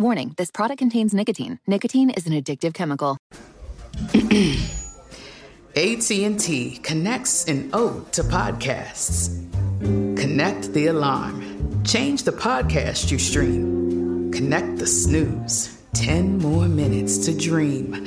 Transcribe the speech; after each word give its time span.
Warning 0.00 0.32
this 0.36 0.52
product 0.52 0.78
contains 0.78 1.12
nicotine. 1.12 1.58
Nicotine 1.66 2.10
is 2.10 2.24
an 2.28 2.32
addictive 2.32 2.72
chemical. 2.72 3.18
AT&T 5.74 6.78
connects 6.84 7.44
an 7.46 7.70
ode 7.72 8.12
to 8.12 8.22
podcasts. 8.22 9.34
Connect 9.80 10.72
the 10.72 10.86
alarm. 10.86 11.82
Change 11.82 12.22
the 12.22 12.30
podcast 12.30 13.10
you 13.10 13.18
stream. 13.18 14.30
Connect 14.30 14.78
the 14.78 14.86
snooze. 14.86 15.82
10 15.94 16.38
more 16.38 16.68
minutes 16.68 17.18
to 17.26 17.36
dream. 17.36 18.06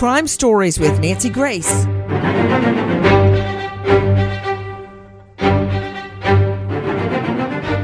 Crime 0.00 0.26
Stories 0.26 0.80
with 0.80 0.98
Nancy 0.98 1.28
Grace. 1.28 1.84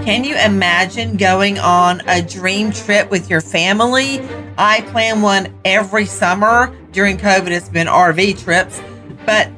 Can 0.02 0.24
you 0.24 0.34
imagine 0.34 1.18
going 1.18 1.58
on 1.58 2.00
a 2.08 2.22
dream 2.22 2.72
trip 2.72 3.10
with 3.10 3.28
your 3.28 3.42
family? 3.42 4.26
I 4.56 4.80
plan 4.92 5.20
one 5.20 5.52
every 5.66 6.06
summer. 6.06 6.74
During 6.92 7.18
COVID, 7.18 7.50
it's 7.50 7.68
been 7.68 7.86
RV 7.86 8.42
trips. 8.42 8.80
But 9.26 9.50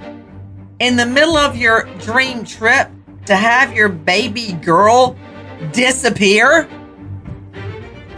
in 0.81 0.97
the 0.97 1.07
middle 1.07 1.37
of 1.37 1.55
your 1.57 1.85
dream 2.01 2.45
trip, 2.45 2.91
to 3.27 3.37
have 3.37 3.73
your 3.73 3.89
baby 3.89 4.55
girl 4.55 5.17
disappear? 5.71 6.69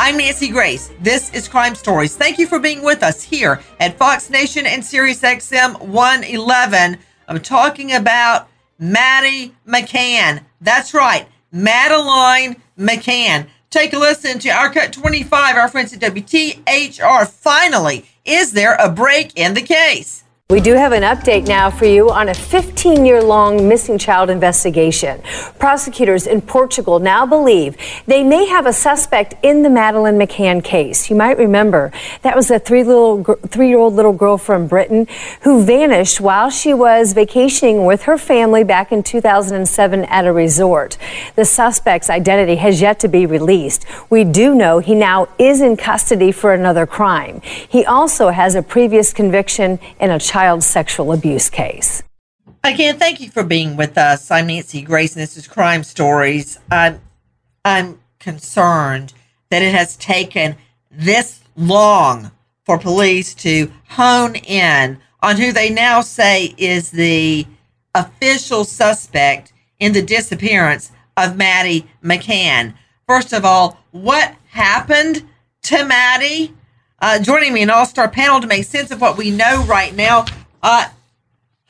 I'm 0.03 0.17
Nancy 0.17 0.49
Grace. 0.49 0.91
This 1.03 1.31
is 1.35 1.47
Crime 1.47 1.75
Stories. 1.75 2.17
Thank 2.17 2.39
you 2.39 2.47
for 2.47 2.59
being 2.59 2.81
with 2.81 3.03
us 3.03 3.23
here 3.23 3.61
at 3.81 3.99
Fox 3.99 4.31
Nation 4.31 4.65
and 4.65 4.83
Sirius 4.83 5.21
XM 5.21 5.79
111. 5.79 6.97
I'm 7.29 7.41
talking 7.43 7.93
about 7.93 8.49
Maddie 8.79 9.55
McCann. 9.69 10.43
That's 10.63 10.95
right, 10.95 11.29
Madeleine 11.53 12.57
McCann. 12.79 13.49
Take 13.69 13.93
a 13.93 13.99
listen 13.99 14.39
to 14.39 14.49
our 14.49 14.73
cut 14.73 14.95
25, 14.95 15.57
our 15.57 15.69
friends 15.69 15.93
at 15.93 16.01
WTHR. 16.01 17.29
Finally, 17.29 18.07
is 18.25 18.53
there 18.53 18.77
a 18.77 18.91
break 18.91 19.37
in 19.37 19.53
the 19.53 19.61
case? 19.61 20.25
We 20.51 20.59
do 20.59 20.75
have 20.75 20.91
an 20.91 21.05
update 21.05 21.47
now 21.47 21.71
for 21.71 21.85
you 21.85 22.11
on 22.11 22.29
a 22.29 22.35
15 22.35 23.05
year 23.05 23.23
long 23.23 23.69
missing 23.69 23.99
child 23.99 24.31
investigation. 24.31 25.23
Prosecutors 25.61 26.27
in 26.27 26.41
Portugal 26.41 26.99
now 26.99 27.25
believe 27.25 27.77
they 28.07 28.25
may 28.25 28.47
have 28.47 28.67
a 28.67 28.73
suspect 28.73 29.35
in 29.45 29.63
the 29.63 29.71
Madeleine 29.71 30.19
McCann 30.19 30.65
case. 30.65 31.09
You 31.09 31.15
might 31.15 31.39
remember 31.39 31.93
that 32.23 32.35
was 32.35 32.51
a 32.51 32.59
three 32.59 32.83
little 32.83 33.23
three 33.23 33.69
year 33.69 33.79
old 33.79 33.95
little 33.95 34.13
girl 34.13 34.37
from 34.37 34.67
Britain 34.67 35.07
who 35.43 35.63
vanished 35.63 36.21
while 36.21 36.51
she 36.51 36.75
was 36.75 37.13
vacationing 37.13 37.85
with 37.85 38.03
her 38.03 38.19
family 38.19 38.65
back 38.65 38.91
in 38.91 39.05
2007 39.05 40.05
at 40.07 40.27
a 40.27 40.33
resort. 40.33 40.99
The 41.37 41.45
suspect's 41.45 42.11
identity 42.11 42.57
has 42.57 42.81
yet 42.81 42.99
to 43.01 43.09
be 43.09 43.25
released. 43.25 43.85
We 44.11 44.25
do 44.25 44.57
know 44.57 44.81
he 44.81 44.97
now 44.97 45.29
is 45.39 45.61
in 45.61 45.77
custody 45.77 46.33
for 46.33 46.53
another 46.53 46.87
crime. 46.87 47.41
He 47.43 47.85
also 47.85 48.31
has 48.31 48.57
a 48.57 48.63
previous 48.63 49.13
conviction 49.13 49.79
in 50.01 50.11
a 50.11 50.19
child 50.19 50.40
child 50.41 50.65
sexual 50.65 51.13
abuse 51.13 51.51
case. 51.51 52.03
Again, 52.65 52.99
thank 52.99 53.21
you 53.21 53.29
for 53.29 53.43
being 53.43 53.77
with 53.77 53.99
us. 53.99 54.31
I'm 54.31 54.47
Nancy 54.47 54.81
Grace, 54.81 55.15
and 55.15 55.23
this 55.23 55.37
is 55.37 55.47
Crime 55.47 55.85
Stories. 55.85 56.59
I'm, 56.71 56.99
I'm 57.63 58.01
concerned 58.19 59.13
that 59.51 59.61
it 59.61 59.75
has 59.75 59.99
taken 59.99 60.57
this 60.91 61.41
long 61.57 62.31
for 62.65 62.79
police 62.79 63.35
to 63.35 63.71
hone 63.91 64.35
in 64.35 64.99
on 65.23 65.37
who 65.37 65.53
they 65.53 65.69
now 65.69 66.01
say 66.01 66.55
is 66.57 66.91
the 66.91 67.47
official 67.95 68.65
suspect 68.65 69.53
in 69.79 69.93
the 69.93 70.01
disappearance 70.01 70.91
of 71.19 71.37
Maddie 71.37 71.87
McCann. 72.03 72.73
First 73.07 73.35
of 73.35 73.45
all, 73.45 73.79
what 73.91 74.37
happened 74.49 75.23
to 75.65 75.85
Maddie? 75.85 76.55
Uh, 77.03 77.19
joining 77.19 77.55
me 77.55 77.63
an 77.63 77.71
all-star 77.71 78.11
panel 78.11 78.41
to 78.41 78.47
make 78.47 78.65
sense 78.65 78.91
of 78.91 79.01
what 79.01 79.17
we 79.17 79.31
know 79.31 79.65
right 79.65 79.97
now. 79.97 80.27
Uh, 80.63 80.87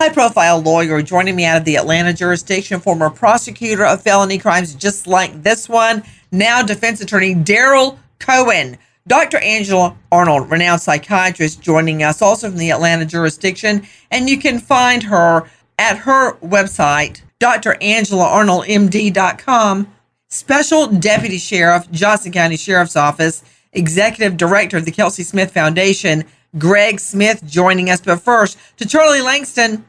high-profile 0.01 0.61
lawyer 0.61 1.01
joining 1.03 1.37
me 1.37 1.45
out 1.45 1.59
of 1.59 1.65
the 1.65 1.77
Atlanta 1.77 2.13
jurisdiction, 2.13 2.81
former 2.81 3.09
prosecutor 3.09 3.85
of 3.85 4.03
felony 4.03 4.39
crimes 4.39 4.75
just 4.75 5.07
like 5.07 5.45
this 5.45 5.69
one, 5.69 6.03
now 6.33 6.63
defense 6.63 7.01
attorney 7.01 7.33
Daryl 7.35 7.97
Cohen. 8.19 8.77
Dr. 9.07 9.39
Angela 9.39 9.97
Arnold, 10.11 10.51
renowned 10.51 10.83
psychiatrist, 10.83 11.61
joining 11.61 12.03
us 12.03 12.21
also 12.21 12.51
from 12.51 12.59
the 12.59 12.71
Atlanta 12.71 13.07
jurisdiction. 13.07 13.87
And 14.11 14.29
you 14.29 14.37
can 14.39 14.59
find 14.59 15.05
her 15.05 15.49
at 15.79 15.99
her 15.99 16.33
website, 16.39 17.23
drangelaarnoldmd.com, 17.41 19.93
Special 20.29 20.89
Deputy 20.89 21.39
Sheriff, 21.39 21.89
Johnson 21.91 22.33
County 22.33 22.57
Sheriff's 22.57 22.97
Office, 22.97 23.45
Executive 23.73 24.37
Director 24.37 24.77
of 24.77 24.85
the 24.85 24.91
Kelsey 24.91 25.23
Smith 25.23 25.53
Foundation, 25.53 26.25
Greg 26.59 27.01
Smith, 27.01 27.45
joining 27.47 27.91
us. 27.91 28.01
But 28.01 28.21
first, 28.21 28.59
to 28.79 28.87
Charlie 28.87 29.21
Lankston, 29.21 29.85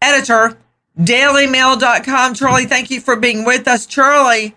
editor, 0.00 0.56
dailymail.com. 0.98 2.34
Charlie, 2.34 2.66
thank 2.66 2.90
you 2.90 3.00
for 3.00 3.16
being 3.16 3.44
with 3.44 3.66
us. 3.66 3.86
Charlie, 3.86 4.54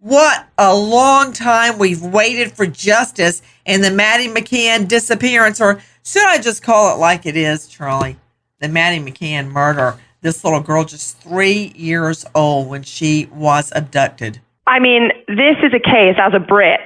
what 0.00 0.46
a 0.56 0.74
long 0.74 1.32
time 1.32 1.78
we've 1.78 2.02
waited 2.02 2.52
for 2.52 2.66
justice 2.66 3.42
in 3.64 3.80
the 3.80 3.90
Maddie 3.90 4.28
McCann 4.28 4.88
disappearance, 4.88 5.60
or 5.60 5.80
should 6.04 6.26
I 6.26 6.38
just 6.38 6.62
call 6.62 6.94
it 6.94 6.98
like 6.98 7.26
it 7.26 7.36
is, 7.36 7.66
Charlie? 7.66 8.16
The 8.60 8.68
Maddie 8.68 9.00
McCann 9.00 9.48
murder 9.50 9.98
this 10.20 10.44
little 10.44 10.60
girl 10.60 10.84
just 10.84 11.18
three 11.18 11.72
years 11.76 12.24
old 12.34 12.68
when 12.68 12.82
she 12.82 13.26
was 13.32 13.72
abducted. 13.74 14.40
I 14.66 14.80
mean, 14.80 15.10
this 15.28 15.56
is 15.62 15.72
a 15.72 15.80
case 15.80 16.16
as 16.18 16.34
a 16.34 16.40
Brit. 16.40 16.80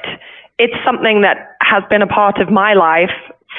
It's 0.63 0.79
something 0.87 1.23
that 1.23 1.57
has 1.61 1.83
been 1.91 2.03
a 2.03 2.07
part 2.07 2.39
of 2.39 2.49
my 2.53 2.75
life 2.75 3.11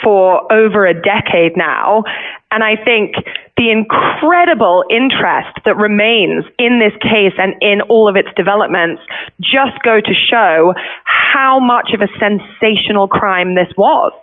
for 0.02 0.52
over 0.52 0.86
a 0.88 0.94
decade 0.94 1.58
now. 1.58 2.06
And 2.50 2.64
I 2.64 2.78
think 2.78 3.16
the 3.58 3.72
incredible 3.72 4.86
interest 4.90 5.60
that 5.66 5.76
remains 5.76 6.46
in 6.58 6.80
this 6.80 6.94
case 7.02 7.34
and 7.38 7.56
in 7.62 7.82
all 7.92 8.08
of 8.08 8.16
its 8.16 8.30
developments 8.38 9.02
just 9.42 9.76
go 9.84 10.00
to 10.00 10.14
show 10.14 10.74
how 11.04 11.60
much 11.60 11.92
of 11.94 12.00
a 12.00 12.08
sensational 12.18 13.10
crime 13.10 13.56
this 13.56 13.68
was 13.78 14.14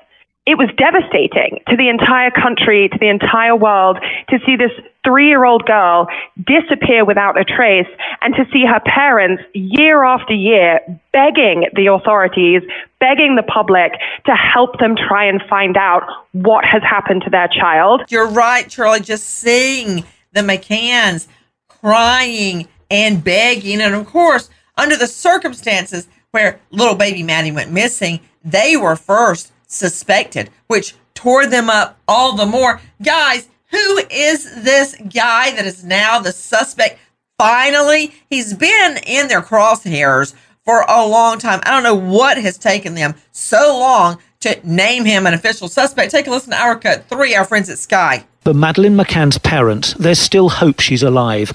it 0.47 0.57
was 0.57 0.71
devastating 0.77 1.61
to 1.69 1.77
the 1.77 1.89
entire 1.89 2.31
country, 2.31 2.89
to 2.89 2.99
the 2.99 3.09
entire 3.09 3.55
world, 3.55 3.99
to 4.31 4.39
see 4.47 4.57
this 4.57 4.73
three 5.05 5.29
year 5.29 5.45
old 5.45 5.65
girl 5.67 6.07
disappear 6.47 7.05
without 7.05 7.39
a 7.39 7.45
trace 7.45 7.89
and 8.21 8.35
to 8.35 8.45
see 8.53 8.65
her 8.65 8.81
parents 8.81 9.43
year 9.55 10.05
after 10.05 10.35
year 10.35 10.81
begging 11.13 11.67
the 11.75 11.87
authorities, 11.87 12.63
begging 12.99 13.37
the 13.37 13.43
public 13.43 13.93
to 14.27 14.33
help 14.33 14.79
them 14.79 14.97
try 14.97 15.25
and 15.25 15.43
find 15.49 15.77
out 15.77 16.03
what 16.33 16.65
has 16.65 16.83
happened 16.83 17.23
to 17.23 17.31
their 17.31 17.49
child. 17.49 18.03
You're 18.09 18.29
right, 18.29 18.69
Charlie. 18.69 19.01
Just 19.01 19.27
seeing 19.27 20.05
the 20.33 20.41
McCanns 20.41 21.27
crying 21.69 22.69
and 22.91 23.23
begging. 23.23 23.81
And 23.81 23.95
of 23.95 24.07
course, 24.07 24.51
under 24.77 24.97
the 24.97 25.07
circumstances 25.07 26.09
where 26.31 26.61
little 26.71 26.95
baby 26.95 27.23
Maddie 27.23 27.53
went 27.53 27.73
missing, 27.73 28.21
they 28.45 28.77
were 28.77 28.97
first 28.97 29.53
suspected, 29.67 30.51
which 30.67 30.95
tore 31.15 31.47
them 31.47 31.69
up 31.69 31.99
all 32.09 32.37
the 32.37 32.47
more. 32.47 32.81
Guys, 33.03 33.49
who 33.71 33.99
is 34.11 34.63
this 34.63 34.97
guy 34.97 35.53
that 35.53 35.67
is 35.67 35.85
now 35.85 36.21
the 36.21 36.33
suspect? 36.33 36.99
Finally, 37.39 38.15
he's 38.29 38.53
been 38.55 38.99
in 39.07 39.29
their 39.29 39.41
crosshairs 39.41 40.35
for 40.65 40.85
a 40.89 41.07
long 41.07 41.39
time. 41.39 41.61
I 41.65 41.71
don't 41.71 41.83
know 41.83 41.95
what 41.95 42.37
has 42.39 42.59
taken 42.59 42.95
them 42.95 43.15
so 43.33 43.79
long 43.79 44.19
to 44.41 44.61
name 44.65 45.05
him 45.05 45.27
an 45.27 45.35
official 45.35 45.69
suspect. 45.69 46.11
Take 46.11 46.27
a 46.27 46.31
listen 46.31 46.51
to 46.51 46.61
our 46.61 46.77
cut 46.77 47.09
three, 47.09 47.35
our 47.35 47.45
friends 47.45 47.71
at 47.71 47.79
Sky. 47.79 48.27
For 48.43 48.55
Madeleine 48.55 48.97
McCann's 48.97 49.39
parents, 49.39 49.95
there's 49.95 50.19
still 50.19 50.49
hope 50.49 50.81
she's 50.81 51.03
alive. 51.03 51.53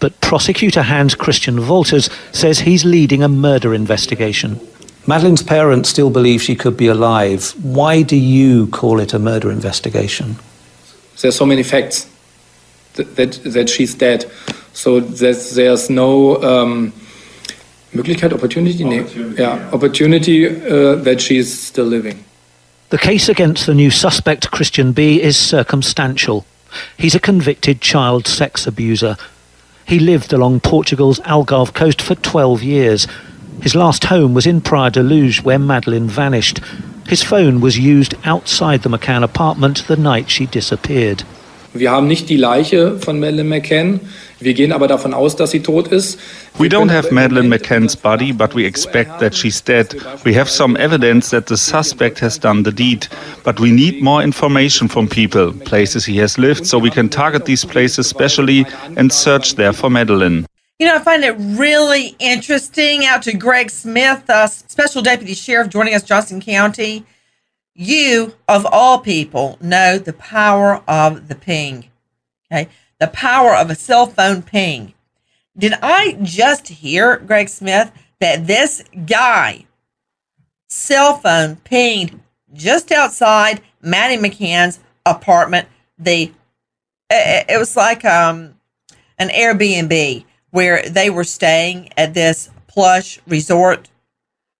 But 0.00 0.20
prosecutor 0.20 0.82
Hans 0.82 1.14
Christian 1.14 1.56
Wolters 1.56 2.10
says 2.34 2.60
he's 2.60 2.84
leading 2.84 3.22
a 3.22 3.28
murder 3.28 3.74
investigation. 3.74 4.60
Madeleine's 5.06 5.42
parents 5.42 5.88
still 5.88 6.10
believe 6.10 6.42
she 6.42 6.56
could 6.56 6.76
be 6.76 6.88
alive. 6.88 7.54
Why 7.62 8.02
do 8.02 8.16
you 8.16 8.66
call 8.66 9.00
it 9.00 9.14
a 9.14 9.18
murder 9.18 9.50
investigation? 9.50 10.36
There's 11.20 11.36
so 11.36 11.46
many 11.46 11.62
facts 11.62 12.08
that, 12.94 13.16
that, 13.16 13.32
that 13.44 13.68
she's 13.68 13.94
dead. 13.94 14.30
So 14.72 15.00
that 15.00 15.52
there's 15.54 15.88
no 15.88 16.42
um, 16.42 16.92
Möglichkeit, 17.94 18.32
opportunity, 18.32 18.84
opportunity 18.84 19.42
yeah, 19.42 19.70
opportunity 19.72 20.46
uh, 20.46 20.96
that 20.96 21.20
she's 21.20 21.66
still 21.68 21.86
living. 21.86 22.22
The 22.90 22.98
case 22.98 23.28
against 23.28 23.66
the 23.66 23.74
new 23.74 23.90
suspect, 23.90 24.50
Christian 24.50 24.92
B., 24.92 25.20
is 25.20 25.36
circumstantial. 25.36 26.44
He's 26.98 27.14
a 27.14 27.20
convicted 27.20 27.80
child 27.80 28.26
sex 28.26 28.66
abuser. 28.66 29.16
He 29.86 29.98
lived 29.98 30.32
along 30.32 30.60
Portugal's 30.60 31.20
Algarve 31.20 31.72
coast 31.72 32.02
for 32.02 32.14
12 32.16 32.62
years 32.62 33.06
his 33.62 33.74
last 33.74 34.04
home 34.04 34.34
was 34.34 34.46
in 34.46 34.60
Praia 34.60 34.90
da 34.90 35.00
Luz, 35.00 35.42
where 35.42 35.58
Madeleine 35.58 36.08
vanished. 36.08 36.60
His 37.08 37.22
phone 37.22 37.60
was 37.60 37.78
used 37.78 38.16
outside 38.24 38.82
the 38.82 38.88
McCann 38.88 39.22
apartment 39.22 39.86
the 39.86 39.96
night 39.96 40.28
she 40.28 40.46
disappeared. 40.46 41.24
Wir 41.72 41.90
haben 41.90 42.06
nicht 42.06 42.28
die 42.28 42.36
Leiche 42.36 42.98
von 42.98 43.20
Madeleine 43.20 43.48
McCann. 43.48 44.00
Wir 44.40 44.54
gehen 44.54 44.72
aber 44.72 44.88
davon 44.88 45.14
aus, 45.14 45.36
dass 45.36 45.50
sie 45.50 45.60
tot 45.60 45.88
ist. 45.88 46.18
We 46.58 46.68
don't 46.68 46.90
have 46.90 47.12
Madeleine 47.12 47.48
McCann's 47.48 47.94
body, 47.96 48.32
but 48.32 48.54
we 48.54 48.64
expect 48.64 49.20
that 49.20 49.34
she's 49.34 49.62
dead. 49.62 49.94
We 50.24 50.34
have 50.38 50.50
some 50.50 50.76
evidence 50.78 51.30
that 51.30 51.46
the 51.48 51.56
suspect 51.56 52.20
has 52.22 52.38
done 52.38 52.64
the 52.64 52.72
deed, 52.72 53.08
but 53.44 53.60
we 53.60 53.70
need 53.70 54.02
more 54.02 54.22
information 54.22 54.88
from 54.88 55.08
people, 55.08 55.52
places 55.52 56.06
he 56.06 56.20
has 56.20 56.38
lived, 56.38 56.66
so 56.66 56.78
we 56.78 56.90
can 56.90 57.08
target 57.08 57.44
these 57.44 57.64
places 57.66 58.06
specially 58.06 58.66
and 58.96 59.12
search 59.12 59.56
there 59.56 59.72
for 59.72 59.90
Madeleine. 59.90 60.46
You 60.78 60.86
know, 60.86 60.96
I 60.96 60.98
find 60.98 61.24
it 61.24 61.36
really 61.38 62.14
interesting. 62.18 63.06
Out 63.06 63.22
to 63.22 63.32
Greg 63.32 63.70
Smith, 63.70 64.28
uh, 64.28 64.46
Special 64.46 65.00
Deputy 65.00 65.32
Sheriff 65.32 65.70
joining 65.70 65.94
us, 65.94 66.02
Johnson 66.02 66.40
County. 66.40 67.06
You, 67.74 68.34
of 68.46 68.66
all 68.70 68.98
people, 68.98 69.56
know 69.60 69.96
the 69.98 70.12
power 70.12 70.82
of 70.86 71.28
the 71.28 71.34
ping. 71.34 71.86
Okay. 72.52 72.68
The 73.00 73.08
power 73.08 73.54
of 73.54 73.70
a 73.70 73.74
cell 73.74 74.06
phone 74.06 74.42
ping. 74.42 74.92
Did 75.56 75.72
I 75.80 76.18
just 76.22 76.68
hear, 76.68 77.16
Greg 77.18 77.48
Smith, 77.48 77.90
that 78.20 78.46
this 78.46 78.84
guy 79.06 79.64
cell 80.68 81.16
phone 81.16 81.56
pinged 81.56 82.20
just 82.52 82.92
outside 82.92 83.62
Maddie 83.80 84.18
McCann's 84.18 84.80
apartment? 85.06 85.68
The 85.98 86.32
it 87.08 87.58
was 87.58 87.76
like 87.76 88.04
um 88.04 88.56
an 89.18 89.28
Airbnb 89.28 90.25
where 90.50 90.82
they 90.88 91.10
were 91.10 91.24
staying 91.24 91.90
at 91.96 92.14
this 92.14 92.50
plush 92.68 93.18
resort. 93.26 93.88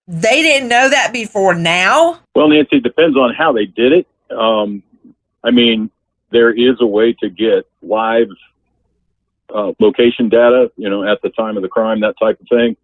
They 0.09 0.43
didn't 0.43 0.69
know 0.69 0.89
that 0.89 1.13
before 1.13 1.55
now? 1.55 2.21
Well, 2.35 2.49
Nancy, 2.49 2.77
it 2.77 2.83
depends 2.83 3.17
on 3.17 3.35
how 3.35 3.53
they 3.53 3.67
did 3.67 3.93
it. 3.93 4.07
Um, 4.31 4.83
I 5.43 5.51
mean, 5.51 5.91
there 6.31 6.51
is 6.51 6.77
a 6.81 6.87
way 6.87 7.13
to 7.21 7.29
get 7.29 7.67
live 7.83 8.29
uh, 9.55 9.73
location 9.79 10.29
data, 10.29 10.71
you 10.77 10.91
know, 10.91 11.05
at 11.05 11.23
the 11.23 11.31
time 11.31 11.57
of 11.57 11.63
the 11.63 11.69
crime, 11.69 12.01
that 12.01 12.15
type 12.21 12.41
of 12.41 12.49
thing. 12.49 12.77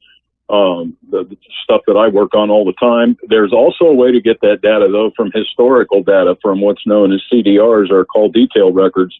Um, 0.48 0.96
the, 1.10 1.24
the, 1.24 1.36
stuff 1.64 1.80
that 1.86 1.96
I 1.96 2.08
work 2.08 2.34
on 2.34 2.50
all 2.50 2.64
the 2.64 2.74
time. 2.74 3.16
There's 3.28 3.52
also 3.52 3.86
a 3.86 3.94
way 3.94 4.12
to 4.12 4.20
get 4.20 4.40
that 4.42 4.60
data, 4.60 4.88
though, 4.90 5.10
from 5.16 5.30
historical 5.32 6.02
data 6.02 6.36
from 6.42 6.60
what's 6.60 6.86
known 6.86 7.12
as 7.12 7.22
CDRs 7.32 7.90
or 7.90 8.04
call 8.04 8.28
detail 8.28 8.70
records 8.70 9.18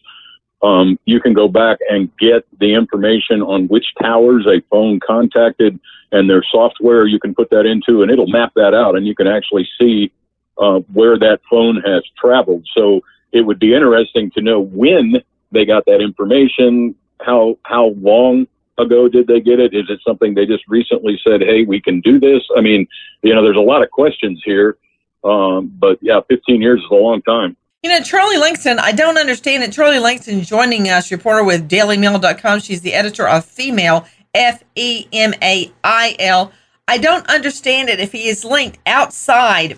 um, 0.63 0.97
you 1.03 1.19
can 1.19 1.33
go 1.33 1.49
back 1.49 1.79
and 1.89 2.09
get 2.17 2.47
the 2.59 2.73
information 2.73 3.41
on 3.41 3.67
which 3.67 3.85
towers 4.01 4.47
a 4.47 4.61
phone 4.69 4.99
contacted 5.01 5.77
and 6.13 6.29
their 6.29 6.43
software. 6.49 7.05
You 7.05 7.19
can 7.19 7.35
put 7.35 7.49
that 7.49 7.65
into 7.65 8.01
and 8.01 8.09
it'll 8.09 8.27
map 8.27 8.53
that 8.55 8.73
out 8.73 8.95
and 8.95 9.05
you 9.05 9.13
can 9.13 9.27
actually 9.27 9.67
see 9.77 10.11
uh, 10.57 10.79
where 10.93 11.19
that 11.19 11.41
phone 11.49 11.81
has 11.81 12.03
traveled. 12.17 12.65
So 12.73 13.01
it 13.33 13.41
would 13.41 13.59
be 13.59 13.73
interesting 13.73 14.31
to 14.31 14.41
know 14.41 14.61
when 14.61 15.21
they 15.51 15.65
got 15.65 15.85
that 15.85 16.01
information 16.01 16.95
how 17.21 17.57
how 17.63 17.87
long 17.99 18.47
ago 18.77 19.07
did 19.07 19.27
they 19.27 19.39
get 19.39 19.59
it? 19.59 19.73
Is 19.73 19.89
it 19.89 19.99
something 20.05 20.33
they 20.33 20.45
just 20.45 20.63
recently 20.67 21.19
said 21.23 21.41
hey 21.41 21.63
we 21.63 21.81
can 21.81 21.99
do 21.99 22.19
this? 22.19 22.41
I 22.55 22.61
mean 22.61 22.87
you 23.21 23.35
know 23.35 23.43
there's 23.43 23.57
a 23.57 23.59
lot 23.59 23.83
of 23.83 23.91
questions 23.91 24.41
here 24.45 24.77
um, 25.25 25.73
but 25.77 25.99
yeah 26.01 26.21
15 26.29 26.61
years 26.61 26.79
is 26.79 26.87
a 26.89 26.95
long 26.95 27.21
time 27.23 27.57
you 27.83 27.89
know, 27.89 28.01
Charlie 28.01 28.37
Lankston, 28.37 28.79
I 28.79 28.93
don't 28.93 29.17
understand 29.17 29.61
it. 29.63 29.73
Charlie 29.73 29.97
Lankston 29.97 30.45
joining 30.45 30.87
us, 30.89 31.11
reporter 31.11 31.43
with 31.43 31.69
dailymail.com. 31.69 32.61
She's 32.61 32.81
the 32.81 32.93
editor 32.93 33.27
of 33.27 33.43
Female, 33.43 34.07
F 34.33 34.63
E 34.75 35.05
M 35.11 35.33
A 35.43 35.71
I 35.83 36.15
L. 36.17 36.53
I 36.87 36.97
don't 36.97 37.29
understand 37.29 37.89
it 37.89 37.99
if 37.99 38.13
he 38.13 38.29
is 38.29 38.45
linked 38.45 38.79
outside 38.85 39.77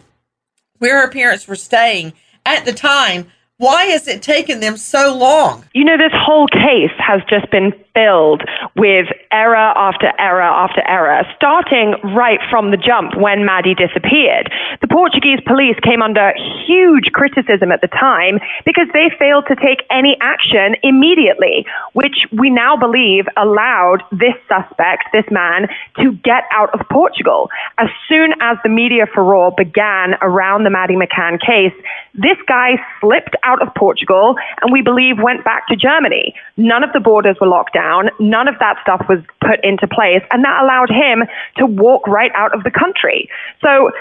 where 0.78 1.02
her 1.02 1.10
parents 1.10 1.48
were 1.48 1.56
staying 1.56 2.14
at 2.46 2.66
the 2.66 2.74
time 2.74 3.28
why 3.58 3.86
has 3.86 4.06
it 4.08 4.22
taken 4.22 4.60
them 4.60 4.76
so 4.76 5.16
long? 5.16 5.64
You 5.74 5.86
know, 5.86 5.98
this 5.98 6.12
whole 6.14 6.48
case 6.48 6.92
has 7.00 7.22
just 7.30 7.50
been 7.52 7.72
filled 7.94 8.44
with 8.76 9.08
error 9.32 9.56
after 9.56 10.12
error 10.20 10.42
after 10.42 10.84
error, 10.86 11.24
starting 11.38 11.96
right 12.14 12.40
from 12.50 12.72
the 12.72 12.78
jump 12.78 13.16
when 13.16 13.46
Maddie 13.46 13.74
disappeared. 13.74 14.52
The 14.82 14.90
Portuguese 14.92 15.40
police 15.48 15.80
came 15.82 16.02
under 16.02 16.34
huge 16.68 17.14
criticism 17.14 17.72
at 17.72 17.80
the 17.80 17.88
time 17.88 18.40
because 18.66 18.88
they 18.92 19.08
failed 19.18 19.46
to 19.48 19.56
take 19.56 19.88
any 19.90 20.18
action 20.20 20.76
immediately, 20.84 21.66
which 21.94 22.28
we 22.36 22.50
now 22.50 22.76
believe 22.76 23.24
allowed 23.38 24.04
this 24.12 24.36
suspect, 24.52 25.08
this 25.14 25.26
man, 25.32 25.70
to 26.04 26.12
get 26.28 26.44
out 26.52 26.78
of 26.78 26.86
Portugal. 26.92 27.50
As 27.78 27.88
soon 28.10 28.34
as 28.42 28.58
the 28.64 28.70
media 28.70 29.06
furore 29.08 29.54
began 29.56 30.16
around 30.22 30.66
the 30.66 30.70
Maddie 30.70 31.00
McCann 31.00 31.40
case, 31.40 31.74
this 32.18 32.38
guy 32.48 32.78
slipped 33.02 33.36
out 33.44 33.62
of 33.62 33.74
Portugal 33.76 34.36
and 34.62 34.72
we 34.72 34.82
believe 34.82 35.18
went 35.22 35.44
back 35.44 35.68
to 35.68 35.76
Germany. 35.76 36.34
None 36.58 36.84
of 36.84 36.92
the 36.94 37.00
borders 37.00 37.38
were 37.40 37.48
locked 37.48 37.74
down. 37.74 38.10
None 38.20 38.48
of 38.48 38.56
that 38.60 38.78
stuff 38.82 39.06
was 39.10 39.20
put 39.42 39.64
into 39.64 39.88
place, 39.88 40.24
and 40.32 40.44
that 40.44 40.64
allowed 40.64 40.90
him 40.90 41.24
to 41.58 41.66
walk 41.66 42.08
right 42.08 42.32
out 42.36 42.54
of 42.56 42.64
the 42.64 42.72
country. 42.72 43.30
So 43.62 43.92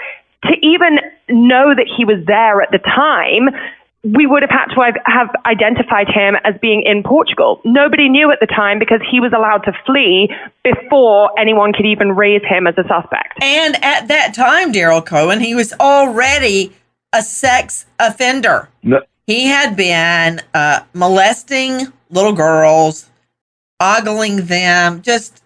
to 0.45 0.53
even 0.61 0.99
know 1.29 1.73
that 1.75 1.87
he 1.87 2.05
was 2.05 2.23
there 2.25 2.61
at 2.61 2.71
the 2.71 2.79
time, 2.79 3.49
we 4.03 4.27
would 4.27 4.43
have 4.43 4.51
had 4.51 4.67
to 4.75 4.93
have 5.05 5.29
identified 5.45 6.07
him 6.07 6.35
as 6.43 6.53
being 6.61 6.83
in 6.83 7.01
Portugal. 7.01 7.59
Nobody 7.65 8.07
knew 8.07 8.31
at 8.31 8.39
the 8.39 8.45
time 8.45 8.77
because 8.77 9.01
he 9.09 9.19
was 9.19 9.33
allowed 9.33 9.63
to 9.65 9.73
flee 9.85 10.29
before 10.63 11.31
anyone 11.39 11.73
could 11.73 11.87
even 11.87 12.11
raise 12.11 12.43
him 12.47 12.67
as 12.67 12.75
a 12.77 12.87
suspect. 12.87 13.41
And 13.41 13.75
at 13.83 14.07
that 14.07 14.35
time, 14.35 14.71
Daryl 14.71 15.03
Cohen, 15.03 15.39
he 15.39 15.55
was 15.55 15.73
already 15.79 16.71
a 17.15 17.21
sex 17.21 17.85
offender. 17.99 18.69
No. 18.83 19.01
He 19.25 19.45
had 19.45 19.75
been 19.75 20.41
uh, 20.53 20.81
molesting 20.93 21.91
little 22.09 22.33
girls, 22.33 23.09
ogling 23.79 24.45
them, 24.45 25.01
just 25.01 25.41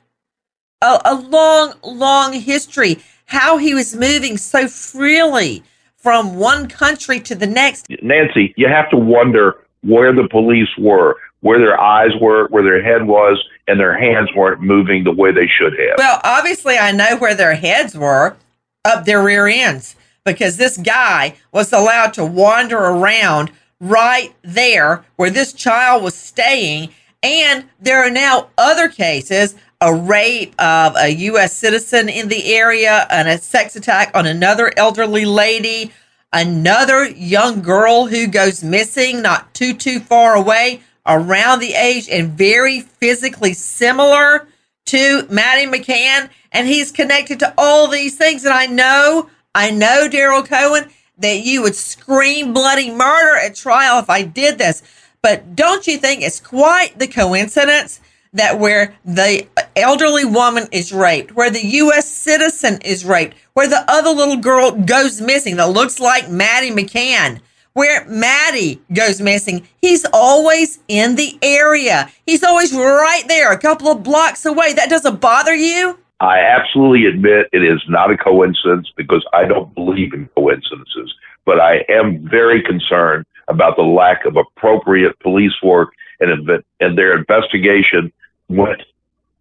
a, 0.81 0.99
a 1.05 1.15
long, 1.15 1.73
long 1.83 2.33
history. 2.33 2.99
How 3.25 3.57
he 3.57 3.73
was 3.73 3.95
moving 3.95 4.37
so 4.37 4.67
freely 4.67 5.63
from 5.95 6.35
one 6.35 6.67
country 6.67 7.19
to 7.21 7.35
the 7.35 7.47
next. 7.47 7.87
Nancy, 8.01 8.53
you 8.57 8.67
have 8.67 8.89
to 8.89 8.97
wonder 8.97 9.63
where 9.81 10.13
the 10.13 10.27
police 10.29 10.69
were, 10.77 11.15
where 11.41 11.59
their 11.59 11.79
eyes 11.79 12.11
were, 12.19 12.47
where 12.47 12.63
their 12.63 12.81
head 12.81 13.05
was, 13.05 13.41
and 13.67 13.79
their 13.79 13.97
hands 13.97 14.29
weren't 14.35 14.61
moving 14.61 15.03
the 15.03 15.11
way 15.11 15.31
they 15.31 15.47
should 15.47 15.73
have. 15.73 15.97
Well, 15.97 16.19
obviously, 16.23 16.77
I 16.77 16.91
know 16.91 17.17
where 17.17 17.35
their 17.35 17.53
heads 17.53 17.95
were 17.95 18.35
up 18.83 19.05
their 19.05 19.23
rear 19.23 19.47
ends 19.47 19.95
because 20.33 20.57
this 20.57 20.77
guy 20.77 21.35
was 21.51 21.71
allowed 21.73 22.13
to 22.15 22.25
wander 22.25 22.77
around 22.77 23.51
right 23.79 24.33
there 24.41 25.05
where 25.15 25.29
this 25.29 25.53
child 25.53 26.03
was 26.03 26.15
staying. 26.15 26.89
And 27.21 27.65
there 27.79 28.03
are 28.03 28.09
now 28.09 28.49
other 28.57 28.89
cases 28.89 29.55
a 29.81 29.93
rape 29.93 30.53
of 30.59 30.95
a 30.97 31.09
U.S. 31.09 31.53
citizen 31.53 32.09
in 32.09 32.27
the 32.27 32.53
area 32.53 33.07
and 33.09 33.29
a 33.29 33.37
sex 33.37 33.77
attack 33.77 34.11
on 34.13 34.25
another 34.25 34.73
elderly 34.75 35.23
lady, 35.23 35.93
another 36.33 37.09
young 37.09 37.61
girl 37.61 38.07
who 38.07 38.27
goes 38.27 38.61
missing 38.61 39.21
not 39.21 39.53
too, 39.53 39.73
too 39.73 40.01
far 40.01 40.35
away, 40.35 40.81
around 41.05 41.59
the 41.59 41.73
age 41.73 42.09
and 42.09 42.31
very 42.31 42.81
physically 42.81 43.53
similar 43.53 44.47
to 44.85 45.25
Maddie 45.29 45.65
McCann. 45.65 46.29
And 46.51 46.67
he's 46.67 46.91
connected 46.91 47.39
to 47.39 47.53
all 47.57 47.87
these 47.87 48.17
things. 48.17 48.43
And 48.43 48.53
I 48.53 48.65
know, 48.65 49.29
I 49.55 49.71
know, 49.71 50.07
Daryl 50.09 50.47
Cohen, 50.47 50.89
that 51.17 51.39
you 51.39 51.61
would 51.61 51.75
scream 51.75 52.53
bloody 52.53 52.91
murder 52.91 53.37
at 53.37 53.55
trial 53.55 53.99
if 53.99 54.09
I 54.09 54.23
did 54.23 54.57
this. 54.57 54.83
But 55.21 55.55
don't 55.55 55.85
you 55.87 55.97
think 55.97 56.21
it's 56.21 56.39
quite 56.39 56.97
the 56.97 57.07
coincidence 57.07 57.99
that 58.31 58.59
where 58.59 58.95
the 59.03 59.47
elderly 59.75 60.23
woman 60.23 60.67
is 60.71 60.93
raped, 60.93 61.35
where 61.35 61.49
the 61.49 61.65
U.S. 61.65 62.09
citizen 62.09 62.79
is 62.85 63.03
raped, 63.03 63.35
where 63.53 63.67
the 63.67 63.83
other 63.87 64.11
little 64.11 64.37
girl 64.37 64.71
goes 64.71 65.19
missing 65.19 65.57
that 65.57 65.71
looks 65.71 65.99
like 65.99 66.29
Maddie 66.29 66.71
McCann, 66.71 67.41
where 67.73 68.05
Maddie 68.05 68.81
goes 68.93 69.19
missing, 69.19 69.67
he's 69.81 70.05
always 70.13 70.79
in 70.87 71.15
the 71.15 71.37
area. 71.41 72.11
He's 72.25 72.43
always 72.43 72.73
right 72.73 73.23
there, 73.27 73.51
a 73.51 73.57
couple 73.57 73.87
of 73.87 74.03
blocks 74.03 74.45
away. 74.45 74.73
That 74.73 74.89
doesn't 74.89 75.19
bother 75.19 75.55
you? 75.55 75.99
I 76.21 76.39
absolutely 76.39 77.05
admit 77.07 77.47
it 77.53 77.63
is 77.63 77.81
not 77.87 78.11
a 78.11 78.17
coincidence 78.17 78.91
because 78.95 79.25
I 79.33 79.45
don't 79.45 79.73
believe 79.73 80.13
in 80.13 80.29
coincidences, 80.35 81.13
but 81.45 81.59
I 81.59 81.85
am 81.87 82.27
very 82.27 82.61
concerned 82.61 83.25
about 83.47 83.77
the 83.77 83.83
lack 83.83 84.25
of 84.25 84.35
appropriate 84.35 85.17
police 85.19 85.53
work 85.63 85.89
and, 86.19 86.49
and 86.79 86.97
their 86.97 87.17
investigation 87.17 88.11
went 88.49 88.81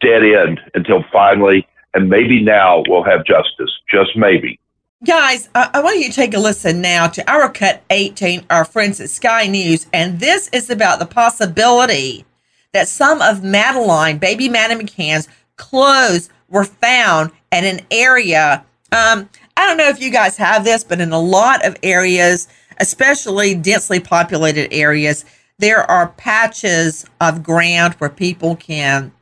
dead 0.00 0.22
end 0.22 0.60
until 0.74 1.04
finally, 1.12 1.66
and 1.94 2.08
maybe 2.08 2.42
now 2.42 2.82
we'll 2.88 3.02
have 3.02 3.24
justice. 3.24 3.70
Just 3.90 4.16
maybe. 4.16 4.60
Guys, 5.04 5.48
I, 5.54 5.70
I, 5.74 5.80
want 5.80 5.98
you 5.98 6.08
to 6.08 6.12
take 6.12 6.34
a 6.34 6.40
listen 6.40 6.80
now 6.80 7.06
to 7.06 7.30
our 7.30 7.50
cut 7.50 7.82
18, 7.90 8.46
our 8.50 8.64
friends 8.64 9.00
at 9.00 9.10
Sky 9.10 9.46
News, 9.46 9.86
and 9.92 10.18
this 10.18 10.48
is 10.48 10.70
about 10.70 10.98
the 10.98 11.06
possibility 11.06 12.24
that 12.72 12.88
some 12.88 13.22
of 13.22 13.44
Madeleine, 13.44 14.18
baby 14.18 14.48
Maddie 14.48 14.74
McCann's 14.74 15.28
clothes 15.58 16.30
were 16.48 16.64
found 16.64 17.30
at 17.52 17.64
an 17.64 17.80
area. 17.90 18.64
Um, 18.90 19.28
I 19.56 19.66
don't 19.66 19.76
know 19.76 19.88
if 19.88 20.00
you 20.00 20.10
guys 20.10 20.36
have 20.38 20.64
this, 20.64 20.82
but 20.82 21.00
in 21.00 21.12
a 21.12 21.20
lot 21.20 21.66
of 21.66 21.76
areas, 21.82 22.48
especially 22.78 23.54
densely 23.54 24.00
populated 24.00 24.72
areas, 24.72 25.24
there 25.58 25.82
are 25.90 26.08
patches 26.08 27.04
of 27.20 27.42
ground 27.42 27.94
where 27.94 28.08
people 28.08 28.56
can 28.56 29.12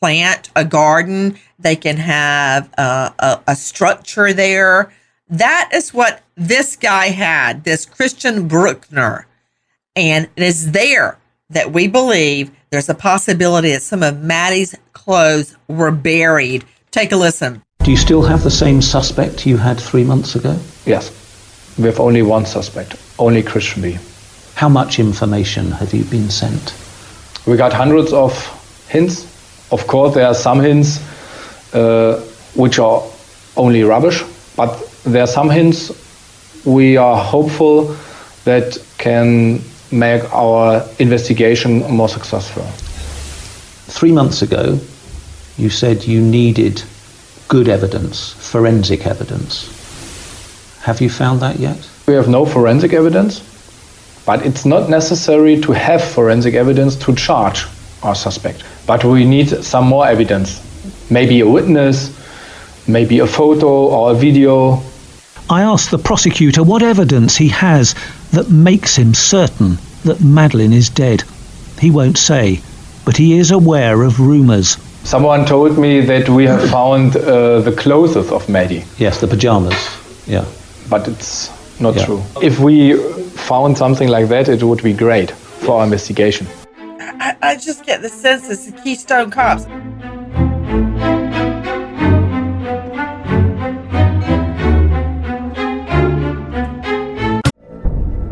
plant 0.00 0.50
a 0.56 0.64
garden. 0.64 1.36
They 1.58 1.76
can 1.76 1.96
have 1.96 2.72
a, 2.78 3.14
a, 3.18 3.40
a 3.48 3.56
structure 3.56 4.32
there. 4.32 4.92
That 5.28 5.70
is 5.72 5.92
what 5.92 6.22
this 6.36 6.76
guy 6.76 7.06
had, 7.06 7.64
this 7.64 7.84
Christian 7.84 8.48
Bruckner. 8.48 9.26
And 9.96 10.28
it 10.36 10.42
is 10.42 10.72
there 10.72 11.18
that 11.50 11.72
we 11.72 11.88
believe 11.88 12.50
there's 12.72 12.88
a 12.88 12.94
possibility 12.94 13.70
that 13.72 13.82
some 13.82 14.02
of 14.02 14.22
Maddie's 14.22 14.74
clothes 14.94 15.54
were 15.68 15.90
buried. 15.90 16.64
Take 16.90 17.12
a 17.12 17.16
listen. 17.16 17.62
Do 17.84 17.90
you 17.90 17.98
still 17.98 18.22
have 18.22 18.42
the 18.42 18.50
same 18.50 18.80
suspect 18.80 19.46
you 19.46 19.58
had 19.58 19.78
three 19.78 20.04
months 20.04 20.34
ago? 20.36 20.58
Yes. 20.86 21.10
We 21.78 21.84
have 21.84 22.00
only 22.00 22.22
one 22.22 22.46
suspect, 22.46 22.96
only 23.18 23.42
Christian 23.42 23.82
B. 23.82 23.98
How 24.54 24.70
much 24.70 24.98
information 24.98 25.70
have 25.72 25.92
you 25.92 26.04
been 26.04 26.30
sent? 26.30 26.74
We 27.46 27.58
got 27.58 27.74
hundreds 27.74 28.12
of 28.14 28.32
hints. 28.88 29.24
Of 29.70 29.86
course, 29.86 30.14
there 30.14 30.26
are 30.26 30.34
some 30.34 30.60
hints 30.60 30.98
uh, 31.74 32.20
which 32.54 32.78
are 32.78 33.02
only 33.54 33.82
rubbish, 33.82 34.22
but 34.56 34.90
there 35.04 35.24
are 35.24 35.32
some 35.38 35.50
hints 35.50 35.92
we 36.64 36.96
are 36.96 37.22
hopeful 37.22 37.96
that 38.44 38.78
can 38.96 39.60
make 39.92 40.22
our 40.32 40.86
investigation 40.98 41.80
more 41.90 42.08
successful. 42.08 42.64
Three 43.92 44.12
months 44.12 44.42
ago, 44.42 44.80
you 45.58 45.70
said 45.70 46.04
you 46.04 46.20
needed 46.20 46.82
good 47.48 47.68
evidence, 47.68 48.32
forensic 48.32 49.06
evidence. 49.06 49.68
Have 50.82 51.00
you 51.00 51.10
found 51.10 51.40
that 51.40 51.58
yet? 51.58 51.88
We 52.06 52.14
have 52.14 52.28
no 52.28 52.46
forensic 52.46 52.92
evidence. 52.92 53.42
But 54.24 54.46
it's 54.46 54.64
not 54.64 54.88
necessary 54.88 55.60
to 55.62 55.72
have 55.72 56.02
forensic 56.02 56.54
evidence 56.54 56.96
to 57.04 57.14
charge 57.14 57.66
our 58.02 58.14
suspect. 58.14 58.64
But 58.86 59.04
we 59.04 59.24
need 59.24 59.48
some 59.64 59.86
more 59.86 60.06
evidence. 60.06 60.60
Maybe 61.10 61.40
a 61.40 61.48
witness, 61.48 62.16
maybe 62.86 63.18
a 63.18 63.26
photo 63.26 63.68
or 63.68 64.12
a 64.12 64.14
video. 64.14 64.82
I 65.50 65.62
asked 65.62 65.90
the 65.90 65.98
prosecutor 65.98 66.62
what 66.62 66.82
evidence 66.82 67.36
he 67.36 67.48
has 67.48 67.94
that 68.32 68.50
makes 68.50 68.96
him 68.96 69.14
certain 69.14 69.78
that 70.04 70.20
Madeleine 70.20 70.72
is 70.72 70.90
dead. 70.90 71.22
He 71.78 71.90
won't 71.90 72.18
say, 72.18 72.60
but 73.04 73.16
he 73.16 73.38
is 73.38 73.50
aware 73.50 74.02
of 74.02 74.20
rumours. 74.20 74.76
Someone 75.04 75.44
told 75.44 75.78
me 75.78 76.00
that 76.00 76.28
we 76.28 76.44
have 76.46 76.70
found 76.70 77.16
uh, 77.16 77.60
the 77.60 77.72
clothes 77.72 78.16
of 78.16 78.48
Maddie. 78.48 78.84
Yes, 78.98 79.20
the 79.20 79.26
pajamas. 79.26 79.74
Yeah. 80.26 80.44
But 80.88 81.08
it's 81.08 81.50
not 81.80 81.96
yeah. 81.96 82.06
true. 82.06 82.22
If 82.40 82.60
we 82.60 82.96
found 83.30 83.76
something 83.76 84.08
like 84.08 84.28
that, 84.28 84.48
it 84.48 84.62
would 84.62 84.82
be 84.82 84.92
great 84.92 85.30
for 85.30 85.78
our 85.78 85.84
investigation. 85.84 86.46
I, 86.78 87.36
I 87.42 87.56
just 87.56 87.84
get 87.84 88.02
the 88.02 88.08
sense 88.08 88.48
it's 88.48 88.66
the 88.66 88.72
Keystone 88.72 89.30
Cops. 89.30 89.66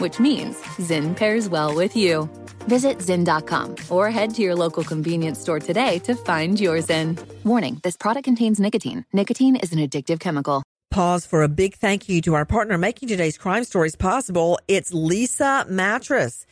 which 0.00 0.18
means 0.18 0.56
Zyn 0.78 1.16
pairs 1.16 1.48
well 1.48 1.74
with 1.74 1.94
you. 1.96 2.28
Visit 2.66 2.98
Zyn.com 2.98 3.76
or 3.88 4.10
head 4.10 4.34
to 4.34 4.42
your 4.42 4.54
local 4.54 4.84
convenience 4.84 5.38
store 5.38 5.60
today 5.60 5.98
to 6.00 6.14
find 6.14 6.60
your 6.60 6.78
Zyn. 6.78 7.18
Warning 7.44 7.80
this 7.82 7.96
product 7.96 8.24
contains 8.24 8.60
nicotine. 8.60 9.04
Nicotine 9.12 9.56
is 9.56 9.72
an 9.72 9.78
addictive 9.78 10.20
chemical. 10.20 10.62
Pause 10.90 11.26
for 11.26 11.42
a 11.44 11.48
big 11.48 11.74
thank 11.74 12.08
you 12.08 12.20
to 12.22 12.34
our 12.34 12.44
partner 12.44 12.76
making 12.76 13.08
today's 13.08 13.38
crime 13.38 13.62
stories 13.62 13.94
possible. 13.94 14.58
It's 14.66 14.90
Leesa 14.90 15.68
Mattress. 15.68 16.46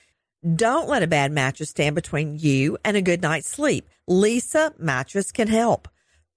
Don't 0.54 0.88
let 0.88 1.02
a 1.02 1.08
bad 1.08 1.32
mattress 1.32 1.70
stand 1.70 1.96
between 1.96 2.38
you 2.38 2.78
and 2.84 2.96
a 2.96 3.02
good 3.02 3.20
night's 3.20 3.48
sleep. 3.48 3.88
Leesa 4.08 4.78
Mattress 4.78 5.32
can 5.32 5.48
help. 5.48 5.88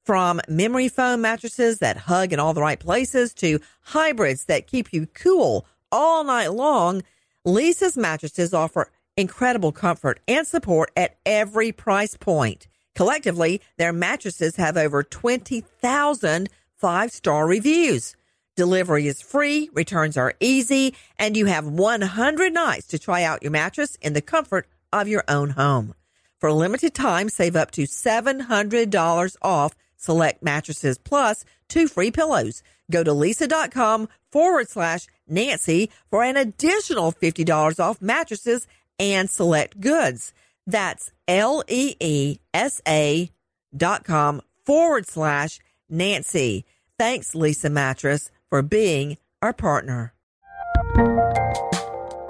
From 0.04 0.42
memory 0.48 0.90
foam 0.90 1.22
mattresses 1.22 1.78
that 1.78 1.96
hug 1.96 2.34
in 2.34 2.40
all 2.40 2.56
the 2.56 2.62
right 2.62 2.80
places 2.80 3.36
to 3.36 3.60
hybrids 3.82 4.46
that 4.46 4.66
keep 4.66 4.92
you 4.92 5.06
cool 5.06 5.68
all 5.92 6.24
night 6.24 6.52
long, 6.52 7.04
Leesa's 7.46 7.98
mattresses 7.98 8.54
offer 8.54 8.92
incredible 9.18 9.72
comfort 9.72 10.20
and 10.28 10.48
support 10.48 10.92
at 10.96 11.18
every 11.26 11.72
price 11.72 12.16
point. 12.16 12.68
Collectively, 12.96 13.62
their 13.78 13.94
mattresses 13.94 14.56
have 14.58 14.78
over 14.78 15.04
20,000 15.04 16.50
five 16.82 17.12
star 17.12 17.46
reviews. 17.48 18.16
Delivery 18.58 19.08
is 19.08 19.22
free, 19.22 19.70
returns 19.74 20.18
are 20.18 20.34
easy, 20.40 20.96
and 21.18 21.38
you 21.38 21.46
have 21.46 21.66
100 21.66 22.54
nights 22.54 22.88
to 22.88 23.00
try 23.00 23.24
out 23.24 23.44
your 23.44 23.52
mattress 23.52 23.96
in 24.02 24.14
the 24.14 24.22
comfort 24.22 24.68
of 24.92 25.08
your 25.08 25.24
own 25.28 25.52
home. 25.52 25.94
For 26.40 26.50
a 26.50 26.54
limited 26.54 26.94
time, 26.96 27.30
save 27.30 27.56
up 27.56 27.72
to 27.72 27.84
$700 27.84 29.38
off 29.42 29.76
select 29.96 30.44
mattresses 30.44 30.98
plus 30.98 31.46
two 31.70 31.88
free 31.88 32.12
pillows. 32.12 32.64
Go 32.90 33.04
to 33.04 33.12
leesa.com 33.12 34.10
forward 34.32 34.70
slash 34.70 35.08
Nancy 35.32 35.90
for 36.10 36.24
an 36.24 36.38
additional 36.38 37.12
$50 37.12 37.80
off 37.80 38.02
mattresses 38.02 38.68
and 39.00 39.30
select 39.30 39.80
goods. 39.80 40.34
That's 40.68 41.12
L 41.28 41.64
E 41.68 41.96
E 42.00 42.38
S 42.54 42.82
A 42.88 43.32
dot 43.76 44.04
com 44.04 44.42
forward 44.66 45.08
slash 45.08 45.60
Nancy. 45.90 46.66
Thanks, 47.00 47.32
Leesa 47.32 47.72
Mattress, 47.72 48.30
for 48.50 48.62
being 48.62 49.18
our 49.42 49.54
partner. 49.54 50.14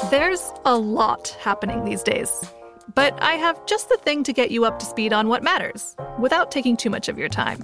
There's 0.10 0.52
a 0.66 0.78
lot 0.78 1.30
happening 1.40 1.84
these 1.84 2.04
days, 2.04 2.32
but 2.96 3.22
I 3.22 3.34
have 3.34 3.66
just 3.66 3.90
the 3.90 3.98
thing 3.98 4.24
to 4.24 4.34
get 4.34 4.52
you 4.52 4.66
up 4.66 4.80
to 4.80 4.86
speed 4.86 5.14
on 5.14 5.28
what 5.28 5.44
matters 5.44 5.96
without 6.20 6.52
taking 6.52 6.78
too 6.78 6.90
much 6.90 7.10
of 7.10 7.18
your 7.18 7.30
time. 7.30 7.64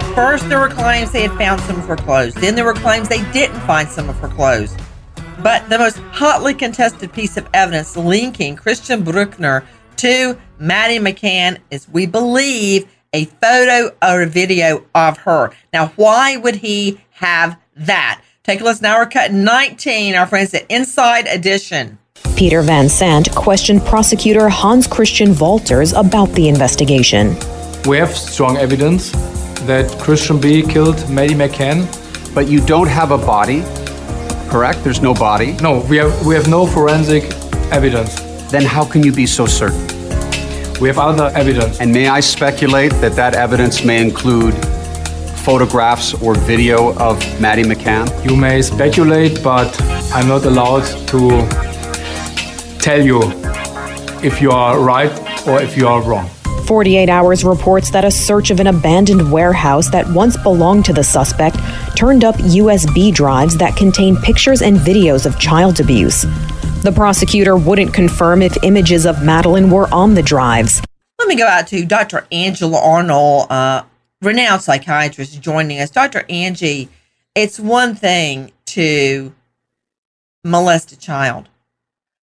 first 0.13 0.49
there 0.49 0.59
were 0.59 0.69
claims 0.69 1.11
they 1.11 1.23
had 1.23 1.37
found 1.37 1.61
some 1.61 1.77
of 1.77 1.85
her 1.85 1.95
clothes. 1.95 2.33
Then 2.33 2.55
there 2.55 2.65
were 2.65 2.73
claims 2.73 3.07
they 3.07 3.23
didn't 3.31 3.59
find 3.61 3.87
some 3.87 4.09
of 4.09 4.17
her 4.17 4.27
clothes. 4.27 4.75
But 5.41 5.69
the 5.69 5.77
most 5.77 5.97
hotly 5.97 6.53
contested 6.53 7.13
piece 7.13 7.37
of 7.37 7.47
evidence 7.53 7.95
linking 7.97 8.55
Christian 8.55 9.03
Bruckner 9.03 9.65
to 9.97 10.37
Maddie 10.59 10.99
McCann 10.99 11.59
is, 11.71 11.87
we 11.89 12.05
believe, 12.05 12.87
a 13.13 13.25
photo 13.25 13.95
or 14.03 14.23
a 14.23 14.27
video 14.27 14.85
of 14.93 15.17
her. 15.19 15.51
Now, 15.73 15.87
why 15.95 16.37
would 16.37 16.55
he 16.55 17.01
have 17.11 17.59
that? 17.75 18.21
Take 18.43 18.61
a 18.61 18.63
listen. 18.63 18.83
Now 18.83 18.99
we're 18.99 19.05
cut 19.07 19.31
19, 19.31 20.15
our 20.15 20.27
friends 20.27 20.53
at 20.53 20.65
Inside 20.69 21.27
Edition. 21.27 21.99
Peter 22.35 22.61
Van 22.61 22.89
Sant 22.89 23.33
questioned 23.35 23.81
prosecutor 23.85 24.49
Hans 24.49 24.87
Christian 24.87 25.29
Wolters 25.29 25.93
about 25.97 26.29
the 26.33 26.47
investigation. 26.47 27.35
We 27.85 27.97
have 27.97 28.15
strong 28.15 28.57
evidence 28.57 29.11
that 29.65 29.99
Christian 29.99 30.39
B 30.39 30.63
killed 30.63 31.09
Maddie 31.09 31.35
McCann. 31.35 31.87
But 32.33 32.47
you 32.47 32.61
don't 32.65 32.87
have 32.87 33.11
a 33.11 33.17
body, 33.17 33.63
correct? 34.49 34.83
There's 34.83 35.01
no 35.01 35.13
body? 35.13 35.53
No, 35.61 35.79
we 35.89 35.97
have, 35.97 36.25
we 36.25 36.33
have 36.35 36.47
no 36.47 36.65
forensic 36.65 37.23
evidence. 37.71 38.15
Then 38.51 38.63
how 38.63 38.85
can 38.85 39.03
you 39.03 39.11
be 39.11 39.25
so 39.25 39.45
certain? 39.45 39.87
We 40.79 40.87
have 40.87 40.97
other 40.97 41.31
evidence. 41.35 41.79
And 41.79 41.91
may 41.91 42.07
I 42.07 42.21
speculate 42.21 42.91
that 43.01 43.13
that 43.13 43.35
evidence 43.35 43.83
may 43.83 44.01
include 44.01 44.53
photographs 45.45 46.13
or 46.21 46.35
video 46.35 46.93
of 46.97 47.17
Maddie 47.41 47.63
McCann? 47.63 48.07
You 48.27 48.35
may 48.35 48.61
speculate, 48.61 49.43
but 49.43 49.69
I'm 50.13 50.27
not 50.27 50.45
allowed 50.45 50.85
to 51.07 51.47
tell 52.79 53.01
you 53.01 53.21
if 54.23 54.41
you 54.41 54.51
are 54.51 54.79
right 54.79 55.11
or 55.47 55.61
if 55.61 55.77
you 55.77 55.87
are 55.87 56.01
wrong. 56.01 56.29
48 56.71 57.09
Hours 57.09 57.43
reports 57.43 57.91
that 57.91 58.05
a 58.05 58.09
search 58.09 58.49
of 58.49 58.61
an 58.61 58.67
abandoned 58.67 59.29
warehouse 59.29 59.89
that 59.89 60.07
once 60.07 60.37
belonged 60.37 60.85
to 60.85 60.93
the 60.93 61.03
suspect 61.03 61.57
turned 61.97 62.23
up 62.23 62.35
USB 62.35 63.13
drives 63.13 63.57
that 63.57 63.75
contain 63.75 64.15
pictures 64.15 64.61
and 64.61 64.77
videos 64.77 65.25
of 65.25 65.37
child 65.37 65.81
abuse. 65.81 66.21
The 66.81 66.93
prosecutor 66.95 67.57
wouldn't 67.57 67.93
confirm 67.93 68.41
if 68.41 68.55
images 68.63 69.05
of 69.05 69.21
Madeleine 69.21 69.69
were 69.69 69.93
on 69.93 70.13
the 70.13 70.23
drives. 70.23 70.81
Let 71.19 71.27
me 71.27 71.35
go 71.35 71.45
out 71.45 71.67
to 71.67 71.85
Dr. 71.85 72.25
Angela 72.31 72.81
Arnold, 72.81 73.47
uh, 73.51 73.83
renowned 74.21 74.61
psychiatrist, 74.61 75.41
joining 75.41 75.81
us. 75.81 75.89
Dr. 75.89 76.23
Angie, 76.29 76.87
it's 77.35 77.59
one 77.59 77.95
thing 77.95 78.53
to 78.67 79.35
molest 80.45 80.93
a 80.93 80.97
child, 80.97 81.49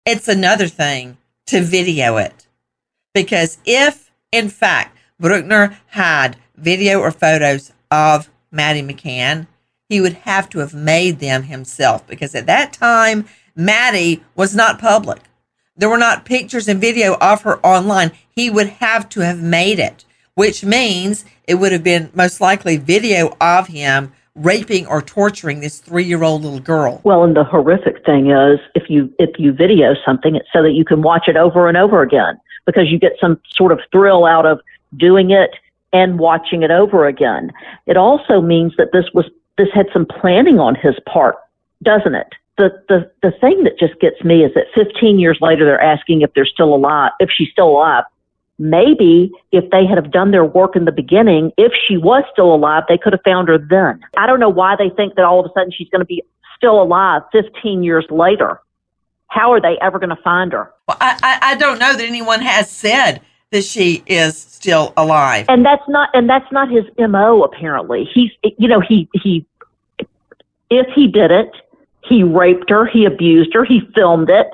it's 0.06 0.30
another 0.30 0.70
thing 0.70 1.18
to 1.48 1.62
video 1.62 2.16
it. 2.16 2.48
Because 3.14 3.58
if, 3.66 4.07
in 4.32 4.50
fact, 4.50 4.98
Bruckner 5.20 5.78
had 5.88 6.38
video 6.56 7.00
or 7.00 7.12
photos 7.12 7.72
of 7.90 8.30
Maddie 8.52 8.82
McCann, 8.82 9.48
he 9.90 10.02
would 10.02 10.14
have 10.14 10.50
to 10.50 10.60
have 10.60 10.74
made 10.74 11.20
them 11.20 11.44
himself 11.44 12.06
because 12.08 12.36
at 12.36 12.46
that 12.46 12.74
time, 12.74 13.26
Maddie 13.56 14.24
was 14.36 14.56
not 14.56 14.80
public. 14.80 15.22
There 15.76 15.90
were 15.90 15.98
not 15.98 16.26
pictures 16.26 16.68
and 16.68 16.82
video 16.82 17.16
of 17.16 17.44
her 17.44 17.66
online. 17.66 18.12
He 18.30 18.50
would 18.50 18.68
have 18.68 19.08
to 19.10 19.22
have 19.22 19.42
made 19.42 19.80
it, 19.80 20.06
which 20.36 20.64
means 20.64 21.24
it 21.48 21.56
would 21.56 21.72
have 21.72 21.84
been 21.84 22.12
most 22.14 22.42
likely 22.42 22.78
video 22.78 23.36
of 23.40 23.68
him 23.68 24.12
raping 24.36 24.86
or 24.86 25.02
torturing 25.02 25.62
this 25.62 25.80
three-year-old 25.80 26.44
little 26.44 26.60
girl. 26.60 27.02
Well, 27.04 27.24
and 27.24 27.36
the 27.36 27.44
horrific 27.44 28.06
thing 28.06 28.30
is 28.30 28.60
if 28.76 28.90
you 28.90 29.12
if 29.18 29.40
you 29.40 29.54
video 29.54 29.94
something, 30.06 30.36
it's 30.36 30.48
so 30.52 30.62
that 30.62 30.74
you 30.74 30.86
can 30.86 31.02
watch 31.02 31.28
it 31.28 31.38
over 31.38 31.68
and 31.68 31.78
over 31.78 32.02
again 32.02 32.40
because 32.68 32.92
you 32.92 33.00
get 33.00 33.14
some 33.20 33.42
sort 33.50 33.72
of 33.72 33.80
thrill 33.92 34.26
out 34.26 34.46
of 34.46 34.62
doing 34.96 35.32
it 35.32 35.56
and 35.92 36.20
watching 36.20 36.62
it 36.62 36.70
over 36.70 37.08
again. 37.08 37.52
It 37.88 37.98
also 37.98 38.42
means 38.42 38.74
that 38.78 38.92
this 38.94 39.06
was 39.14 39.26
this 39.58 39.70
had 39.74 39.88
some 39.92 40.06
planning 40.06 40.60
on 40.60 40.76
his 40.76 40.94
part, 41.12 41.38
doesn't 41.82 42.14
it? 42.14 42.28
The, 42.60 42.70
the 42.88 43.12
the 43.24 43.32
thing 43.40 43.64
that 43.64 43.80
just 43.80 44.00
gets 44.00 44.24
me 44.24 44.44
is 44.44 44.54
that 44.54 44.66
15 44.76 45.18
years 45.20 45.40
later 45.42 45.66
they're 45.66 45.82
asking 45.82 46.22
if 46.22 46.34
they're 46.36 46.46
still 46.46 46.76
alive, 46.76 47.12
if 47.20 47.32
she's 47.32 47.50
still 47.50 47.70
alive 47.70 48.04
maybe 48.60 49.32
if 49.52 49.70
they 49.72 49.86
had 49.86 49.98
have 49.98 50.12
done 50.12 50.32
their 50.32 50.46
work 50.46 50.76
in 50.76 50.86
the 50.86 50.92
beginning, 50.92 51.52
if 51.58 51.72
she 51.88 51.98
was 51.98 52.24
still 52.32 52.54
alive, 52.54 52.84
they 52.88 52.98
could 52.98 53.14
have 53.14 53.22
found 53.24 53.48
her 53.48 53.58
then. 53.58 54.00
I 54.18 54.28
don't 54.28 54.40
know 54.40 54.50
why 54.50 54.76
they 54.76 54.90
think 54.90 55.16
that 55.16 55.26
all 55.26 55.40
of 55.40 55.46
a 55.46 55.54
sudden 55.54 55.72
she's 55.72 55.90
going 55.90 56.02
to 56.02 56.06
be 56.06 56.24
still 56.56 56.82
alive 56.82 57.22
15 57.32 57.84
years 57.84 58.06
later. 58.10 58.60
How 59.28 59.52
are 59.52 59.62
they 59.62 59.78
ever 59.82 60.00
going 60.00 60.10
to 60.10 60.22
find 60.24 60.54
her? 60.54 60.72
Well, 60.88 60.98
I, 61.00 61.40
I, 61.42 61.56
don't 61.56 61.80
know 61.80 61.94
that 61.94 62.04
anyone 62.04 62.42
has 62.42 62.72
said 62.72 63.22
that 63.52 63.64
she 63.64 64.04
is 64.06 64.38
still 64.38 64.94
alive. 64.98 65.46
And 65.50 65.66
that's 65.66 65.88
not 65.88 66.10
and 66.14 66.30
that's 66.30 66.52
not 66.52 66.70
his 66.70 66.86
MO 66.98 67.44
apparently. 67.44 68.06
He's 68.14 68.32
you 68.58 68.68
know, 68.68 68.80
he 68.80 69.10
he 69.14 69.46
if 70.70 70.88
he 70.94 71.08
did 71.08 71.32
it, 71.32 71.52
he 72.04 72.24
raped 72.24 72.70
her, 72.70 72.86
he 72.86 73.06
abused 73.06 73.54
her, 73.54 73.64
he 73.64 73.82
filmed 73.94 74.30
it. 74.30 74.50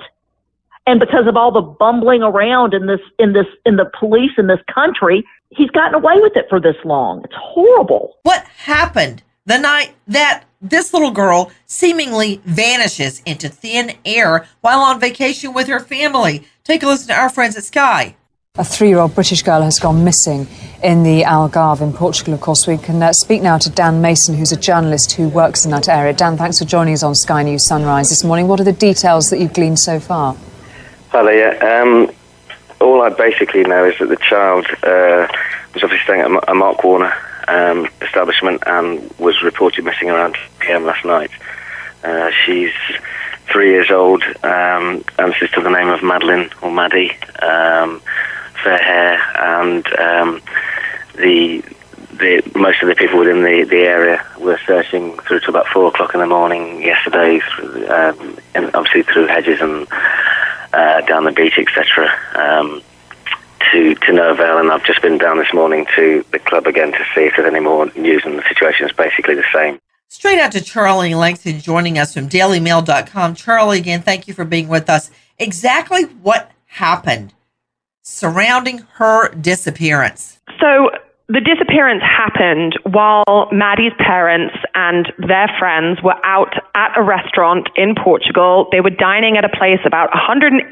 And 0.86 1.00
because 1.00 1.26
of 1.26 1.36
all 1.36 1.50
the 1.50 1.62
bumbling 1.62 2.22
around 2.22 2.74
in 2.74 2.86
this 2.86 3.00
in 3.18 3.32
this 3.32 3.46
in 3.64 3.76
the 3.76 3.90
police 3.98 4.32
in 4.36 4.48
this 4.48 4.60
country, 4.72 5.24
he's 5.50 5.70
gotten 5.70 5.94
away 5.94 6.20
with 6.20 6.36
it 6.36 6.46
for 6.48 6.60
this 6.60 6.76
long. 6.84 7.22
It's 7.24 7.34
horrible. 7.36 8.18
What 8.22 8.44
happened 8.44 9.22
the 9.46 9.58
night 9.58 9.94
that 10.08 10.44
this 10.64 10.94
little 10.94 11.10
girl 11.10 11.52
seemingly 11.66 12.40
vanishes 12.44 13.20
into 13.26 13.48
thin 13.48 13.92
air 14.04 14.46
while 14.62 14.80
on 14.80 14.98
vacation 14.98 15.52
with 15.52 15.68
her 15.68 15.78
family? 15.78 16.44
Take 16.64 16.82
a 16.82 16.86
listen 16.86 17.08
to 17.08 17.14
our 17.14 17.28
friends 17.28 17.56
at 17.56 17.64
Sky. 17.64 18.16
A 18.56 18.64
three 18.64 18.88
year 18.88 18.98
old 18.98 19.14
British 19.14 19.42
girl 19.42 19.62
has 19.62 19.78
gone 19.78 20.04
missing 20.04 20.46
in 20.82 21.02
the 21.02 21.22
Algarve 21.22 21.80
in 21.80 21.92
Portugal. 21.92 22.34
Of 22.34 22.40
course, 22.40 22.66
we 22.66 22.78
can 22.78 23.02
uh, 23.02 23.12
speak 23.12 23.42
now 23.42 23.58
to 23.58 23.68
Dan 23.68 24.00
Mason, 24.00 24.36
who's 24.36 24.52
a 24.52 24.56
journalist 24.56 25.12
who 25.12 25.28
works 25.28 25.64
in 25.64 25.70
that 25.72 25.88
area. 25.88 26.12
Dan, 26.12 26.36
thanks 26.36 26.60
for 26.60 26.64
joining 26.64 26.94
us 26.94 27.02
on 27.02 27.14
Sky 27.14 27.42
News 27.42 27.66
Sunrise 27.66 28.08
this 28.08 28.24
morning. 28.24 28.48
What 28.48 28.60
are 28.60 28.64
the 28.64 28.72
details 28.72 29.28
that 29.30 29.40
you've 29.40 29.52
gleaned 29.52 29.80
so 29.80 30.00
far? 30.00 30.36
Hi 31.10 31.22
there. 31.24 31.82
Um, 31.82 32.10
all 32.80 33.02
I 33.02 33.10
basically 33.10 33.64
know 33.64 33.84
is 33.84 33.98
that 33.98 34.08
the 34.08 34.16
child 34.16 34.66
uh, 34.84 35.26
was 35.74 35.82
obviously 35.82 35.98
staying 36.04 36.20
at 36.20 36.48
a 36.48 36.54
Mark 36.54 36.84
Warner 36.84 37.12
um, 37.48 37.88
establishment 38.00 38.62
and 38.66 39.10
was 39.18 39.42
reported 39.42 39.84
missing 39.84 40.10
around 40.10 40.36
p.m. 40.60 40.84
last 40.84 41.04
night. 41.04 41.30
Uh, 42.02 42.30
she's 42.44 42.72
three 43.50 43.70
years 43.70 43.90
old, 43.90 44.22
um, 44.42 45.04
answers 45.18 45.50
to 45.52 45.60
the 45.60 45.70
name 45.70 45.88
of 45.88 46.02
Madeleine 46.02 46.50
or 46.62 46.70
Maddie. 46.70 47.12
Um, 47.42 48.02
fair 48.62 48.78
hair, 48.78 49.22
and 49.36 49.86
um, 49.98 50.40
the 51.16 51.62
the 52.18 52.42
most 52.54 52.80
of 52.80 52.88
the 52.88 52.94
people 52.94 53.18
within 53.18 53.42
the, 53.42 53.64
the 53.64 53.82
area 53.82 54.24
were 54.38 54.58
searching 54.66 55.18
through 55.20 55.40
to 55.40 55.50
about 55.50 55.66
four 55.66 55.88
o'clock 55.88 56.14
in 56.14 56.20
the 56.20 56.26
morning 56.26 56.80
yesterday, 56.80 57.40
um, 57.88 58.38
and 58.54 58.74
obviously 58.74 59.02
through 59.02 59.26
hedges 59.26 59.60
and 59.60 59.86
uh, 60.72 61.00
down 61.02 61.24
the 61.24 61.32
beach, 61.32 61.58
etc. 61.58 62.08
Um, 62.34 62.82
to 63.74 63.94
to 63.96 64.12
no 64.12 64.30
avail, 64.30 64.58
and 64.58 64.70
I've 64.70 64.84
just 64.84 65.02
been 65.02 65.18
down 65.18 65.38
this 65.38 65.52
morning 65.52 65.86
to 65.96 66.24
the 66.30 66.38
club 66.38 66.66
again 66.66 66.92
to 66.92 67.04
see 67.14 67.22
if 67.22 67.34
there's 67.36 67.52
any 67.52 67.60
more 67.60 67.86
news, 67.96 68.22
and 68.24 68.38
the 68.38 68.44
situation 68.48 68.86
is 68.86 68.92
basically 68.92 69.34
the 69.34 69.44
same. 69.52 69.78
Straight 70.08 70.38
out 70.38 70.52
to 70.52 70.62
Charlie 70.62 71.10
Lankston 71.10 71.60
joining 71.60 71.98
us 71.98 72.14
from 72.14 72.28
DailyMail.com. 72.28 73.34
Charlie, 73.34 73.78
again, 73.78 74.00
thank 74.00 74.28
you 74.28 74.34
for 74.34 74.44
being 74.44 74.68
with 74.68 74.88
us. 74.88 75.10
Exactly 75.38 76.04
what 76.04 76.52
happened 76.66 77.34
surrounding 78.02 78.78
her 78.94 79.34
disappearance? 79.34 80.38
So, 80.60 80.90
the 81.26 81.40
disappearance 81.40 82.02
happened 82.04 82.76
while 82.84 83.48
Maddie's 83.50 83.96
parents 83.96 84.52
and 84.74 85.10
their 85.16 85.48
friends 85.58 86.02
were 86.04 86.20
out 86.22 86.52
at 86.74 86.92
a 86.98 87.02
restaurant 87.02 87.70
in 87.76 87.94
Portugal. 87.96 88.68
They 88.70 88.82
were 88.82 88.90
dining 88.92 89.38
at 89.38 89.44
a 89.44 89.48
place 89.48 89.80
about 89.86 90.12
180 90.12 90.68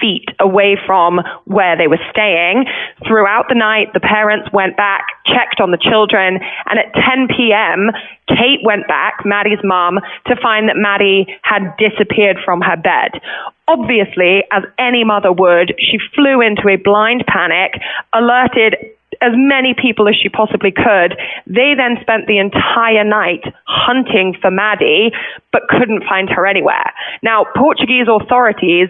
feet 0.00 0.26
away 0.40 0.76
from 0.86 1.20
where 1.44 1.78
they 1.78 1.86
were 1.86 2.02
staying. 2.10 2.66
Throughout 3.06 3.46
the 3.48 3.54
night, 3.54 3.94
the 3.94 4.00
parents 4.00 4.50
went 4.52 4.76
back, 4.76 5.06
checked 5.24 5.60
on 5.60 5.70
the 5.70 5.78
children, 5.78 6.40
and 6.66 6.78
at 6.82 6.90
10 6.98 7.28
p.m., 7.36 7.94
Kate 8.26 8.60
went 8.64 8.88
back, 8.88 9.22
Maddie's 9.24 9.62
mom, 9.62 10.00
to 10.26 10.34
find 10.42 10.68
that 10.68 10.76
Maddie 10.76 11.26
had 11.42 11.76
disappeared 11.78 12.38
from 12.44 12.60
her 12.60 12.76
bed. 12.76 13.22
Obviously, 13.68 14.42
as 14.50 14.64
any 14.78 15.04
mother 15.04 15.30
would, 15.30 15.74
she 15.78 15.98
flew 16.12 16.40
into 16.40 16.66
a 16.68 16.74
blind 16.74 17.24
panic, 17.28 17.78
alerted 18.12 18.74
as 19.22 19.32
many 19.34 19.74
people 19.74 20.08
as 20.08 20.16
she 20.16 20.28
possibly 20.28 20.72
could. 20.72 21.16
They 21.46 21.74
then 21.76 21.96
spent 22.00 22.26
the 22.26 22.38
entire 22.38 23.04
night 23.04 23.44
hunting 23.66 24.36
for 24.40 24.50
Maddie, 24.50 25.12
but 25.52 25.62
couldn't 25.68 26.04
find 26.04 26.28
her 26.30 26.46
anywhere. 26.46 26.92
Now, 27.22 27.46
Portuguese 27.56 28.06
authorities 28.10 28.88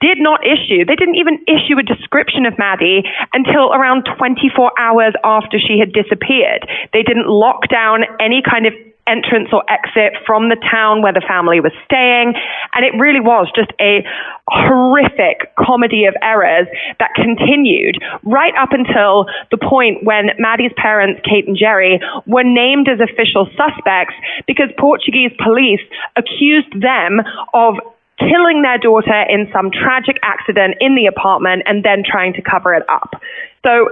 did 0.00 0.18
not 0.18 0.40
issue, 0.42 0.84
they 0.84 0.96
didn't 0.96 1.14
even 1.14 1.38
issue 1.46 1.78
a 1.78 1.82
description 1.82 2.44
of 2.44 2.58
Maddie 2.58 3.04
until 3.32 3.72
around 3.72 4.08
24 4.18 4.72
hours 4.80 5.14
after 5.22 5.58
she 5.60 5.78
had 5.78 5.92
disappeared. 5.92 6.66
They 6.92 7.04
didn't 7.04 7.28
lock 7.28 7.68
down 7.68 8.02
any 8.18 8.42
kind 8.42 8.66
of 8.66 8.72
entrance 9.06 9.48
or 9.52 9.62
exit 9.70 10.18
from 10.26 10.48
the 10.48 10.56
town 10.70 11.02
where 11.02 11.12
the 11.12 11.22
family 11.26 11.60
was 11.60 11.72
staying. 11.84 12.34
And 12.74 12.84
it 12.84 12.92
really 12.98 13.20
was 13.20 13.46
just 13.54 13.70
a 13.80 14.04
horrific 14.48 15.50
comedy 15.58 16.04
of 16.04 16.14
errors 16.22 16.68
that 17.00 17.10
continued 17.14 17.98
right 18.22 18.54
up 18.58 18.70
until 18.70 19.26
the 19.50 19.58
point 19.58 20.04
when 20.04 20.30
Maddie's 20.38 20.72
parents, 20.76 21.20
Kate 21.24 21.46
and 21.48 21.56
Gerry, 21.56 22.00
were 22.26 22.44
named 22.44 22.88
as 22.88 23.00
official 23.00 23.48
suspects 23.56 24.14
because 24.46 24.70
Portuguese 24.78 25.32
police 25.42 25.82
accused 26.14 26.70
them 26.80 27.20
of 27.54 27.74
killing 28.18 28.62
their 28.62 28.78
daughter 28.78 29.22
in 29.28 29.48
some 29.52 29.70
tragic 29.70 30.16
accident 30.22 30.76
in 30.80 30.94
the 30.94 31.06
apartment 31.06 31.62
and 31.66 31.84
then 31.84 32.02
trying 32.06 32.32
to 32.32 32.42
cover 32.42 32.72
it 32.72 32.84
up. 32.88 33.20
So 33.64 33.90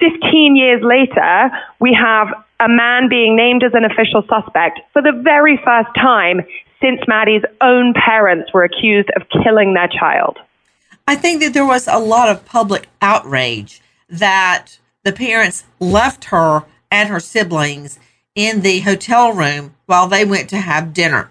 15 0.00 0.54
years 0.54 0.82
later, 0.82 1.50
we 1.80 1.96
have 1.98 2.28
a 2.60 2.68
man 2.68 3.08
being 3.08 3.36
named 3.36 3.64
as 3.64 3.72
an 3.74 3.84
official 3.84 4.22
suspect 4.28 4.80
for 4.92 5.02
the 5.02 5.12
very 5.12 5.58
first 5.64 5.88
time 5.96 6.42
since 6.84 7.00
Maddie's 7.08 7.42
own 7.60 7.94
parents 7.94 8.52
were 8.52 8.64
accused 8.64 9.10
of 9.16 9.22
killing 9.42 9.74
their 9.74 9.88
child. 9.88 10.38
I 11.08 11.16
think 11.16 11.42
that 11.42 11.54
there 11.54 11.66
was 11.66 11.88
a 11.88 11.98
lot 11.98 12.28
of 12.28 12.44
public 12.44 12.88
outrage 13.00 13.80
that 14.08 14.78
the 15.02 15.12
parents 15.12 15.64
left 15.80 16.26
her 16.26 16.64
and 16.90 17.08
her 17.08 17.20
siblings 17.20 17.98
in 18.34 18.60
the 18.60 18.80
hotel 18.80 19.32
room 19.32 19.74
while 19.86 20.08
they 20.08 20.24
went 20.24 20.50
to 20.50 20.58
have 20.58 20.94
dinner. 20.94 21.30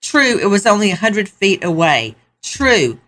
True, 0.00 0.38
it 0.38 0.46
was 0.46 0.66
only 0.66 0.88
a 0.88 1.00
100 1.00 1.28
feet 1.28 1.64
away. 1.64 2.14
True, 2.42 2.98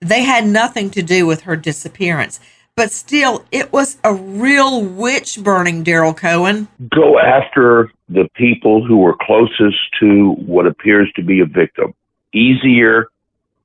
they 0.00 0.22
had 0.22 0.46
nothing 0.46 0.90
to 0.90 1.02
do 1.02 1.26
with 1.26 1.42
her 1.42 1.56
disappearance. 1.56 2.40
But 2.74 2.92
still, 2.92 3.44
it 3.50 3.72
was 3.72 3.98
a 4.04 4.14
real 4.14 4.82
witch 4.82 5.42
burning, 5.42 5.82
Daryl 5.82 6.16
Cohen. 6.16 6.68
Go 6.94 7.18
after 7.18 7.90
the 8.08 8.28
people 8.34 8.84
who 8.84 8.98
were 8.98 9.16
closest 9.20 9.78
to 10.00 10.32
what 10.46 10.66
appears 10.66 11.10
to 11.16 11.22
be 11.22 11.40
a 11.40 11.46
victim. 11.46 11.94
Easier 12.32 13.08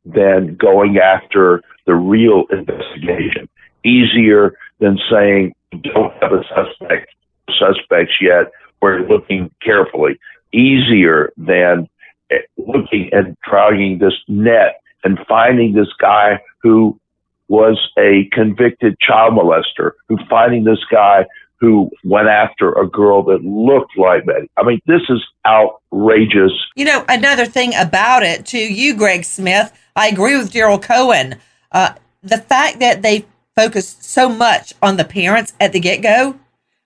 than 0.06 0.56
going 0.56 0.98
after 0.98 1.62
the 1.86 1.96
real 1.96 2.46
investigation. 2.52 3.48
Easier 3.86 4.54
than 4.80 5.00
saying, 5.10 5.54
don't 5.82 6.14
have 6.22 6.34
a 6.34 6.44
suspect, 6.44 7.14
suspects 7.58 8.16
yet. 8.22 8.52
We're 8.82 9.08
looking 9.08 9.50
carefully. 9.62 10.20
Easier 10.52 11.32
than 11.38 11.90
eh, 12.32 12.40
looking 12.58 13.10
and 13.12 13.38
dragging 13.48 14.00
this 14.00 14.14
net 14.28 14.82
and 15.04 15.20
finding 15.28 15.74
this 15.74 15.92
guy 16.00 16.40
who 16.62 17.00
was 17.48 17.90
a 17.98 18.30
convicted 18.32 18.98
child 19.00 19.34
molester 19.34 19.92
who 20.08 20.18
finding 20.30 20.64
this 20.64 20.84
guy 20.90 21.26
who 21.64 21.90
went 22.04 22.28
after 22.28 22.74
a 22.74 22.86
girl 22.86 23.24
that 23.24 23.42
looked 23.42 23.98
like 23.98 24.26
Betty. 24.26 24.50
I 24.58 24.64
mean, 24.64 24.82
this 24.86 25.00
is 25.08 25.24
outrageous. 25.48 26.52
You 26.76 26.84
know, 26.84 27.06
another 27.08 27.46
thing 27.46 27.72
about 27.74 28.22
it, 28.22 28.46
to 28.48 28.58
you, 28.58 28.94
Greg 28.98 29.24
Smith, 29.24 29.72
I 29.96 30.10
agree 30.10 30.36
with 30.36 30.52
Daryl 30.52 30.82
Cohen. 30.82 31.36
Uh, 31.72 31.94
the 32.22 32.38
fact 32.38 32.80
that 32.80 33.02
they 33.02 33.26
focused 33.56 34.04
so 34.04 34.28
much 34.28 34.74
on 34.82 34.98
the 34.98 35.06
parents 35.06 35.54
at 35.58 35.72
the 35.72 35.80
get 35.80 36.02
go 36.02 36.38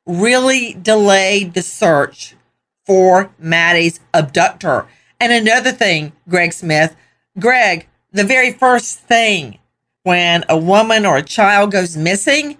really 0.05 0.73
delayed 0.79 1.55
the 1.55 1.63
search 1.63 2.35
for 2.85 3.31
Maddie's 3.39 3.99
abductor. 4.13 4.85
And 5.19 5.33
another 5.33 5.71
thing, 5.71 6.11
Greg 6.29 6.53
Smith, 6.53 6.95
Greg, 7.39 7.87
the 8.11 8.23
very 8.23 8.53
first 8.53 8.99
thing 8.99 9.57
when 10.03 10.45
a 10.47 10.55
woman 10.55 11.03
or 11.03 11.17
a 11.17 11.23
child 11.23 11.71
goes 11.71 11.97
missing, 11.97 12.59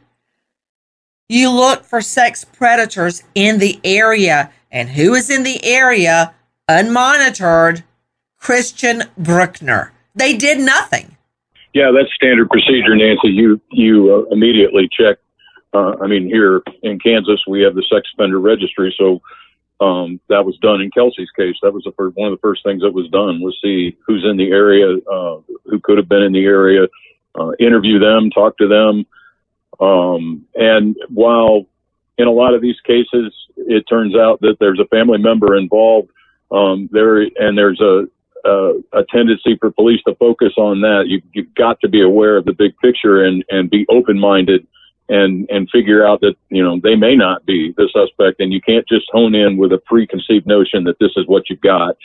you 1.30 1.52
look 1.52 1.84
for 1.84 2.02
sex 2.02 2.46
predators 2.46 3.24
in 3.36 3.60
the 3.60 3.80
area. 3.84 4.52
And 4.72 4.90
who 4.90 5.14
is 5.14 5.30
in 5.30 5.44
the 5.44 5.64
area 5.64 6.34
unmonitored? 6.70 7.84
Christian 8.38 9.04
Bruckner. 9.18 9.92
They 10.16 10.36
did 10.36 10.60
nothing. 10.60 11.18
Yeah, 11.74 11.92
that's 11.92 12.14
standard 12.14 12.50
procedure, 12.50 12.96
Nancy. 12.96 13.30
You 13.30 13.60
you 13.72 14.14
uh, 14.14 14.34
immediately 14.34 14.90
check. 14.92 15.18
Uh, 15.74 15.96
I 16.02 16.08
mean, 16.08 16.28
here 16.28 16.62
in 16.82 16.98
Kansas, 17.00 17.42
we 17.48 17.62
have 17.62 17.76
the 17.76 17.84
sex 17.92 18.10
offender 18.14 18.40
registry, 18.40 18.96
so 18.98 19.22
um, 19.80 20.20
that 20.30 20.46
was 20.46 20.58
done 20.58 20.82
in 20.82 20.90
Kelsey's 20.92 21.30
case. 21.38 21.56
That 21.62 21.74
was 21.74 21.84
the 21.84 21.92
first, 21.92 22.16
one 22.16 22.32
of 22.32 22.38
the 22.38 22.42
first 22.42 22.64
things 22.64 22.82
that 22.82 22.94
was 22.94 23.10
done 23.10 23.42
was 23.42 23.58
see 23.62 23.96
who's 24.08 24.26
in 24.26 24.38
the 24.38 24.50
area, 24.50 24.98
uh, 25.12 25.40
who 25.66 25.80
could 25.84 25.98
have 25.98 26.10
been 26.10 26.24
in 26.24 26.32
the 26.32 26.46
area, 26.46 26.88
uh, 27.36 27.52
interview 27.60 28.00
them, 28.00 28.32
talk 28.32 28.58
to 28.58 28.68
them. 28.68 29.06
Um, 29.80 30.46
and 30.56 30.96
while 31.10 31.66
in 32.18 32.28
a 32.28 32.32
lot 32.32 32.54
of 32.54 32.62
these 32.62 32.80
cases, 32.86 33.34
it 33.56 33.84
turns 33.88 34.16
out 34.16 34.42
that 34.42 34.58
there's 34.60 34.80
a 34.80 34.88
family 34.88 35.20
member 35.20 35.56
involved, 35.56 36.10
um, 36.52 36.90
there 36.92 37.22
and 37.22 37.58
there's 37.58 37.82
a, 37.82 38.08
a, 38.46 38.74
a 38.94 39.04
tendency 39.12 39.58
for 39.60 39.72
police 39.72 40.02
to 40.08 40.16
focus 40.16 40.54
on 40.58 40.82
that. 40.82 41.06
You, 41.08 41.22
you've 41.34 41.54
got 41.56 41.80
to 41.82 41.90
be 41.90 42.02
aware 42.02 42.38
of 42.38 42.46
the 42.46 42.54
big 42.54 42.78
picture 42.78 43.24
and, 43.24 43.44
and 43.50 43.70
be 43.70 43.86
open 43.90 44.20
minded 44.20 44.66
and 45.10 45.50
and 45.50 45.70
figure 45.70 46.06
out 46.06 46.22
that 46.22 46.36
you 46.50 46.64
know 46.64 46.80
they 46.82 46.96
may 46.96 47.16
not 47.16 47.46
be 47.46 47.74
the 47.78 47.90
suspect, 47.94 48.40
and 48.40 48.52
you 48.52 48.62
can't 48.62 48.88
just 48.88 49.06
hone 49.12 49.36
in 49.36 49.58
with 49.58 49.72
a 49.72 49.78
preconceived 49.78 50.46
notion 50.46 50.84
that 50.84 51.00
this 51.00 51.12
is 51.16 51.26
what 51.28 51.50
you've 51.50 51.62
got. 51.62 51.96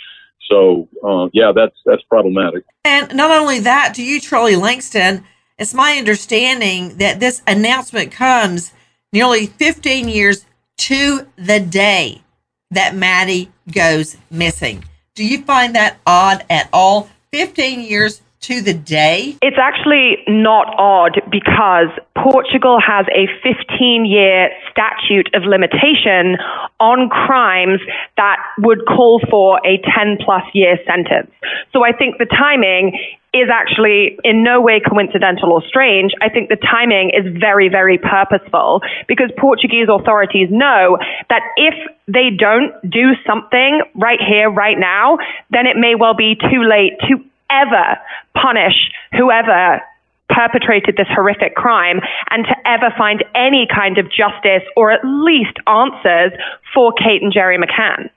So 0.49 0.89
uh, 1.05 1.29
yeah, 1.33 1.53
that's 1.55 1.77
that's 1.85 2.03
problematic. 2.03 2.65
And 2.85 3.15
not 3.15 3.31
only 3.31 3.61
that, 3.61 3.95
to 3.95 4.05
you, 4.05 4.21
Charlie 4.21 4.55
Lankston, 4.55 5.25
it's 5.59 5.75
my 5.75 5.97
understanding 5.99 6.97
that 6.99 7.21
this 7.21 7.43
announcement 7.47 8.13
comes 8.13 8.73
nearly 9.13 9.47
15 9.47 10.09
years 10.09 10.45
to 10.79 11.27
the 11.37 11.61
day 11.61 12.23
that 12.71 12.95
Maddie 12.95 13.51
goes 13.71 14.17
missing. 14.31 14.85
Do 15.15 15.25
you 15.25 15.43
find 15.43 15.75
that 15.75 15.99
odd 16.07 16.45
at 16.49 16.69
all? 16.73 17.11
15 17.33 17.81
years 17.81 18.23
to 18.43 18.61
the 18.61 18.75
day? 18.75 19.37
It's 19.41 19.59
actually 19.59 20.19
not 20.29 20.75
odd 20.79 21.21
because 21.31 21.89
Portugal 22.17 22.79
has 22.81 23.07
a 23.15 23.27
15 23.43 24.05
year 24.05 24.51
statute 24.71 25.29
of 25.35 25.43
limitation 25.45 26.37
on 26.79 27.09
crimes 27.09 27.81
that 28.17 28.37
would 28.59 28.85
call 28.87 29.21
for 29.31 29.61
a 29.65 29.79
10 29.97 30.19
plus 30.25 30.43
year 30.53 30.77
sentence. 30.87 31.31
So 31.73 31.85
I 31.85 31.93
think 31.93 32.19
the 32.19 32.27
timing 32.27 32.99
is 33.35 33.49
actually 33.51 34.19
in 34.25 34.45
no 34.45 34.61
way 34.61 34.79
coincidental 34.79 35.53
or 35.53 35.63
strange. 35.67 36.13
I 36.21 36.29
think 36.29 36.51
the 36.51 36.57
timing 36.61 37.11
is 37.17 37.25
very, 37.41 37.71
very 37.71 37.97
purposeful 37.97 38.83
because 39.09 39.31
Portuguese 39.39 39.89
authorities 39.89 40.49
know 40.51 40.99
that 41.31 41.41
if 41.57 41.75
they 42.07 42.29
don't 42.29 42.75
do 42.89 43.17
something 43.27 43.81
right 43.95 44.21
here, 44.21 44.51
right 44.51 44.77
now, 44.79 45.17
then 45.51 45.67
it 45.67 45.77
may 45.79 45.95
well 45.95 46.15
be 46.15 46.37
too 46.37 46.63
late 46.63 46.93
to 47.09 47.25
ever 47.53 47.99
punish 48.35 48.75
whoever 49.13 49.81
perpetrated 50.29 50.97
this 50.97 51.09
horrific 51.11 51.55
crime 51.55 52.01
and 52.31 52.45
to 52.45 52.55
ever 52.67 52.93
find 52.97 53.23
any 53.35 53.67
kind 53.73 53.99
of 53.99 54.07
justice 54.07 54.63
or 54.77 54.91
at 54.91 55.01
least 55.05 55.59
answers 55.67 56.33
for 56.73 56.93
Kate 56.93 57.23
and 57.23 57.33
Gerry 57.33 57.59
McCann. 57.59 58.09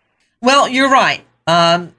Well, 0.41 0.69
you're 0.69 0.89
right. 0.89 1.21
Um, 1.47 1.93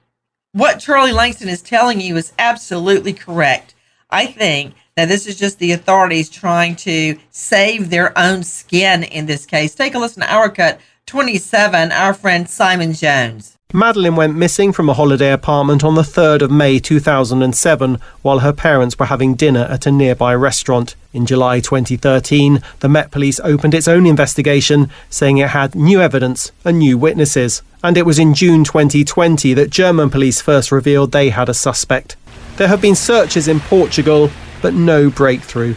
what 0.53 0.79
Charlie 0.79 1.11
Lankston 1.11 1.47
is 1.47 1.61
telling 1.61 2.01
you 2.01 2.17
is 2.17 2.33
absolutely 2.39 3.13
correct. 3.13 3.75
I 4.09 4.25
think 4.25 4.73
that 4.95 5.07
this 5.07 5.27
is 5.27 5.37
just 5.37 5.59
the 5.59 5.73
authorities 5.73 6.29
trying 6.29 6.75
to 6.77 7.19
save 7.29 7.89
their 7.89 8.17
own 8.17 8.43
skin 8.43 9.03
in 9.03 9.27
this 9.27 9.45
case. 9.45 9.75
Take 9.75 9.93
a 9.93 9.99
listen 9.99 10.23
to 10.23 10.33
our 10.33 10.49
cut 10.49 10.79
27, 11.05 11.91
our 11.91 12.13
friend 12.13 12.49
Simon 12.49 12.93
Jones. 12.93 13.56
Madeleine 13.73 14.15
went 14.15 14.33
missing 14.33 14.71
from 14.71 14.87
a 14.87 14.93
holiday 14.93 15.29
apartment 15.29 15.83
on 15.83 15.95
the 15.95 16.01
3rd 16.01 16.41
of 16.41 16.49
May 16.49 16.79
2007 16.79 17.99
while 18.21 18.39
her 18.39 18.53
parents 18.53 18.97
were 18.97 19.07
having 19.07 19.35
dinner 19.35 19.63
at 19.69 19.85
a 19.85 19.91
nearby 19.91 20.33
restaurant. 20.33 20.95
In 21.11 21.25
July 21.25 21.59
2013, 21.59 22.61
the 22.79 22.87
Met 22.87 23.11
Police 23.11 23.41
opened 23.41 23.73
its 23.73 23.89
own 23.89 24.05
investigation, 24.05 24.89
saying 25.09 25.39
it 25.39 25.49
had 25.49 25.75
new 25.75 25.99
evidence 25.99 26.53
and 26.63 26.79
new 26.79 26.97
witnesses. 26.97 27.61
And 27.83 27.97
it 27.97 28.05
was 28.05 28.19
in 28.19 28.33
June 28.33 28.63
2020 28.63 29.53
that 29.55 29.69
German 29.69 30.09
police 30.09 30.39
first 30.39 30.71
revealed 30.71 31.11
they 31.11 31.29
had 31.29 31.49
a 31.49 31.53
suspect. 31.53 32.15
There 32.55 32.69
have 32.69 32.79
been 32.79 32.95
searches 32.95 33.49
in 33.49 33.59
Portugal, 33.59 34.31
but 34.61 34.75
no 34.75 35.09
breakthrough. 35.09 35.75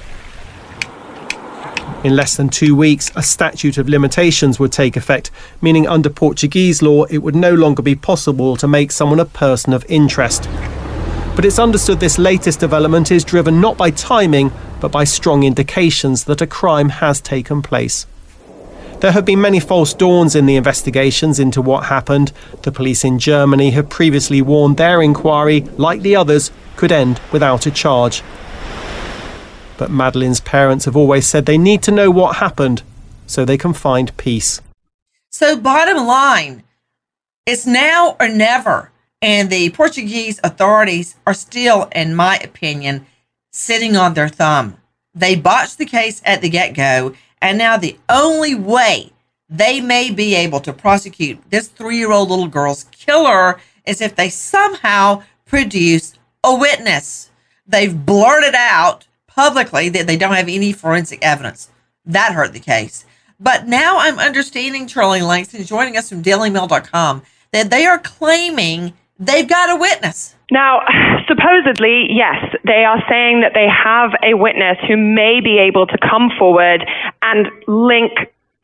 In 2.02 2.16
less 2.16 2.38
than 2.38 2.48
two 2.48 2.74
weeks, 2.74 3.10
a 3.14 3.22
statute 3.22 3.76
of 3.76 3.86
limitations 3.86 4.58
would 4.58 4.72
take 4.72 4.96
effect, 4.96 5.30
meaning 5.60 5.86
under 5.86 6.08
Portuguese 6.08 6.80
law 6.80 7.04
it 7.04 7.18
would 7.18 7.36
no 7.36 7.52
longer 7.52 7.82
be 7.82 7.94
possible 7.94 8.56
to 8.56 8.66
make 8.66 8.90
someone 8.90 9.20
a 9.20 9.26
person 9.26 9.74
of 9.74 9.84
interest. 9.86 10.48
But 11.36 11.44
it's 11.44 11.58
understood 11.58 12.00
this 12.00 12.18
latest 12.18 12.58
development 12.58 13.10
is 13.10 13.22
driven 13.22 13.60
not 13.60 13.76
by 13.76 13.90
timing, 13.90 14.50
but 14.80 14.90
by 14.90 15.04
strong 15.04 15.42
indications 15.42 16.24
that 16.24 16.40
a 16.40 16.46
crime 16.46 16.88
has 16.88 17.20
taken 17.20 17.60
place. 17.60 18.06
There 19.00 19.12
have 19.12 19.26
been 19.26 19.40
many 19.40 19.60
false 19.60 19.92
dawns 19.92 20.34
in 20.34 20.46
the 20.46 20.56
investigations 20.56 21.38
into 21.38 21.60
what 21.60 21.84
happened. 21.84 22.32
The 22.62 22.72
police 22.72 23.04
in 23.04 23.18
Germany 23.18 23.72
have 23.72 23.90
previously 23.90 24.40
warned 24.40 24.78
their 24.78 25.02
inquiry, 25.02 25.60
like 25.76 26.00
the 26.00 26.16
others, 26.16 26.50
could 26.76 26.92
end 26.92 27.20
without 27.30 27.66
a 27.66 27.70
charge. 27.70 28.22
But 29.80 29.90
Madeleine's 29.90 30.40
parents 30.40 30.84
have 30.84 30.94
always 30.94 31.26
said 31.26 31.46
they 31.46 31.56
need 31.56 31.82
to 31.84 31.90
know 31.90 32.10
what 32.10 32.36
happened 32.36 32.82
so 33.26 33.46
they 33.46 33.56
can 33.56 33.72
find 33.72 34.14
peace. 34.18 34.60
So, 35.30 35.56
bottom 35.56 36.06
line, 36.06 36.64
it's 37.46 37.64
now 37.64 38.14
or 38.20 38.28
never. 38.28 38.90
And 39.22 39.48
the 39.48 39.70
Portuguese 39.70 40.38
authorities 40.44 41.16
are 41.26 41.32
still, 41.32 41.88
in 41.94 42.14
my 42.14 42.36
opinion, 42.36 43.06
sitting 43.52 43.96
on 43.96 44.12
their 44.12 44.28
thumb. 44.28 44.76
They 45.14 45.34
botched 45.34 45.78
the 45.78 45.86
case 45.86 46.20
at 46.26 46.42
the 46.42 46.50
get 46.50 46.74
go, 46.74 47.14
and 47.40 47.56
now 47.56 47.78
the 47.78 47.98
only 48.10 48.54
way 48.54 49.14
they 49.48 49.80
may 49.80 50.10
be 50.10 50.34
able 50.34 50.60
to 50.60 50.74
prosecute 50.74 51.40
this 51.48 51.68
three 51.68 51.96
year 51.96 52.12
old 52.12 52.28
little 52.28 52.48
girl's 52.48 52.84
killer 52.90 53.58
is 53.86 54.02
if 54.02 54.14
they 54.14 54.28
somehow 54.28 55.22
produce 55.46 56.12
a 56.44 56.54
witness. 56.54 57.30
They've 57.66 58.04
blurted 58.04 58.54
out 58.54 59.06
publicly 59.34 59.88
that 59.90 60.06
they 60.06 60.16
don't 60.16 60.34
have 60.34 60.48
any 60.48 60.72
forensic 60.72 61.18
evidence. 61.22 61.70
That 62.04 62.32
hurt 62.32 62.52
the 62.52 62.60
case. 62.60 63.04
But 63.38 63.66
now 63.66 63.98
I'm 63.98 64.18
understanding, 64.18 64.86
Charlie 64.86 65.20
Lankston, 65.20 65.66
joining 65.66 65.96
us 65.96 66.08
from 66.08 66.22
DailyMail.com, 66.22 67.22
that 67.52 67.70
they 67.70 67.86
are 67.86 67.98
claiming 67.98 68.92
they've 69.18 69.48
got 69.48 69.70
a 69.70 69.76
witness. 69.76 70.34
Now, 70.50 70.80
supposedly, 71.28 72.08
yes, 72.10 72.36
they 72.64 72.84
are 72.84 73.02
saying 73.08 73.40
that 73.40 73.52
they 73.54 73.68
have 73.68 74.10
a 74.22 74.34
witness 74.34 74.76
who 74.86 74.96
may 74.96 75.40
be 75.42 75.58
able 75.58 75.86
to 75.86 75.96
come 75.98 76.30
forward 76.38 76.84
and 77.22 77.48
link 77.66 78.12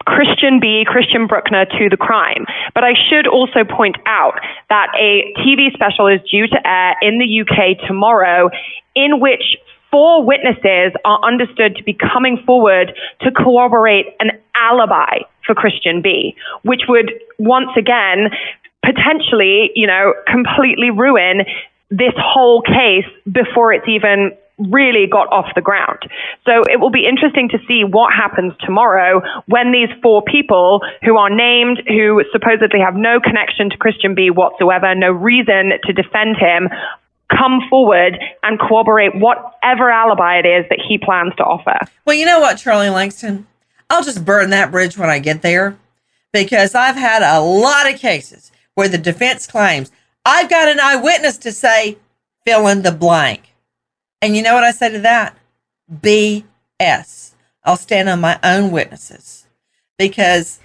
Christian 0.07 0.61
B, 0.61 0.85
Christian 0.87 1.27
Bruckner 1.27 1.65
to 1.65 1.89
the 1.91 1.97
crime. 1.97 2.47
But 2.75 2.85
I 2.85 2.93
should 3.09 3.27
also 3.27 3.65
point 3.65 3.97
out 4.07 4.39
that 4.69 4.89
a 4.99 5.35
TV 5.43 5.73
special 5.75 6.07
is 6.07 6.21
due 6.31 6.47
to 6.47 6.67
air 6.67 6.95
in 7.03 7.19
the 7.19 7.43
UK 7.43 7.87
tomorrow 7.87 8.51
in 8.95 9.21
which 9.21 9.57
four 9.97 10.23
witnesses 10.23 10.93
are 11.07 11.19
understood 11.25 11.75
to 11.75 11.83
be 11.83 11.97
coming 11.97 12.37
forward 12.45 12.93
to 13.23 13.31
corroborate 13.31 14.05
an 14.21 14.29
alibi 14.55 15.25
for 15.47 15.55
Christian 15.55 16.03
B, 16.03 16.37
which 16.65 16.83
would 16.87 17.13
once 17.39 17.71
again 17.79 18.29
potentially, 18.85 19.71
you 19.75 19.87
know, 19.87 20.13
completely 20.31 20.91
ruin 20.91 21.47
this 21.89 22.13
whole 22.19 22.61
case 22.61 23.09
before 23.25 23.73
it's 23.73 23.89
even 23.89 24.37
really 24.59 25.07
got 25.11 25.33
off 25.33 25.47
the 25.55 25.63
ground. 25.63 26.01
So 26.45 26.61
it 26.71 26.79
will 26.79 26.91
be 26.91 27.07
interesting 27.09 27.49
to 27.51 27.59
see 27.67 27.83
what 27.83 28.13
happens 28.13 28.53
tomorrow 28.61 29.23
when 29.47 29.73
these 29.73 29.89
four 30.03 30.21
people 30.21 30.83
who 31.03 31.17
are 31.17 31.31
named, 31.31 31.81
who 31.89 32.23
supposedly 32.33 32.81
have 32.81 32.97
no 32.97 33.19
connection 33.19 33.71
to 33.71 33.79
Christian 33.79 34.15
B 34.15 34.29
whatsoever, 34.29 34.95
no 34.95 35.11
reason 35.11 35.73
to 35.85 35.93
defend 35.95 36.37
him, 36.37 36.69
come 37.31 37.61
forward 37.69 38.19
and 38.43 38.59
corroborate 38.59 39.15
whatever 39.15 39.91
alibi 39.91 40.39
it 40.39 40.47
is 40.47 40.65
that 40.71 40.81
he 40.87 40.99
plans 40.99 41.33
to 41.37 41.45
offer. 41.45 41.79
Well, 42.05 42.17
you 42.17 42.27
know 42.27 42.41
what, 42.41 42.59
Charlie 42.59 42.87
Lankston? 42.87 43.45
I'll 43.91 44.05
just 44.05 44.25
burn 44.25 44.51
that 44.51 44.71
bridge 44.71 44.99
when 44.99 45.11
I 45.11 45.19
get 45.19 45.43
there 45.43 45.77
because 46.33 46.75
I've 46.75 46.97
had 46.97 47.23
a 47.23 47.41
lot 47.41 47.93
of 47.93 47.99
cases 47.99 48.51
where 48.75 48.89
the 48.89 48.99
defense 48.99 49.47
claims 49.47 49.91
I've 50.25 50.51
got 50.51 50.69
an 50.69 50.81
eyewitness 50.81 51.39
to 51.39 51.53
say 51.53 51.99
fill 52.45 52.67
in 52.67 52.83
the 52.83 52.91
blank. 52.91 53.55
And 54.21 54.37
you 54.37 54.43
know 54.43 54.55
what 54.55 54.65
I 54.65 54.73
say 54.73 54.91
to 54.91 54.99
that? 55.01 55.37
BS. 55.91 57.33
I'll 57.62 57.77
stand 57.77 58.09
on 58.09 58.21
my 58.21 58.39
own 58.43 58.73
witnesses 58.73 59.47
because 59.99 60.59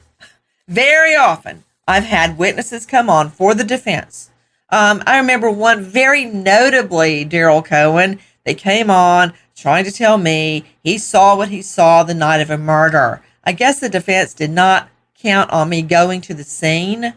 very 0.67 1.15
often 1.15 1.63
I've 1.87 2.05
had 2.05 2.39
witnesses 2.39 2.87
come 2.87 3.07
on 3.09 3.29
for 3.29 3.53
the 3.53 3.63
defense 3.63 4.30
um, 4.71 5.03
I 5.05 5.17
remember 5.17 5.49
one 5.49 5.81
very 5.81 6.25
notably, 6.25 7.25
Daryl 7.25 7.63
Cohen, 7.63 8.19
that 8.45 8.57
came 8.57 8.89
on 8.89 9.33
trying 9.55 9.85
to 9.85 9.91
tell 9.91 10.17
me 10.17 10.65
he 10.83 10.97
saw 10.97 11.35
what 11.35 11.49
he 11.49 11.61
saw 11.61 12.03
the 12.03 12.13
night 12.13 12.41
of 12.41 12.49
a 12.49 12.57
murder. 12.57 13.21
I 13.43 13.51
guess 13.51 13.79
the 13.79 13.89
defense 13.89 14.33
did 14.33 14.51
not 14.51 14.89
count 15.21 15.51
on 15.51 15.69
me 15.69 15.81
going 15.81 16.21
to 16.21 16.33
the 16.33 16.43
scene 16.43 17.13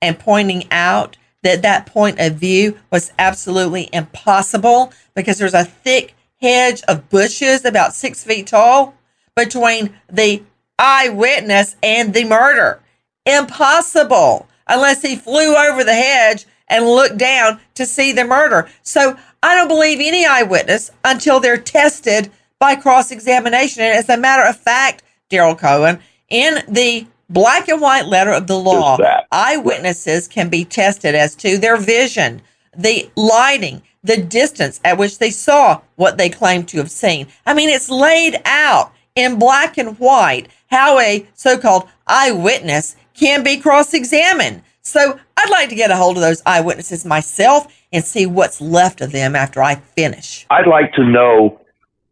and 0.00 0.18
pointing 0.18 0.70
out 0.70 1.16
that 1.42 1.62
that 1.62 1.86
point 1.86 2.20
of 2.20 2.34
view 2.34 2.78
was 2.90 3.12
absolutely 3.18 3.88
impossible 3.92 4.92
because 5.14 5.38
there's 5.38 5.54
a 5.54 5.64
thick 5.64 6.14
hedge 6.40 6.82
of 6.86 7.08
bushes 7.08 7.64
about 7.64 7.94
six 7.94 8.22
feet 8.22 8.46
tall 8.46 8.94
between 9.34 9.94
the 10.10 10.42
eyewitness 10.78 11.76
and 11.82 12.14
the 12.14 12.24
murder. 12.24 12.80
Impossible 13.26 14.48
unless 14.66 15.02
he 15.02 15.16
flew 15.16 15.56
over 15.56 15.82
the 15.82 15.94
hedge 15.94 16.46
and 16.70 16.86
look 16.86 17.18
down 17.18 17.60
to 17.74 17.84
see 17.84 18.12
the 18.12 18.24
murder. 18.24 18.68
So 18.82 19.18
I 19.42 19.54
don't 19.54 19.68
believe 19.68 19.98
any 20.00 20.24
eyewitness 20.24 20.90
until 21.04 21.40
they're 21.40 21.58
tested 21.58 22.30
by 22.58 22.76
cross 22.76 23.10
examination. 23.10 23.82
And 23.82 23.98
as 23.98 24.08
a 24.08 24.16
matter 24.16 24.48
of 24.48 24.56
fact, 24.56 25.02
Daryl 25.30 25.58
Cohen, 25.58 25.98
in 26.28 26.62
the 26.68 27.06
black 27.28 27.68
and 27.68 27.80
white 27.80 28.06
letter 28.06 28.32
of 28.32 28.46
the 28.46 28.58
law, 28.58 28.96
eyewitnesses 29.32 30.28
can 30.28 30.48
be 30.48 30.64
tested 30.64 31.14
as 31.14 31.34
to 31.36 31.58
their 31.58 31.76
vision, 31.76 32.40
the 32.76 33.10
lighting, 33.16 33.82
the 34.02 34.16
distance 34.16 34.80
at 34.84 34.98
which 34.98 35.18
they 35.18 35.30
saw 35.30 35.80
what 35.96 36.18
they 36.18 36.28
claim 36.28 36.64
to 36.64 36.78
have 36.78 36.90
seen. 36.90 37.26
I 37.46 37.54
mean, 37.54 37.68
it's 37.68 37.90
laid 37.90 38.40
out 38.44 38.92
in 39.14 39.38
black 39.38 39.76
and 39.76 39.98
white 39.98 40.48
how 40.66 40.98
a 40.98 41.26
so 41.34 41.58
called 41.58 41.88
eyewitness 42.06 42.96
can 43.14 43.42
be 43.42 43.58
cross 43.58 43.92
examined. 43.92 44.62
So 44.82 45.18
I'd 45.36 45.50
like 45.50 45.68
to 45.68 45.74
get 45.74 45.90
a 45.90 45.96
hold 45.96 46.16
of 46.16 46.22
those 46.22 46.42
eyewitnesses 46.46 47.04
myself 47.04 47.72
and 47.92 48.04
see 48.04 48.26
what's 48.26 48.60
left 48.60 49.00
of 49.00 49.12
them 49.12 49.36
after 49.36 49.62
I 49.62 49.76
finish. 49.76 50.46
I'd 50.50 50.66
like 50.66 50.92
to 50.94 51.04
know 51.04 51.60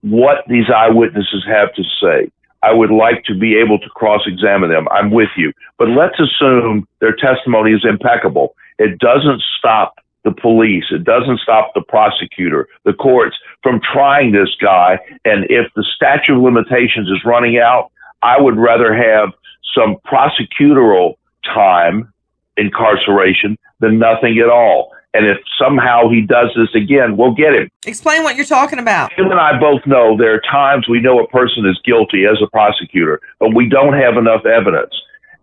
what 0.02 0.44
these 0.48 0.70
eyewitnesses 0.74 1.44
have 1.46 1.74
to 1.74 1.82
say. 2.00 2.30
I 2.62 2.72
would 2.72 2.90
like 2.90 3.24
to 3.24 3.34
be 3.34 3.56
able 3.56 3.78
to 3.78 3.88
cross 3.90 4.22
examine 4.26 4.70
them. 4.70 4.88
I'm 4.90 5.10
with 5.10 5.28
you. 5.36 5.52
But 5.78 5.88
let's 5.88 6.18
assume 6.18 6.86
their 7.00 7.14
testimony 7.14 7.72
is 7.72 7.84
impeccable. 7.88 8.54
It 8.78 8.98
doesn't 8.98 9.42
stop 9.58 9.94
the 10.24 10.32
police, 10.32 10.84
it 10.90 11.04
doesn't 11.04 11.38
stop 11.38 11.72
the 11.74 11.80
prosecutor, 11.80 12.68
the 12.84 12.92
courts 12.92 13.36
from 13.62 13.80
trying 13.92 14.32
this 14.32 14.50
guy. 14.60 14.98
And 15.24 15.44
if 15.48 15.72
the 15.74 15.84
statute 15.94 16.36
of 16.36 16.42
limitations 16.42 17.08
is 17.08 17.24
running 17.24 17.58
out, 17.58 17.90
I 18.22 18.40
would 18.40 18.56
rather 18.56 18.92
have 18.92 19.30
some 19.74 19.96
prosecutorial 20.06 21.14
time 21.44 22.12
incarceration 22.58 23.56
than 23.80 23.98
nothing 23.98 24.38
at 24.38 24.50
all. 24.50 24.92
And 25.14 25.26
if 25.26 25.38
somehow 25.58 26.10
he 26.10 26.20
does 26.20 26.50
this 26.54 26.68
again, 26.74 27.16
we'll 27.16 27.34
get 27.34 27.54
him. 27.54 27.70
Explain 27.86 28.22
what 28.22 28.36
you're 28.36 28.44
talking 28.44 28.78
about. 28.78 29.10
You 29.16 29.24
and 29.30 29.40
I 29.40 29.58
both 29.58 29.80
know 29.86 30.16
there 30.18 30.34
are 30.34 30.42
times 30.50 30.86
we 30.88 31.00
know 31.00 31.18
a 31.18 31.26
person 31.28 31.66
is 31.66 31.80
guilty 31.84 32.24
as 32.26 32.38
a 32.42 32.50
prosecutor, 32.50 33.20
but 33.40 33.54
we 33.54 33.68
don't 33.68 33.94
have 33.94 34.16
enough 34.16 34.44
evidence. 34.44 34.94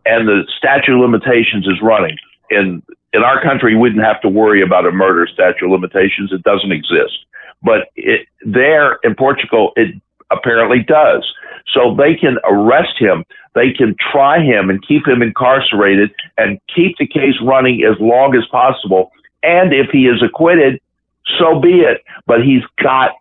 And 0.05 0.27
the 0.27 0.43
statute 0.55 0.93
of 0.93 1.01
limitations 1.01 1.65
is 1.65 1.81
running. 1.81 2.15
In 2.51 2.83
in 3.11 3.23
our 3.23 3.41
country, 3.41 3.73
we 3.73 3.81
wouldn't 3.81 4.03
have 4.03 4.21
to 4.21 4.29
worry 4.29 4.61
about 4.61 4.85
a 4.85 4.91
murder 4.91 5.25
statute 5.25 5.65
of 5.65 5.71
limitations. 5.71 6.31
It 6.31 6.43
doesn't 6.43 6.71
exist. 6.71 7.25
But 7.63 7.87
it, 7.95 8.27
there 8.45 8.99
in 9.03 9.15
Portugal, 9.15 9.71
it 9.75 9.95
apparently 10.31 10.83
does. 10.83 11.25
So 11.73 11.95
they 11.95 12.15
can 12.15 12.37
arrest 12.45 12.97
him, 12.99 13.25
they 13.53 13.71
can 13.71 13.95
try 14.11 14.39
him 14.39 14.69
and 14.69 14.85
keep 14.85 15.07
him 15.07 15.21
incarcerated 15.21 16.11
and 16.37 16.59
keep 16.73 16.97
the 16.97 17.07
case 17.07 17.35
running 17.41 17.83
as 17.83 17.99
long 17.99 18.35
as 18.35 18.45
possible. 18.51 19.11
And 19.43 19.73
if 19.73 19.89
he 19.91 20.07
is 20.07 20.21
acquitted, 20.23 20.79
so 21.37 21.59
be 21.59 21.81
it. 21.81 22.03
But 22.27 22.43
he's 22.43 22.63
got, 22.81 23.11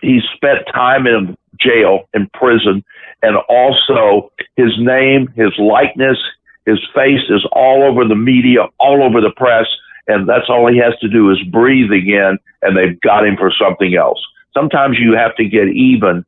he's 0.00 0.22
spent 0.34 0.66
time 0.72 1.06
in 1.06 1.36
jail, 1.58 2.08
in 2.14 2.28
prison, 2.32 2.84
and 3.22 3.36
also 3.48 4.32
his 4.56 4.72
name, 4.78 5.28
his 5.36 5.52
likeness, 5.58 6.18
his 6.66 6.78
face 6.94 7.24
is 7.28 7.46
all 7.52 7.82
over 7.82 8.06
the 8.06 8.14
media, 8.14 8.66
all 8.78 9.02
over 9.02 9.20
the 9.20 9.32
press, 9.36 9.66
and 10.06 10.28
that's 10.28 10.48
all 10.48 10.70
he 10.70 10.78
has 10.78 10.98
to 11.00 11.08
do 11.08 11.30
is 11.30 11.38
breathe 11.50 11.92
again, 11.92 12.38
and 12.62 12.76
they've 12.76 13.00
got 13.00 13.26
him 13.26 13.36
for 13.36 13.52
something 13.52 13.94
else. 13.94 14.20
Sometimes 14.54 14.98
you 14.98 15.12
have 15.12 15.34
to 15.36 15.44
get 15.44 15.68
even 15.68 16.24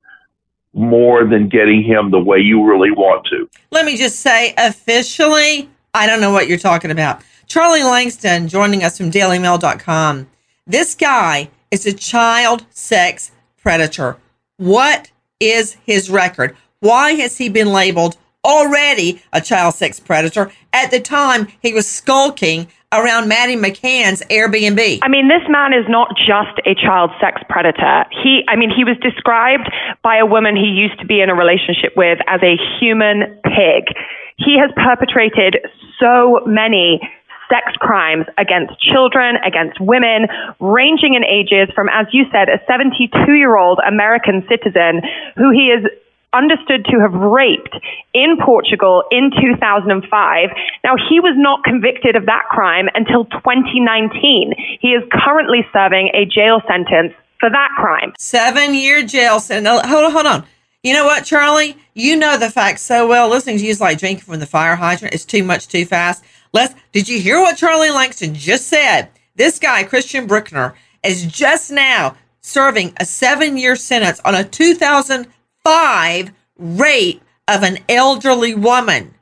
more 0.74 1.24
than 1.26 1.48
getting 1.48 1.82
him 1.82 2.10
the 2.10 2.18
way 2.18 2.38
you 2.38 2.64
really 2.64 2.90
want 2.90 3.26
to. 3.26 3.48
Let 3.70 3.84
me 3.84 3.96
just 3.96 4.20
say 4.20 4.54
officially, 4.56 5.68
I 5.94 6.06
don't 6.06 6.20
know 6.20 6.32
what 6.32 6.48
you're 6.48 6.58
talking 6.58 6.90
about. 6.90 7.22
Charlie 7.46 7.80
Lankston 7.80 8.48
joining 8.48 8.82
us 8.82 8.96
from 8.96 9.10
dailymail.com. 9.10 10.26
This 10.66 10.94
guy 10.94 11.50
is 11.70 11.86
a 11.86 11.92
child 11.92 12.64
sex 12.70 13.32
predator. 13.60 14.16
What 14.56 15.10
is 15.40 15.76
his 15.84 16.08
record? 16.08 16.56
Why 16.80 17.12
has 17.12 17.38
he 17.38 17.48
been 17.48 17.72
labeled 17.72 18.16
already 18.44 19.22
a 19.32 19.40
child 19.40 19.74
sex 19.74 20.00
predator 20.00 20.50
at 20.72 20.90
the 20.90 21.00
time 21.00 21.46
he 21.60 21.72
was 21.72 21.88
skulking 21.88 22.68
around 22.92 23.26
Maddie 23.26 23.56
McCann's 23.56 24.22
Airbnb. 24.28 24.98
I 25.02 25.08
mean, 25.08 25.28
this 25.28 25.42
man 25.48 25.72
is 25.72 25.86
not 25.88 26.12
just 26.16 26.60
a 26.66 26.74
child 26.74 27.10
sex 27.20 27.40
predator. 27.48 28.04
He, 28.22 28.44
I 28.48 28.56
mean, 28.56 28.70
he 28.70 28.84
was 28.84 28.96
described 29.00 29.72
by 30.02 30.16
a 30.16 30.26
woman 30.26 30.56
he 30.56 30.68
used 30.68 31.00
to 31.00 31.06
be 31.06 31.20
in 31.20 31.30
a 31.30 31.34
relationship 31.34 31.96
with 31.96 32.18
as 32.28 32.40
a 32.42 32.60
human 32.78 33.40
pig. 33.44 33.88
He 34.36 34.58
has 34.60 34.70
perpetrated 34.76 35.56
so 35.98 36.40
many 36.46 37.00
sex 37.48 37.72
crimes 37.80 38.24
against 38.38 38.72
children, 38.80 39.36
against 39.44 39.80
women, 39.80 40.28
ranging 40.60 41.14
in 41.14 41.24
ages 41.24 41.72
from, 41.74 41.88
as 41.88 42.06
you 42.12 42.24
said, 42.32 42.48
a 42.48 42.60
72 42.66 43.08
year 43.32 43.56
old 43.56 43.80
American 43.86 44.44
citizen 44.48 45.00
who 45.36 45.50
he 45.50 45.68
is 45.68 45.84
understood 46.32 46.84
to 46.86 47.00
have 47.00 47.12
raped 47.12 47.74
in 48.14 48.36
Portugal 48.44 49.04
in 49.10 49.30
2005. 49.30 50.48
Now, 50.84 50.94
he 50.96 51.20
was 51.20 51.34
not 51.36 51.64
convicted 51.64 52.16
of 52.16 52.26
that 52.26 52.44
crime 52.50 52.88
until 52.94 53.24
2019. 53.26 54.54
He 54.80 54.88
is 54.88 55.02
currently 55.12 55.66
serving 55.72 56.10
a 56.14 56.24
jail 56.24 56.60
sentence 56.68 57.12
for 57.38 57.50
that 57.50 57.68
crime. 57.76 58.12
Seven 58.18 58.74
year 58.74 59.04
jail 59.04 59.40
sentence. 59.40 59.86
Hold 59.86 60.04
on, 60.04 60.12
hold 60.12 60.26
on. 60.26 60.44
You 60.82 60.94
know 60.94 61.04
what, 61.04 61.24
Charlie? 61.24 61.76
You 61.94 62.16
know 62.16 62.36
the 62.36 62.50
facts 62.50 62.82
so 62.82 63.06
well. 63.06 63.28
Listening 63.28 63.58
to 63.58 63.64
you 63.64 63.70
is 63.70 63.80
like 63.80 63.98
drinking 63.98 64.24
from 64.24 64.40
the 64.40 64.46
fire 64.46 64.74
hydrant. 64.74 65.14
It's 65.14 65.24
too 65.24 65.44
much, 65.44 65.68
too 65.68 65.84
fast. 65.84 66.24
Let's. 66.52 66.74
Did 66.92 67.08
you 67.08 67.20
hear 67.20 67.40
what 67.40 67.56
Charlie 67.56 67.88
Lankston 67.88 68.34
just 68.34 68.68
said? 68.68 69.10
This 69.36 69.58
guy, 69.58 69.84
Christian 69.84 70.26
Bruckner, 70.26 70.74
is 71.04 71.24
just 71.26 71.70
now 71.70 72.16
serving 72.40 72.92
a 72.96 73.04
seven 73.04 73.56
year 73.56 73.76
sentence 73.76 74.20
on 74.24 74.34
a 74.34 74.44
2000- 74.44 75.26
five 75.64 76.32
rape 76.56 77.22
of 77.48 77.62
an 77.62 77.78
elderly 77.88 78.54
woman 78.54 79.14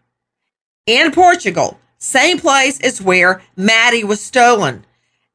in 0.87 1.12
Portugal, 1.12 1.79
same 1.98 2.38
place 2.38 2.81
as 2.81 3.00
where 3.00 3.42
Maddie 3.57 4.05
was 4.05 4.22
stolen. 4.22 4.85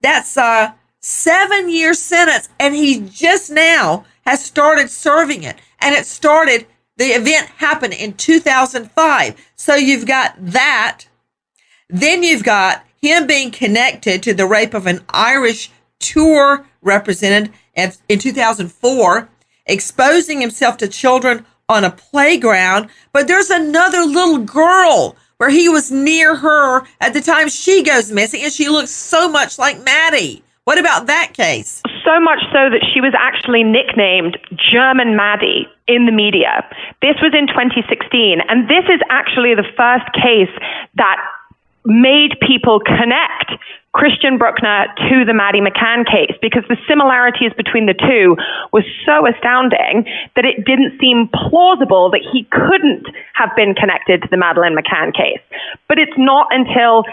That's 0.02 0.38
a 0.38 0.76
seven 1.00 1.70
year 1.70 1.94
sentence, 1.94 2.50
and 2.60 2.76
he 2.76 3.00
just 3.00 3.52
now 3.52 4.06
has 4.26 4.44
started 4.44 4.90
serving 4.90 5.44
it. 5.44 5.58
And 5.80 5.96
it 5.96 6.06
started, 6.06 6.66
the 6.98 7.06
event 7.06 7.48
happened 7.58 7.94
in 7.94 8.14
2005. 8.14 9.52
So 9.56 9.76
you've 9.76 10.08
got 10.08 10.36
that. 10.40 11.06
Then 11.90 12.24
you've 12.24 12.44
got 12.44 12.84
him 13.02 13.28
being 13.28 13.52
connected 13.52 14.24
to 14.24 14.34
the 14.34 14.48
rape 14.48 14.74
of 14.74 14.88
an 14.88 15.02
Irish 15.10 15.72
tour 16.00 16.66
representative 16.82 17.54
in 18.10 18.20
2004 18.20 19.30
exposing 19.66 20.42
himself 20.42 20.78
to 20.78 20.88
children 20.88 21.46
on 21.68 21.84
a 21.84 21.92
playground, 21.92 22.90
but 23.12 23.28
there's 23.28 23.50
another 23.50 24.02
little 24.02 24.40
girl 24.40 25.16
where 25.38 25.50
he 25.50 25.68
was 25.68 25.92
near 25.92 26.36
her 26.36 26.84
at 27.02 27.14
the 27.14 27.22
time 27.22 27.50
she 27.50 27.84
goes 27.84 28.12
missing 28.12 28.42
and 28.44 28.54
she 28.54 28.70
looks 28.70 28.92
so 28.92 29.30
much 29.30 29.60
like 29.60 29.84
Maddie. 29.84 30.44
What 30.66 30.80
about 30.80 31.06
that 31.08 31.34
case? 31.34 31.84
So 32.04 32.20
much 32.20 32.42
so 32.50 32.70
that 32.74 32.86
she 32.94 33.02
was 33.02 33.14
actually 33.18 33.64
nicknamed 33.64 34.38
German 34.58 35.16
Maddie 35.16 35.68
in 35.88 36.06
the 36.08 36.12
media. 36.12 36.66
This 37.02 37.16
was 37.22 37.34
in 37.38 37.46
2016, 37.46 38.42
and 38.50 38.66
this 38.68 38.86
is 38.90 39.00
actually 39.10 39.54
the 39.54 39.66
first 39.78 40.06
case 40.14 40.50
that 40.96 41.18
made 41.86 42.34
people 42.42 42.82
connect 42.82 43.54
Christian 43.96 44.38
Bruckner 44.38 44.92
to 45.08 45.24
the 45.24 45.34
Maddie 45.34 45.62
McCann 45.64 46.04
case 46.04 46.36
because 46.42 46.64
the 46.68 46.76
similarities 46.88 47.54
between 47.56 47.86
the 47.86 47.96
two 47.96 48.36
was 48.74 48.84
so 49.08 49.24
astounding 49.24 50.04
that 50.36 50.44
it 50.44 50.66
didn't 50.66 51.00
seem 51.00 51.30
plausible 51.32 52.12
that 52.12 52.20
he 52.20 52.44
couldn't 52.52 53.08
have 53.34 53.56
been 53.56 53.74
connected 53.74 54.22
to 54.24 54.28
the 54.30 54.36
Madeleine 54.36 54.76
McCann 54.76 55.16
case. 55.16 55.40
But 55.88 55.98
it's 55.98 56.18
not 56.18 56.48
until 56.52 57.06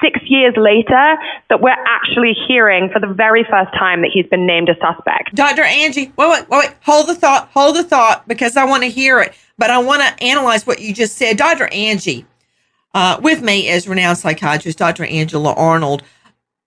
six 0.00 0.18
years 0.24 0.54
later 0.56 1.16
that 1.50 1.60
we're 1.60 1.76
actually 1.84 2.32
hearing 2.48 2.88
for 2.88 3.00
the 3.00 3.12
very 3.12 3.44
first 3.44 3.72
time 3.76 4.00
that 4.00 4.10
he's 4.12 4.26
been 4.26 4.46
named 4.46 4.70
a 4.70 4.74
suspect. 4.80 5.34
Dr. 5.34 5.62
Angie, 5.62 6.12
wait, 6.16 6.30
wait, 6.30 6.48
wait, 6.48 6.70
hold 6.80 7.08
the 7.08 7.14
thought, 7.14 7.50
hold 7.52 7.76
the 7.76 7.84
thought 7.84 8.26
because 8.26 8.56
I 8.56 8.64
want 8.64 8.82
to 8.82 8.88
hear 8.88 9.20
it, 9.20 9.34
but 9.58 9.70
I 9.70 9.78
want 9.78 10.00
to 10.00 10.24
analyze 10.24 10.66
what 10.66 10.80
you 10.80 10.94
just 10.94 11.16
said. 11.16 11.36
Dr. 11.36 11.68
Angie, 11.68 12.24
uh, 12.94 13.20
with 13.22 13.42
me 13.42 13.68
is 13.68 13.88
renowned 13.88 14.18
psychiatrist 14.18 14.78
Dr. 14.78 15.04
Angela 15.04 15.52
Arnold. 15.54 16.02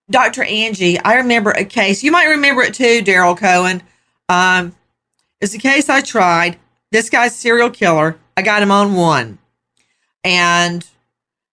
Dr. 0.09 0.43
Angie, 0.43 0.99
I 0.99 1.15
remember 1.15 1.51
a 1.51 1.65
case. 1.65 2.03
You 2.03 2.11
might 2.11 2.25
remember 2.25 2.61
it 2.61 2.73
too, 2.73 3.01
Daryl 3.01 3.37
Cohen. 3.37 3.81
Um, 4.29 4.75
it's 5.41 5.53
a 5.53 5.59
case 5.59 5.89
I 5.89 6.01
tried. 6.01 6.57
This 6.91 7.09
guy's 7.09 7.35
serial 7.35 7.69
killer. 7.69 8.17
I 8.37 8.41
got 8.41 8.61
him 8.61 8.71
on 8.71 8.95
one. 8.95 9.39
And 10.23 10.85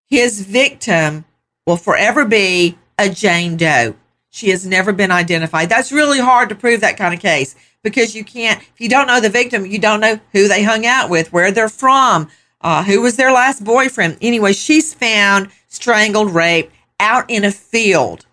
his 0.09 0.43
victim 0.43 1.25
will 1.67 1.77
forever 1.77 2.25
be 2.25 2.79
a 2.99 3.09
Jane 3.09 3.57
Doe. 3.57 3.95
She 4.31 4.51
has 4.51 4.67
never 4.67 4.93
been 4.93 5.11
identified. 5.11 5.69
That's 5.69 5.91
really 5.93 6.21
hard 6.21 6.49
to 6.51 6.55
prove 6.55 6.81
that 6.81 6.97
kind 6.97 7.15
of 7.15 7.21
case 7.21 7.57
because 7.83 8.15
you 8.15 8.25
can't, 8.25 8.61
if 8.61 8.81
you 8.81 8.89
don't 8.89 9.07
know 9.07 9.21
the 9.21 9.29
victim, 9.29 9.67
you 9.67 9.79
don't 9.79 10.01
know 10.01 10.21
who 10.33 10.47
they 10.47 10.63
hung 10.63 10.87
out 10.87 11.11
with, 11.11 11.33
where 11.33 11.51
they're 11.51 11.69
from, 11.69 12.29
uh, 12.61 12.85
who 12.85 13.01
was 13.01 13.17
their 13.17 13.33
last 13.33 13.65
boyfriend. 13.65 14.19
Anyway, 14.21 14.53
she's 14.53 14.95
found 14.95 15.51
strangled, 15.69 16.35
raped 16.35 16.75
out 16.99 17.25
in 17.29 17.45
a 17.45 17.51
field. 17.51 18.27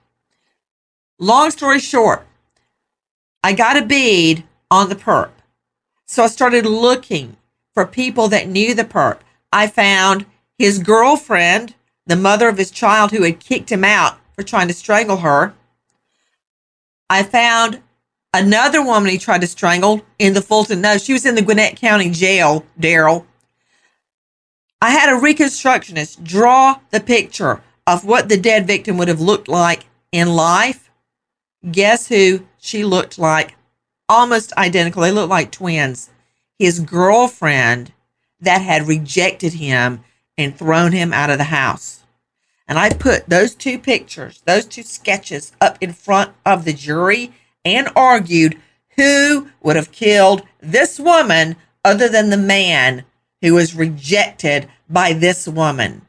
Long 1.19 1.51
story 1.51 1.79
short, 1.79 2.25
I 3.43 3.53
got 3.53 3.77
a 3.77 3.85
bead 3.85 4.43
on 4.69 4.89
the 4.89 4.95
perp. 4.95 5.31
So 6.05 6.23
I 6.23 6.27
started 6.27 6.65
looking 6.65 7.37
for 7.73 7.85
people 7.85 8.27
that 8.29 8.47
knew 8.47 8.73
the 8.73 8.83
perp. 8.83 9.19
I 9.51 9.67
found 9.67 10.25
his 10.57 10.79
girlfriend, 10.79 11.75
the 12.05 12.15
mother 12.15 12.47
of 12.47 12.57
his 12.57 12.71
child 12.71 13.11
who 13.11 13.23
had 13.23 13.39
kicked 13.39 13.71
him 13.71 13.83
out 13.83 14.17
for 14.33 14.43
trying 14.43 14.67
to 14.67 14.73
strangle 14.73 15.17
her. 15.17 15.53
I 17.09 17.23
found 17.23 17.81
Another 18.33 18.83
woman 18.83 19.09
he 19.09 19.17
tried 19.17 19.41
to 19.41 19.47
strangle 19.47 20.05
in 20.19 20.33
the 20.33 20.41
Fulton. 20.43 20.81
No, 20.81 20.97
she 20.97 21.13
was 21.13 21.25
in 21.25 21.33
the 21.35 21.41
Gwinnett 21.41 21.75
County 21.75 22.11
Jail, 22.11 22.63
Daryl. 22.79 23.25
I 24.81 24.91
had 24.91 25.09
a 25.09 25.19
reconstructionist 25.19 26.23
draw 26.23 26.79
the 26.91 26.99
picture 26.99 27.63
of 27.87 28.05
what 28.05 28.29
the 28.29 28.37
dead 28.37 28.67
victim 28.67 28.97
would 28.97 29.07
have 29.07 29.21
looked 29.21 29.47
like 29.47 29.85
in 30.11 30.35
life. 30.35 30.91
Guess 31.71 32.09
who 32.09 32.45
she 32.59 32.83
looked 32.83 33.17
like? 33.17 33.55
Almost 34.07 34.53
identical. 34.53 35.01
They 35.01 35.11
looked 35.11 35.31
like 35.31 35.51
twins. 35.51 36.11
His 36.59 36.79
girlfriend 36.79 37.91
that 38.39 38.61
had 38.61 38.87
rejected 38.87 39.53
him 39.53 40.01
and 40.37 40.55
thrown 40.55 40.91
him 40.91 41.11
out 41.11 41.31
of 41.31 41.39
the 41.39 41.45
house. 41.45 42.03
And 42.67 42.77
I 42.77 42.89
put 42.89 43.29
those 43.29 43.55
two 43.55 43.79
pictures, 43.79 44.43
those 44.45 44.65
two 44.65 44.83
sketches 44.83 45.53
up 45.59 45.77
in 45.81 45.93
front 45.93 46.33
of 46.45 46.65
the 46.65 46.73
jury 46.73 47.33
and 47.65 47.89
argued 47.95 48.61
who 48.95 49.49
would 49.61 49.75
have 49.75 49.91
killed 49.91 50.43
this 50.59 50.99
woman 50.99 51.55
other 51.83 52.07
than 52.09 52.29
the 52.29 52.37
man 52.37 53.05
who 53.41 53.53
was 53.53 53.75
rejected 53.75 54.67
by 54.89 55.13
this 55.13 55.47
woman. 55.47 56.01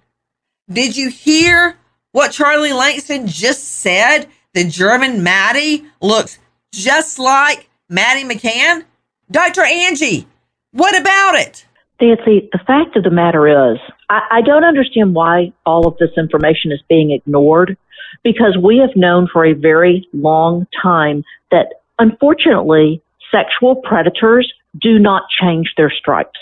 Did 0.70 0.96
you 0.96 1.10
hear 1.10 1.76
what 2.12 2.32
Charlie 2.32 2.70
Lankston 2.70 3.26
just 3.26 3.64
said? 3.64 4.26
The 4.54 4.64
German 4.64 5.22
Maddie 5.22 5.84
looks 6.00 6.38
just 6.72 7.18
like 7.18 7.68
Maddie 7.88 8.24
McCann? 8.24 8.84
Dr. 9.30 9.62
Angie, 9.62 10.26
what 10.72 10.98
about 10.98 11.34
it? 11.34 11.66
Nancy, 12.00 12.48
the 12.52 12.60
fact 12.66 12.96
of 12.96 13.02
the 13.02 13.10
matter 13.10 13.72
is, 13.72 13.78
I, 14.08 14.20
I 14.30 14.40
don't 14.42 14.64
understand 14.64 15.14
why 15.14 15.52
all 15.66 15.86
of 15.86 15.96
this 15.98 16.10
information 16.16 16.72
is 16.72 16.80
being 16.88 17.10
ignored 17.10 17.76
because 18.22 18.56
we 18.62 18.78
have 18.78 18.96
known 18.96 19.28
for 19.32 19.44
a 19.44 19.52
very 19.52 20.06
long 20.12 20.66
time 20.82 21.24
that 21.50 21.74
unfortunately 21.98 23.02
sexual 23.30 23.76
predators 23.76 24.52
do 24.80 24.98
not 24.98 25.22
change 25.40 25.72
their 25.76 25.90
stripes. 25.90 26.38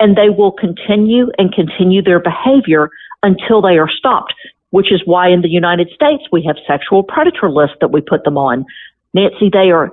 And 0.00 0.16
they 0.16 0.30
will 0.30 0.52
continue 0.52 1.30
and 1.38 1.52
continue 1.52 2.02
their 2.02 2.20
behavior 2.20 2.90
until 3.22 3.62
they 3.62 3.78
are 3.78 3.88
stopped, 3.88 4.34
which 4.70 4.92
is 4.92 5.02
why 5.04 5.28
in 5.30 5.42
the 5.42 5.48
United 5.48 5.88
States 5.94 6.22
we 6.30 6.44
have 6.46 6.56
sexual 6.66 7.02
predator 7.02 7.50
lists 7.50 7.76
that 7.80 7.88
we 7.88 8.00
put 8.00 8.24
them 8.24 8.38
on. 8.38 8.64
Nancy, 9.12 9.50
they 9.52 9.70
are 9.70 9.92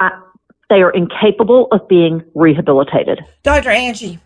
uh, 0.00 0.10
they 0.70 0.82
are 0.82 0.90
incapable 0.90 1.68
of 1.72 1.88
being 1.88 2.22
rehabilitated. 2.34 3.20
Dr. 3.42 3.70
Angie, 3.70 4.18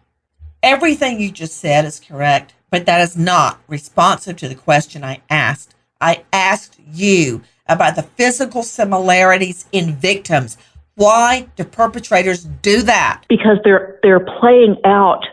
everything 0.62 1.20
you 1.20 1.30
just 1.30 1.56
said 1.56 1.84
is 1.84 2.00
correct, 2.00 2.54
but 2.70 2.84
that 2.86 3.00
is 3.00 3.16
not 3.16 3.60
responsive 3.68 4.36
to 4.38 4.48
the 4.48 4.54
question 4.54 5.04
I 5.04 5.22
asked. 5.30 5.74
I 6.00 6.24
asked 6.32 6.80
you 6.84 7.42
about 7.68 7.94
the 7.94 8.02
physical 8.02 8.64
similarities 8.64 9.66
in 9.70 9.94
victims. 9.94 10.58
Why 10.94 11.48
do 11.56 11.64
perpetrators 11.64 12.44
do 12.44 12.82
that? 12.82 13.24
Because 13.28 13.58
they're 13.64 13.98
they're 14.02 14.20
playing 14.20 14.76
out 14.84 15.24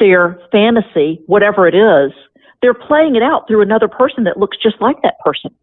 their 0.00 0.38
fantasy, 0.50 1.20
whatever 1.26 1.66
it 1.68 1.74
is. 1.74 2.12
They're 2.62 2.74
playing 2.74 3.16
it 3.16 3.22
out 3.22 3.46
through 3.46 3.62
another 3.62 3.88
person 3.88 4.24
that 4.24 4.36
looks 4.36 4.56
just 4.62 4.80
like 4.80 5.00
that 5.02 5.14
person. 5.24 5.54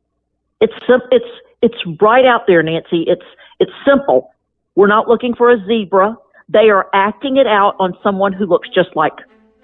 It's 0.61 0.73
it's 1.11 1.25
it's 1.61 2.01
right 2.01 2.25
out 2.25 2.47
there, 2.47 2.63
Nancy. 2.63 3.03
It's 3.07 3.25
it's 3.59 3.71
simple. 3.85 4.31
We're 4.75 4.87
not 4.87 5.07
looking 5.07 5.35
for 5.35 5.51
a 5.51 5.57
zebra. 5.65 6.17
They 6.49 6.69
are 6.69 6.87
acting 6.93 7.37
it 7.37 7.47
out 7.47 7.75
on 7.79 7.93
someone 8.03 8.33
who 8.33 8.45
looks 8.45 8.69
just 8.69 8.95
like 8.95 9.13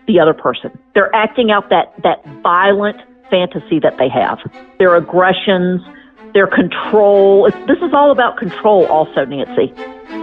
the 0.07 0.19
other 0.19 0.33
person. 0.33 0.77
They're 0.93 1.13
acting 1.15 1.51
out 1.51 1.69
that, 1.69 1.93
that 2.03 2.25
violent 2.41 2.97
fantasy 3.29 3.79
that 3.79 3.97
they 3.97 4.09
have. 4.09 4.39
Their 4.79 4.95
aggressions, 4.95 5.81
their 6.33 6.47
control. 6.47 7.49
This 7.67 7.77
is 7.77 7.93
all 7.93 8.11
about 8.11 8.37
control, 8.37 8.85
also, 8.87 9.25
Nancy. 9.25 9.73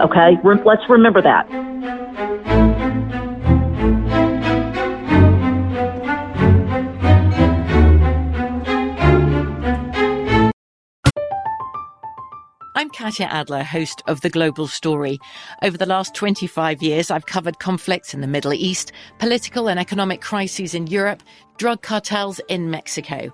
Okay? 0.01 0.37
Re- 0.43 0.61
let's 0.65 0.87
remember 0.89 1.21
that. 1.21 1.47
I'm 12.75 12.91
Katya 12.91 13.25
Adler, 13.25 13.63
host 13.63 14.03
of 14.07 14.21
The 14.21 14.29
Global 14.29 14.67
Story. 14.67 15.19
Over 15.63 15.77
the 15.77 15.87
last 15.87 16.13
25 16.13 16.83
years, 16.83 17.09
I've 17.09 17.25
covered 17.25 17.57
conflicts 17.57 18.13
in 18.13 18.21
the 18.21 18.27
Middle 18.27 18.53
East, 18.53 18.91
political 19.17 19.67
and 19.67 19.79
economic 19.79 20.21
crises 20.21 20.75
in 20.75 20.85
Europe, 20.85 21.23
drug 21.57 21.81
cartels 21.81 22.39
in 22.49 22.69
Mexico. 22.69 23.33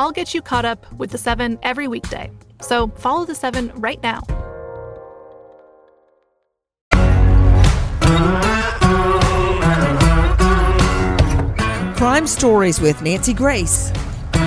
I'll 0.00 0.12
get 0.12 0.32
you 0.32 0.40
caught 0.40 0.64
up 0.64 0.90
with 0.94 1.10
the 1.10 1.18
seven 1.18 1.58
every 1.62 1.86
weekday. 1.86 2.30
So 2.62 2.88
follow 2.88 3.26
the 3.26 3.34
seven 3.34 3.70
right 3.74 4.02
now. 4.02 4.22
Crime 11.96 12.26
Stories 12.26 12.80
with 12.80 13.02
Nancy 13.02 13.34
Grace. 13.34 13.90
To 13.90 14.40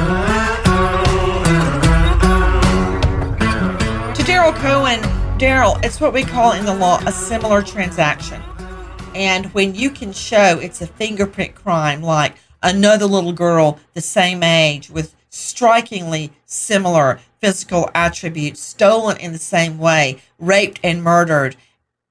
Daryl 4.23 4.55
Cohen, 4.55 5.01
Daryl, 5.37 5.79
it's 5.85 6.01
what 6.01 6.13
we 6.13 6.23
call 6.23 6.53
in 6.53 6.65
the 6.65 6.73
law 6.73 6.99
a 7.05 7.11
similar 7.11 7.61
transaction. 7.61 8.41
And 9.13 9.45
when 9.53 9.75
you 9.75 9.91
can 9.91 10.13
show 10.13 10.57
it's 10.57 10.81
a 10.81 10.87
fingerprint 10.87 11.53
crime, 11.53 12.01
like 12.01 12.37
another 12.63 13.05
little 13.05 13.33
girl 13.33 13.77
the 13.93 14.01
same 14.01 14.41
age 14.41 14.89
with 14.89 15.15
strikingly 15.33 16.31
similar 16.45 17.19
physical 17.41 17.89
attributes, 17.95 18.61
stolen 18.61 19.17
in 19.17 19.31
the 19.31 19.37
same 19.37 19.77
way, 19.79 20.19
raped 20.37 20.79
and 20.83 21.03
murdered, 21.03 21.55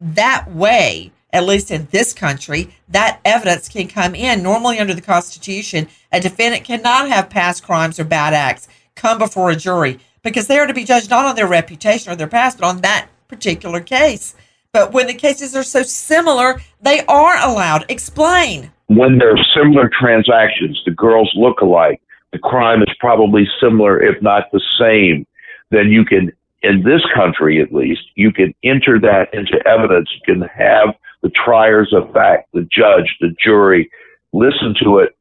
that 0.00 0.50
way, 0.50 1.12
at 1.32 1.44
least 1.44 1.70
in 1.70 1.86
this 1.92 2.12
country, 2.12 2.74
that 2.88 3.20
evidence 3.24 3.68
can 3.68 3.86
come 3.86 4.14
in. 4.14 4.42
Normally, 4.42 4.78
under 4.78 4.92
the 4.92 5.00
Constitution, 5.00 5.88
a 6.10 6.20
defendant 6.20 6.64
cannot 6.64 7.08
have 7.08 7.30
past 7.30 7.62
crimes 7.62 7.98
or 7.98 8.04
bad 8.04 8.34
acts 8.34 8.68
come 8.96 9.18
before 9.18 9.50
a 9.50 9.56
jury 9.56 9.98
because 10.22 10.48
they 10.48 10.58
are 10.58 10.66
to 10.66 10.74
be 10.74 10.84
judged 10.84 11.08
not 11.08 11.24
on 11.24 11.36
their 11.36 11.46
reputation 11.46 12.12
or 12.12 12.16
their 12.16 12.26
past, 12.26 12.58
but 12.58 12.66
on 12.66 12.80
that 12.82 13.06
particular 13.28 13.80
case. 13.80 14.34
But 14.72 14.92
when 14.92 15.06
the 15.06 15.14
cases 15.14 15.54
are 15.54 15.62
so 15.62 15.82
similar, 15.82 16.60
they 16.80 17.04
are 17.06 17.36
allowed. 17.38 17.86
Explain. 17.88 18.72
When 18.88 19.18
there 19.18 19.32
are 19.32 19.44
similar 19.56 19.90
transactions, 19.98 20.82
the 20.84 20.90
girls 20.90 21.30
look 21.34 21.60
alike, 21.60 22.00
the 22.32 22.38
crime 22.38 22.82
is 22.82 22.94
probably 22.98 23.46
similar, 23.60 24.02
if 24.02 24.20
not 24.22 24.50
the 24.52 24.62
same, 24.78 25.26
then 25.70 25.90
you 25.90 26.04
can, 26.04 26.32
in 26.62 26.82
this 26.82 27.02
country 27.14 27.60
at 27.60 27.72
least, 27.72 28.02
you 28.14 28.32
can 28.32 28.54
enter 28.64 28.98
that 29.00 29.32
into 29.32 29.56
evidence. 29.66 30.08
You 30.14 30.34
can 30.34 30.48
have 30.48 30.94
the 31.22 31.30
triers 31.30 31.92
of 31.92 32.12
fact, 32.12 32.48
the 32.52 32.66
judge, 32.70 33.16
the 33.20 33.34
jury, 33.42 33.90
listen 34.32 34.74
to 34.82 34.98
it 34.98 35.16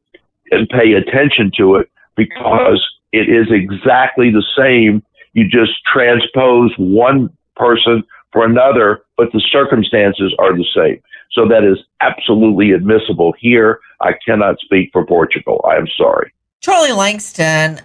and 0.52 0.68
pay 0.70 0.94
attention 0.94 1.52
to 1.58 1.76
it 1.76 1.90
because 2.16 2.84
it 3.12 3.30
is 3.30 3.48
exactly 3.52 4.32
the 4.32 4.46
same. 4.58 5.04
You 5.34 5.48
just 5.48 5.84
transpose 5.86 6.74
one 6.78 7.30
person 7.56 8.04
for 8.32 8.46
another, 8.46 9.04
but 9.18 9.32
the 9.34 9.42
circumstances 9.52 10.34
are 10.40 10.56
the 10.56 10.66
same. 10.76 11.02
So 11.32 11.48
that 11.48 11.64
is 11.64 11.78
absolutely 12.02 12.72
admissible 12.72 13.34
here. 13.40 13.80
I 14.02 14.14
cannot 14.26 14.60
speak 14.60 14.90
for 14.92 15.06
Portugal. 15.06 15.64
I 15.70 15.76
am 15.76 15.88
sorry. 15.98 16.34
Charlie 16.62 16.92
Lankston, 16.92 17.82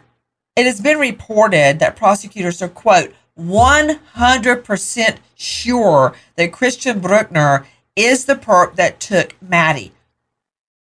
it 0.55 0.67
has 0.67 0.83
been 0.83 0.99
reported 0.99 1.79
that 1.79 1.97
prosecutors 1.97 2.61
are, 2.61 2.69
quote, 2.69 3.15
100% 3.39 5.17
sure 5.35 6.15
that 6.37 6.53
Christian 6.53 7.01
Bruckner 7.01 7.67
is 7.97 8.27
the 8.27 8.35
perp 8.35 8.75
that 8.77 9.01
took 9.01 9.35
Maddie. 9.41 9.93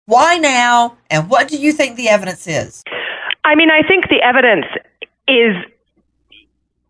Why 0.08 0.38
now, 0.38 0.98
and 1.12 1.30
what 1.30 1.48
do 1.48 1.58
you 1.58 1.72
think 1.72 1.96
the 1.96 2.10
evidence 2.10 2.48
is? 2.48 2.84
I 3.44 3.54
mean, 3.54 3.70
I 3.70 3.88
think 3.88 4.06
the 4.10 4.22
evidence 4.24 4.66
is 5.28 5.56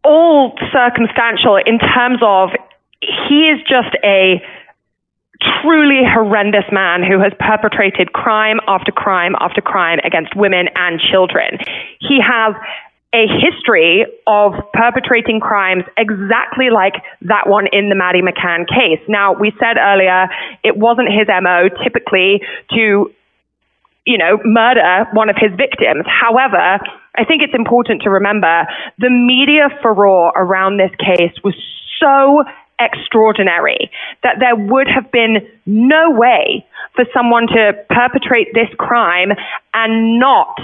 all 0.05 0.57
circumstantial 0.71 1.57
in 1.57 1.77
terms 1.79 2.19
of 2.21 2.51
he 3.01 3.49
is 3.49 3.59
just 3.67 3.95
a 4.01 4.41
truly 5.41 6.01
horrendous 6.05 6.65
man 6.71 7.03
who 7.03 7.19
has 7.19 7.33
perpetrated 7.39 8.13
crime 8.13 8.59
after 8.67 8.91
crime 8.91 9.35
after 9.39 9.61
crime 9.61 9.99
against 10.03 10.35
women 10.35 10.67
and 10.75 10.99
children. 10.99 11.59
He 11.99 12.19
has 12.21 12.55
a 13.13 13.27
history 13.27 14.05
of 14.27 14.53
perpetrating 14.73 15.39
crimes 15.39 15.83
exactly 15.97 16.69
like 16.69 16.95
that 17.21 17.47
one 17.47 17.67
in 17.71 17.89
the 17.89 17.95
Maddie 17.95 18.21
McCann 18.21 18.67
case. 18.67 18.99
Now, 19.07 19.33
we 19.33 19.53
said 19.59 19.77
earlier 19.77 20.27
it 20.63 20.75
wasn't 20.75 21.07
his 21.07 21.27
MO 21.27 21.69
typically 21.83 22.41
to 22.71 23.11
you 24.05 24.19
know, 24.19 24.39
murder 24.45 25.07
one 25.13 25.29
of 25.29 25.35
his 25.35 25.51
victims. 25.57 26.05
However, 26.05 26.79
I 27.17 27.25
think 27.25 27.41
it's 27.41 27.55
important 27.55 28.03
to 28.03 28.09
remember 28.09 28.67
the 28.99 29.09
media 29.09 29.69
furore 29.81 30.31
around 30.35 30.77
this 30.77 30.91
case 30.99 31.33
was 31.43 31.55
so 31.99 32.43
extraordinary 32.79 33.89
that 34.23 34.35
there 34.39 34.55
would 34.55 34.87
have 34.87 35.11
been 35.11 35.47
no 35.65 36.11
way 36.11 36.65
for 36.95 37.05
someone 37.13 37.47
to 37.47 37.73
perpetrate 37.89 38.53
this 38.53 38.69
crime 38.77 39.31
and 39.73 40.19
not 40.19 40.59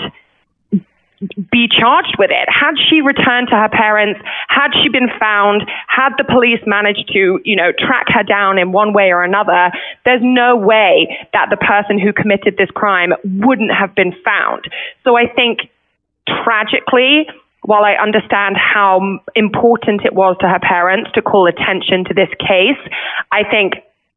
be 1.51 1.67
charged 1.69 2.15
with 2.17 2.31
it. 2.31 2.49
Had 2.49 2.73
she 2.89 3.01
returned 3.01 3.49
to 3.49 3.55
her 3.55 3.69
parents, 3.69 4.19
had 4.47 4.71
she 4.81 4.89
been 4.89 5.09
found, 5.19 5.63
had 5.87 6.09
the 6.17 6.23
police 6.23 6.59
managed 6.65 7.07
to, 7.13 7.39
you 7.45 7.55
know, 7.55 7.71
track 7.77 8.07
her 8.07 8.23
down 8.23 8.57
in 8.57 8.71
one 8.71 8.93
way 8.93 9.11
or 9.11 9.23
another, 9.23 9.71
there's 10.03 10.21
no 10.23 10.55
way 10.55 11.17
that 11.33 11.47
the 11.49 11.57
person 11.57 11.99
who 11.99 12.11
committed 12.11 12.57
this 12.57 12.71
crime 12.71 13.13
wouldn't 13.23 13.71
have 13.71 13.93
been 13.93 14.13
found. 14.25 14.65
So 15.03 15.15
I 15.15 15.27
think 15.27 15.69
tragically, 16.27 17.27
while 17.63 17.83
I 17.83 17.93
understand 17.93 18.57
how 18.57 19.19
important 19.35 20.01
it 20.03 20.13
was 20.13 20.35
to 20.41 20.47
her 20.47 20.59
parents 20.59 21.11
to 21.13 21.21
call 21.21 21.47
attention 21.47 22.05
to 22.05 22.13
this 22.13 22.29
case, 22.39 22.79
I 23.31 23.43
think 23.43 23.75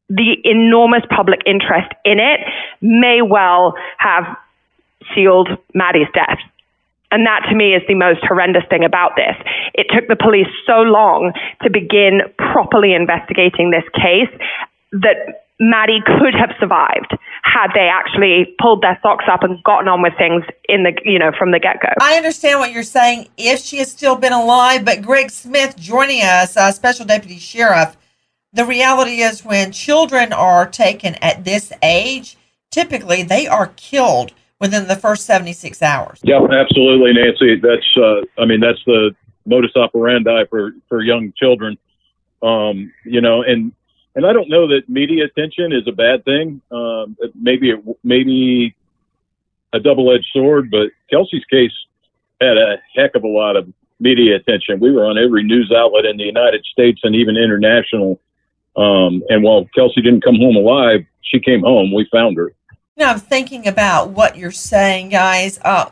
the 0.09 0.37
enormous 0.43 1.03
public 1.09 1.41
interest 1.45 1.91
in 2.03 2.19
it 2.19 2.39
may 2.81 3.21
well 3.21 3.75
have 3.97 4.25
sealed 5.13 5.49
Maddie's 5.73 6.07
death. 6.13 6.39
And 7.11 7.25
that 7.27 7.45
to 7.49 7.55
me 7.55 7.73
is 7.73 7.83
the 7.87 7.95
most 7.95 8.21
horrendous 8.23 8.63
thing 8.69 8.83
about 8.83 9.15
this. 9.15 9.35
It 9.73 9.87
took 9.93 10.07
the 10.07 10.15
police 10.15 10.49
so 10.65 10.81
long 10.81 11.33
to 11.61 11.69
begin 11.69 12.21
properly 12.37 12.93
investigating 12.93 13.69
this 13.69 13.85
case 13.93 14.29
that 14.91 15.45
Maddie 15.59 16.01
could 16.05 16.33
have 16.33 16.51
survived 16.59 17.15
had 17.45 17.71
they 17.75 17.87
actually 17.87 18.55
pulled 18.59 18.81
their 18.81 18.99
socks 19.03 19.25
up 19.31 19.43
and 19.43 19.63
gotten 19.63 19.87
on 19.87 20.01
with 20.01 20.13
things 20.17 20.43
in 20.67 20.83
the 20.83 20.91
you 21.05 21.19
know 21.19 21.31
from 21.37 21.51
the 21.51 21.59
get 21.59 21.79
go. 21.79 21.89
I 22.01 22.15
understand 22.15 22.59
what 22.59 22.71
you're 22.71 22.83
saying 22.83 23.29
if 23.37 23.59
she 23.59 23.77
has 23.77 23.91
still 23.91 24.15
been 24.15 24.33
alive, 24.33 24.83
but 24.83 25.01
Greg 25.01 25.29
Smith 25.29 25.77
joining 25.77 26.21
us, 26.21 26.57
uh, 26.57 26.71
special 26.71 27.05
deputy 27.05 27.37
sheriff. 27.37 27.95
The 28.51 28.65
reality 28.65 29.21
is 29.21 29.45
when 29.45 29.71
children 29.71 30.33
are 30.33 30.65
taken 30.65 31.15
at 31.15 31.45
this 31.45 31.71
age, 31.83 32.37
typically 32.71 33.21
they 33.21 33.47
are 33.47 33.67
killed 33.75 34.33
within 34.59 34.87
the 34.87 34.95
first 34.95 35.25
76 35.25 35.81
hours. 35.81 36.19
Yeah, 36.23 36.39
absolutely, 36.41 37.13
Nancy. 37.13 37.59
That's, 37.61 37.97
uh, 37.97 38.41
I 38.41 38.45
mean, 38.45 38.61
that's 38.61 38.79
the 38.85 39.13
modus 39.45 39.75
operandi 39.75 40.45
for, 40.49 40.71
for 40.87 41.03
young 41.03 41.33
children. 41.37 41.77
Um, 42.41 42.93
you 43.03 43.19
know, 43.19 43.43
and, 43.43 43.73
and 44.15 44.25
I 44.25 44.33
don't 44.33 44.49
know 44.49 44.67
that 44.67 44.87
media 44.87 45.25
attention 45.25 45.73
is 45.73 45.87
a 45.87 45.91
bad 45.91 46.23
thing. 46.23 46.61
Um, 46.71 47.17
maybe, 47.39 47.71
it, 47.71 47.83
maybe 48.03 48.75
a 49.73 49.79
double-edged 49.79 50.27
sword, 50.33 50.71
but 50.71 50.89
Kelsey's 51.09 51.43
case 51.45 51.73
had 52.39 52.57
a 52.57 52.77
heck 52.95 53.15
of 53.15 53.23
a 53.23 53.27
lot 53.27 53.55
of 53.57 53.67
media 53.99 54.37
attention. 54.37 54.79
We 54.79 54.91
were 54.91 55.05
on 55.05 55.17
every 55.17 55.43
news 55.43 55.71
outlet 55.75 56.05
in 56.05 56.17
the 56.17 56.23
United 56.23 56.65
States 56.65 57.01
and 57.03 57.15
even 57.15 57.35
international. 57.35 58.19
Um, 58.75 59.23
and 59.29 59.43
while 59.43 59.67
Kelsey 59.75 60.01
didn't 60.01 60.23
come 60.23 60.35
home 60.35 60.55
alive, 60.55 61.05
she 61.21 61.39
came 61.39 61.61
home. 61.61 61.93
We 61.93 62.07
found 62.11 62.37
her. 62.37 62.53
You 62.97 63.05
I'm 63.05 63.19
thinking 63.19 63.67
about 63.67 64.11
what 64.11 64.37
you're 64.37 64.51
saying, 64.51 65.09
guys. 65.09 65.59
Uh, 65.63 65.89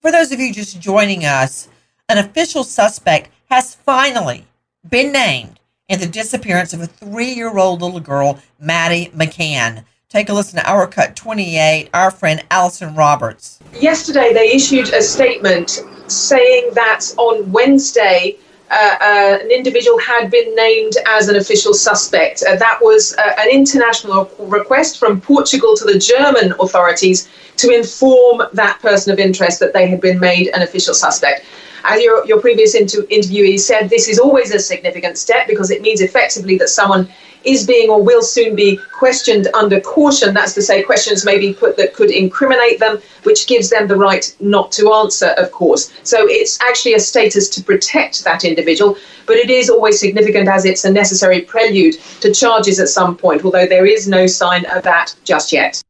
for 0.00 0.12
those 0.12 0.30
of 0.30 0.38
you 0.38 0.52
just 0.52 0.80
joining 0.80 1.24
us, 1.24 1.68
an 2.08 2.18
official 2.18 2.62
suspect 2.62 3.30
has 3.50 3.74
finally 3.74 4.46
been 4.88 5.10
named 5.10 5.58
in 5.88 6.00
the 6.00 6.06
disappearance 6.06 6.72
of 6.72 6.80
a 6.80 6.86
three 6.86 7.32
year 7.32 7.56
old 7.56 7.82
little 7.82 8.00
girl, 8.00 8.40
Maddie 8.58 9.10
McCann. 9.14 9.84
Take 10.08 10.28
a 10.28 10.32
listen 10.32 10.58
to 10.58 10.70
our 10.70 10.86
cut 10.86 11.16
28, 11.16 11.90
our 11.92 12.10
friend 12.10 12.44
Allison 12.50 12.94
Roberts. 12.94 13.58
Yesterday, 13.80 14.32
they 14.32 14.52
issued 14.52 14.88
a 14.90 15.02
statement 15.02 15.82
saying 16.06 16.70
that 16.74 17.04
on 17.18 17.50
Wednesday, 17.52 18.36
uh, 18.70 18.74
uh, 19.00 19.38
an 19.42 19.50
individual 19.50 19.98
had 19.98 20.30
been 20.30 20.54
named 20.54 20.94
as 21.06 21.28
an 21.28 21.36
official 21.36 21.74
suspect. 21.74 22.42
Uh, 22.42 22.56
that 22.56 22.78
was 22.82 23.14
uh, 23.16 23.34
an 23.38 23.48
international 23.50 24.30
request 24.38 24.98
from 24.98 25.20
Portugal 25.20 25.76
to 25.76 25.84
the 25.84 25.98
German 25.98 26.52
authorities 26.60 27.28
to 27.56 27.70
inform 27.70 28.42
that 28.52 28.80
person 28.80 29.12
of 29.12 29.18
interest 29.18 29.60
that 29.60 29.72
they 29.72 29.86
had 29.86 30.00
been 30.00 30.18
made 30.18 30.48
an 30.48 30.62
official 30.62 30.94
suspect. 30.94 31.44
As 31.84 32.02
your, 32.02 32.26
your 32.26 32.40
previous 32.40 32.74
inter- 32.74 33.02
interviewee 33.02 33.58
said, 33.58 33.88
this 33.88 34.08
is 34.08 34.18
always 34.18 34.52
a 34.52 34.58
significant 34.58 35.18
step 35.18 35.46
because 35.46 35.70
it 35.70 35.82
means 35.82 36.00
effectively 36.00 36.58
that 36.58 36.68
someone 36.68 37.08
is 37.46 37.66
being 37.66 37.88
or 37.88 38.02
will 38.02 38.22
soon 38.22 38.56
be 38.56 38.76
questioned 38.92 39.48
under 39.54 39.80
caution. 39.80 40.34
That's 40.34 40.52
to 40.54 40.62
say, 40.62 40.82
questions 40.82 41.24
may 41.24 41.38
be 41.38 41.54
put 41.54 41.76
that 41.76 41.94
could 41.94 42.10
incriminate 42.10 42.80
them, 42.80 42.98
which 43.22 43.46
gives 43.46 43.70
them 43.70 43.86
the 43.86 43.96
right 43.96 44.34
not 44.40 44.72
to 44.72 44.92
answer, 44.92 45.28
of 45.38 45.52
course. 45.52 45.92
So 46.02 46.26
it's 46.28 46.60
actually 46.60 46.94
a 46.94 47.00
status 47.00 47.48
to 47.50 47.62
protect 47.62 48.24
that 48.24 48.44
individual, 48.44 48.96
but 49.26 49.36
it 49.36 49.48
is 49.48 49.70
always 49.70 50.00
significant 50.00 50.48
as 50.48 50.64
it's 50.64 50.84
a 50.84 50.92
necessary 50.92 51.42
prelude 51.42 51.94
to 52.20 52.32
charges 52.32 52.80
at 52.80 52.88
some 52.88 53.16
point, 53.16 53.44
although 53.44 53.66
there 53.66 53.86
is 53.86 54.08
no 54.08 54.26
sign 54.26 54.66
of 54.66 54.82
that 54.82 55.14
just 55.24 55.52
yet. 55.52 55.80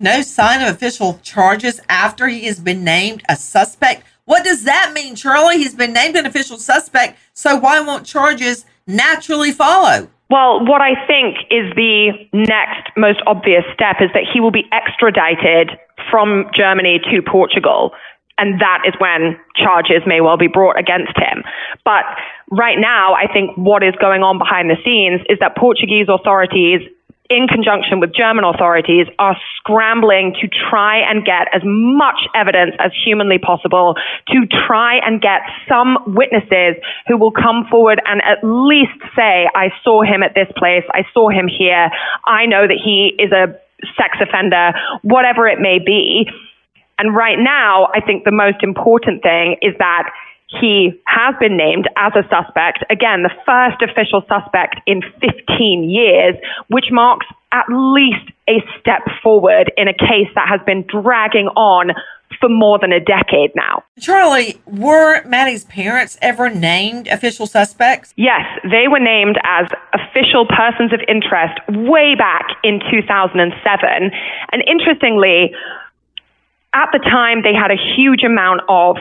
No 0.00 0.22
sign 0.22 0.62
of 0.62 0.74
official 0.74 1.20
charges 1.22 1.78
after 1.88 2.26
he 2.26 2.46
has 2.46 2.58
been 2.58 2.82
named 2.82 3.22
a 3.28 3.36
suspect. 3.36 4.04
What 4.30 4.44
does 4.44 4.62
that 4.62 4.92
mean, 4.94 5.16
Charlie? 5.16 5.58
He's 5.58 5.74
been 5.74 5.92
named 5.92 6.14
an 6.14 6.24
official 6.24 6.56
suspect, 6.56 7.18
so 7.32 7.56
why 7.56 7.80
won't 7.80 8.06
charges 8.06 8.64
naturally 8.86 9.50
follow? 9.50 10.06
Well, 10.30 10.64
what 10.64 10.80
I 10.80 10.94
think 11.04 11.34
is 11.50 11.74
the 11.74 12.12
next 12.32 12.94
most 12.96 13.18
obvious 13.26 13.64
step 13.74 13.96
is 13.98 14.08
that 14.14 14.22
he 14.32 14.38
will 14.38 14.52
be 14.52 14.70
extradited 14.70 15.76
from 16.12 16.46
Germany 16.54 17.00
to 17.10 17.22
Portugal. 17.22 17.90
And 18.38 18.60
that 18.60 18.86
is 18.86 18.94
when 19.00 19.36
charges 19.56 20.06
may 20.06 20.20
well 20.20 20.38
be 20.38 20.46
brought 20.46 20.78
against 20.78 21.18
him. 21.18 21.42
But 21.84 22.06
right 22.52 22.78
now, 22.78 23.14
I 23.14 23.26
think 23.26 23.56
what 23.56 23.82
is 23.82 23.94
going 24.00 24.22
on 24.22 24.38
behind 24.38 24.70
the 24.70 24.78
scenes 24.84 25.26
is 25.28 25.40
that 25.40 25.56
Portuguese 25.58 26.06
authorities 26.08 26.86
in 27.30 27.46
conjunction 27.46 28.00
with 28.00 28.12
German 28.12 28.44
authorities, 28.44 29.06
are 29.18 29.36
scrambling 29.56 30.34
to 30.42 30.48
try 30.48 30.98
and 30.98 31.24
get 31.24 31.46
as 31.54 31.62
much 31.64 32.26
evidence 32.34 32.74
as 32.80 32.90
humanly 33.04 33.38
possible 33.38 33.94
to 34.28 34.46
try 34.66 34.98
and 35.06 35.22
get 35.22 35.40
some 35.68 35.96
witnesses 36.08 36.74
who 37.06 37.16
will 37.16 37.30
come 37.30 37.64
forward 37.70 38.02
and 38.04 38.20
at 38.22 38.42
least 38.42 38.98
say, 39.14 39.48
I 39.54 39.70
saw 39.84 40.02
him 40.02 40.22
at 40.22 40.34
this 40.34 40.48
place, 40.56 40.84
I 40.90 41.06
saw 41.14 41.30
him 41.30 41.46
here, 41.46 41.88
I 42.26 42.46
know 42.46 42.66
that 42.66 42.78
he 42.82 43.14
is 43.16 43.30
a 43.30 43.54
sex 43.96 44.18
offender, 44.20 44.72
whatever 45.02 45.46
it 45.46 45.60
may 45.60 45.78
be. 45.78 46.28
And 46.98 47.16
right 47.16 47.38
now, 47.38 47.88
I 47.94 48.00
think 48.00 48.24
the 48.24 48.32
most 48.32 48.62
important 48.62 49.22
thing 49.22 49.56
is 49.62 49.72
that 49.78 50.10
he 50.50 51.00
has 51.06 51.34
been 51.38 51.56
named 51.56 51.88
as 51.96 52.12
a 52.16 52.22
suspect, 52.28 52.84
again, 52.90 53.22
the 53.22 53.30
first 53.46 53.82
official 53.82 54.22
suspect 54.28 54.80
in 54.86 55.02
15 55.20 55.88
years, 55.88 56.34
which 56.68 56.86
marks 56.90 57.26
at 57.52 57.66
least 57.68 58.30
a 58.48 58.58
step 58.80 59.02
forward 59.22 59.72
in 59.76 59.86
a 59.86 59.94
case 59.94 60.28
that 60.34 60.48
has 60.48 60.60
been 60.66 60.84
dragging 60.88 61.46
on 61.56 61.92
for 62.40 62.48
more 62.48 62.78
than 62.78 62.92
a 62.92 63.00
decade 63.00 63.50
now. 63.54 63.82
Charlie, 64.00 64.60
were 64.66 65.22
Maddie's 65.24 65.64
parents 65.64 66.16
ever 66.22 66.48
named 66.48 67.06
official 67.08 67.46
suspects? 67.46 68.14
Yes, 68.16 68.42
they 68.64 68.88
were 68.88 69.00
named 69.00 69.38
as 69.44 69.68
official 69.92 70.46
persons 70.46 70.92
of 70.92 71.00
interest 71.06 71.60
way 71.68 72.14
back 72.16 72.46
in 72.64 72.80
2007. 72.90 74.10
And 74.52 74.64
interestingly, 74.66 75.52
at 76.72 76.88
the 76.92 76.98
time, 76.98 77.42
they 77.42 77.52
had 77.52 77.70
a 77.70 77.76
huge 77.96 78.22
amount 78.22 78.62
of 78.68 78.96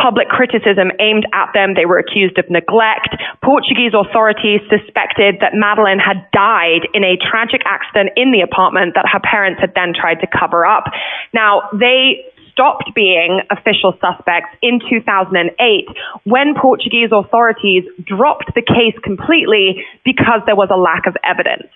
public 0.00 0.28
criticism 0.28 0.90
aimed 1.00 1.26
at 1.32 1.52
them. 1.54 1.74
They 1.74 1.86
were 1.86 1.98
accused 1.98 2.38
of 2.38 2.48
neglect. 2.48 3.14
Portuguese 3.44 3.92
authorities 3.94 4.60
suspected 4.68 5.36
that 5.40 5.52
Madeleine 5.54 6.00
had 6.00 6.26
died 6.32 6.88
in 6.94 7.04
a 7.04 7.16
tragic 7.16 7.62
accident 7.66 8.10
in 8.16 8.32
the 8.32 8.40
apartment 8.40 8.94
that 8.94 9.06
her 9.06 9.20
parents 9.20 9.60
had 9.60 9.74
then 9.74 9.92
tried 9.94 10.20
to 10.20 10.26
cover 10.26 10.64
up. 10.64 10.84
Now, 11.32 11.68
they 11.72 12.24
stopped 12.52 12.92
being 12.94 13.40
official 13.50 13.96
suspects 14.00 14.52
in 14.60 14.80
2008 14.88 15.88
when 16.24 16.54
Portuguese 16.54 17.08
authorities 17.12 17.84
dropped 18.04 18.52
the 18.54 18.62
case 18.62 18.96
completely 19.02 19.84
because 20.04 20.40
there 20.46 20.56
was 20.56 20.68
a 20.70 20.76
lack 20.76 21.06
of 21.06 21.16
evidence. 21.24 21.68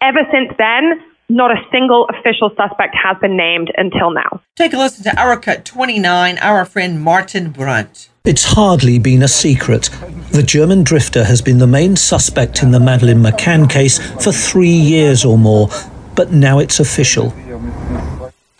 Ever 0.00 0.20
since 0.30 0.52
then, 0.58 1.00
not 1.36 1.50
a 1.50 1.56
single 1.72 2.06
official 2.08 2.50
suspect 2.56 2.94
has 2.94 3.16
been 3.18 3.36
named 3.36 3.72
until 3.76 4.10
now. 4.10 4.40
Take 4.54 4.74
a 4.74 4.78
listen 4.78 5.04
to 5.04 5.18
our 5.20 5.38
cut 5.38 5.64
29, 5.64 6.38
our 6.38 6.64
friend 6.64 7.00
Martin 7.00 7.50
Brunt. 7.50 8.10
It's 8.24 8.44
hardly 8.44 8.98
been 8.98 9.22
a 9.22 9.28
secret. 9.28 9.88
The 10.30 10.42
German 10.42 10.84
drifter 10.84 11.24
has 11.24 11.40
been 11.40 11.58
the 11.58 11.66
main 11.66 11.96
suspect 11.96 12.62
in 12.62 12.70
the 12.70 12.78
Madeleine 12.78 13.22
McCann 13.22 13.68
case 13.68 13.98
for 14.22 14.30
three 14.30 14.68
years 14.68 15.24
or 15.24 15.38
more, 15.38 15.68
but 16.14 16.32
now 16.32 16.58
it's 16.58 16.78
official. 16.78 17.34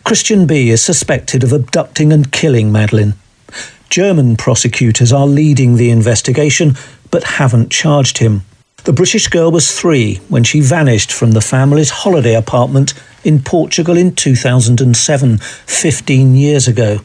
Christian 0.03 0.47
B. 0.47 0.69
is 0.69 0.83
suspected 0.83 1.43
of 1.43 1.53
abducting 1.53 2.11
and 2.11 2.31
killing 2.31 2.71
Madeleine. 2.71 3.13
German 3.89 4.35
prosecutors 4.35 5.13
are 5.13 5.27
leading 5.27 5.75
the 5.75 5.91
investigation, 5.91 6.73
but 7.11 7.23
haven't 7.23 7.71
charged 7.71 8.17
him. 8.17 8.41
The 8.85 8.91
British 8.91 9.29
girl 9.29 9.49
was 9.49 9.71
three 9.71 10.15
when 10.27 10.43
she 10.43 10.59
vanished 10.59 11.09
from 11.09 11.31
the 11.31 11.39
family's 11.39 11.89
holiday 11.89 12.35
apartment 12.35 12.93
in 13.23 13.41
Portugal 13.41 13.95
in 13.95 14.13
2007, 14.13 15.37
15 15.37 16.35
years 16.35 16.67
ago. 16.67 16.99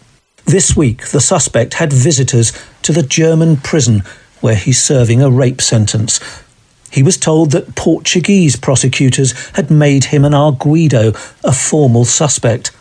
This 0.45 0.77
week, 0.77 1.07
the 1.07 1.21
suspect 1.21 1.75
had 1.75 1.93
visitors 1.93 2.53
to 2.83 2.91
the 2.91 3.05
German 3.05 3.59
prison 3.59 4.03
where 4.41 4.57
he's 4.57 4.83
serving 4.83 5.23
a 5.23 5.31
rape 5.31 5.61
sentence. 5.61 6.19
He 6.91 7.05
was 7.05 7.17
told 7.17 7.53
that 7.53 7.77
Portuguese 7.77 8.57
prosecutors 8.57 9.33
had 9.51 9.71
made 9.71 10.07
him 10.07 10.25
an 10.25 10.33
arguido, 10.33 11.15
a 11.45 11.53
formal 11.53 12.05
suspect. 12.05 12.73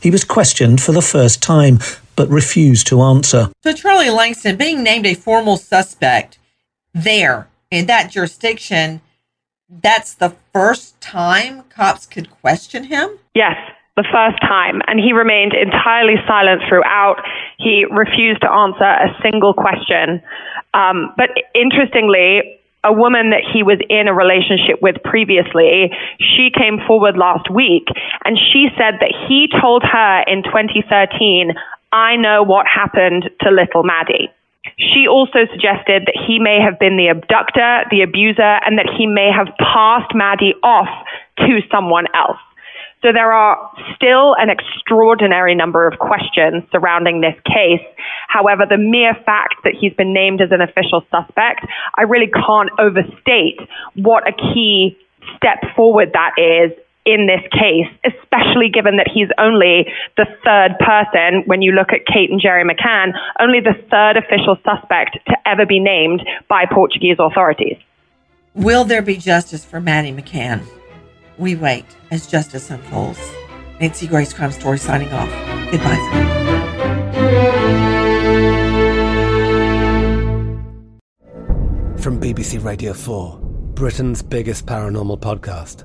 He 0.00 0.10
was 0.10 0.24
questioned 0.24 0.82
for 0.82 0.90
the 0.90 1.00
first 1.00 1.44
time, 1.44 1.78
but 2.16 2.28
refused 2.28 2.88
to 2.88 3.02
answer. 3.02 3.50
So, 3.62 3.72
Charlie 3.72 4.06
Lankston 4.06 4.58
being 4.58 4.82
named 4.82 5.06
a 5.06 5.14
formal 5.14 5.58
suspect 5.58 6.38
there 6.92 7.46
in 7.72 7.86
that 7.86 8.10
jurisdiction, 8.10 9.00
that's 9.68 10.14
the 10.14 10.36
first 10.52 11.00
time 11.00 11.62
cops 11.70 12.04
could 12.04 12.30
question 12.30 12.84
him? 12.84 13.18
Yes, 13.34 13.56
the 13.96 14.04
first 14.12 14.40
time. 14.42 14.82
And 14.86 15.00
he 15.00 15.12
remained 15.12 15.54
entirely 15.54 16.16
silent 16.28 16.60
throughout. 16.68 17.16
He 17.58 17.86
refused 17.90 18.42
to 18.42 18.50
answer 18.50 18.84
a 18.84 19.16
single 19.22 19.54
question. 19.54 20.22
Um, 20.74 21.14
but 21.16 21.30
interestingly, 21.54 22.60
a 22.84 22.92
woman 22.92 23.30
that 23.30 23.40
he 23.40 23.62
was 23.62 23.78
in 23.88 24.06
a 24.06 24.12
relationship 24.12 24.82
with 24.82 24.96
previously, 25.02 25.92
she 26.18 26.50
came 26.52 26.78
forward 26.86 27.16
last 27.16 27.48
week 27.50 27.86
and 28.24 28.36
she 28.36 28.68
said 28.76 29.00
that 29.00 29.14
he 29.28 29.48
told 29.62 29.82
her 29.82 30.24
in 30.26 30.42
2013, 30.42 31.54
I 31.92 32.16
know 32.16 32.42
what 32.42 32.66
happened 32.66 33.30
to 33.40 33.50
little 33.50 33.82
Maddie. 33.82 34.28
She 34.78 35.06
also 35.08 35.46
suggested 35.50 36.06
that 36.06 36.18
he 36.26 36.38
may 36.38 36.60
have 36.60 36.78
been 36.78 36.96
the 36.96 37.08
abductor, 37.08 37.84
the 37.90 38.02
abuser, 38.02 38.58
and 38.64 38.78
that 38.78 38.86
he 38.96 39.06
may 39.06 39.30
have 39.34 39.48
passed 39.58 40.14
Maddie 40.14 40.54
off 40.62 40.88
to 41.38 41.60
someone 41.70 42.06
else. 42.14 42.38
So 43.02 43.10
there 43.12 43.32
are 43.32 43.58
still 43.96 44.36
an 44.38 44.48
extraordinary 44.48 45.56
number 45.56 45.88
of 45.88 45.98
questions 45.98 46.62
surrounding 46.70 47.20
this 47.20 47.34
case. 47.44 47.82
However, 48.28 48.62
the 48.68 48.78
mere 48.78 49.14
fact 49.26 49.56
that 49.64 49.74
he's 49.74 49.92
been 49.94 50.14
named 50.14 50.40
as 50.40 50.52
an 50.52 50.60
official 50.60 51.02
suspect, 51.10 51.66
I 51.98 52.02
really 52.02 52.30
can't 52.30 52.70
overstate 52.78 53.58
what 53.96 54.22
a 54.28 54.32
key 54.32 54.96
step 55.36 55.58
forward 55.74 56.12
that 56.14 56.38
is 56.38 56.70
in 57.04 57.26
this 57.26 57.42
case, 57.50 57.88
especially 58.04 58.70
given 58.72 58.96
that 58.96 59.08
he's 59.12 59.28
only 59.38 59.86
the 60.16 60.26
third 60.44 60.78
person, 60.78 61.42
when 61.46 61.62
you 61.62 61.72
look 61.72 61.88
at 61.92 62.06
Kate 62.06 62.30
and 62.30 62.40
Gerry 62.40 62.64
McCann, 62.64 63.12
only 63.40 63.60
the 63.60 63.74
third 63.90 64.16
official 64.16 64.56
suspect 64.64 65.18
to 65.26 65.36
ever 65.46 65.66
be 65.66 65.80
named 65.80 66.22
by 66.48 66.64
Portuguese 66.66 67.16
authorities. 67.18 67.76
Will 68.54 68.84
there 68.84 69.02
be 69.02 69.16
justice 69.16 69.64
for 69.64 69.80
Maddie 69.80 70.12
McCann? 70.12 70.62
We 71.38 71.56
wait 71.56 71.86
as 72.10 72.26
justice 72.26 72.70
unfolds. 72.70 73.32
Nancy 73.80 74.06
Grace 74.06 74.32
Crime 74.32 74.52
Story 74.52 74.78
signing 74.78 75.12
off. 75.12 75.28
Goodbye. 75.72 75.98
From 81.98 82.20
BBC 82.20 82.62
Radio 82.62 82.92
4, 82.92 83.38
Britain's 83.74 84.22
biggest 84.22 84.66
paranormal 84.66 85.20
podcast 85.20 85.84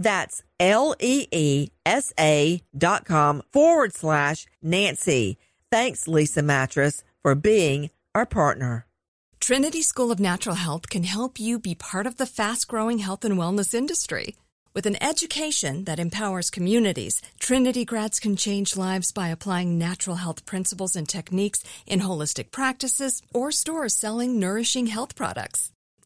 That's 0.00 0.42
L-E-E-S-A 0.58 2.62
dot 2.76 3.04
com 3.04 3.42
forward 3.52 3.94
slash 3.94 4.46
Nancy. 4.62 5.36
Thanks, 5.70 6.06
Leesa 6.06 6.42
Mattress, 6.42 7.04
for 7.22 7.36
being 7.36 7.90
our 8.14 8.26
partner. 8.26 8.86
Trinity 9.40 9.82
School 9.82 10.10
of 10.10 10.20
Natural 10.20 10.56
Health 10.56 10.88
can 10.88 11.04
help 11.04 11.38
you 11.38 11.58
be 11.58 11.74
part 11.74 12.06
of 12.06 12.16
the 12.16 12.26
fast 12.26 12.68
growing 12.68 12.98
health 12.98 13.24
and 13.24 13.38
wellness 13.38 13.74
industry. 13.74 14.36
With 14.74 14.86
an 14.86 15.02
education 15.02 15.84
that 15.84 15.98
empowers 15.98 16.50
communities, 16.50 17.20
Trinity 17.38 17.84
grads 17.84 18.20
can 18.20 18.36
change 18.36 18.76
lives 18.76 19.12
by 19.12 19.28
applying 19.28 19.78
natural 19.78 20.16
health 20.16 20.46
principles 20.46 20.94
and 20.94 21.08
techniques 21.08 21.64
in 21.86 22.00
holistic 22.00 22.50
practices 22.50 23.22
or 23.34 23.50
stores 23.50 23.96
selling 23.96 24.38
nourishing 24.38 24.86
health 24.86 25.16
products. 25.16 25.72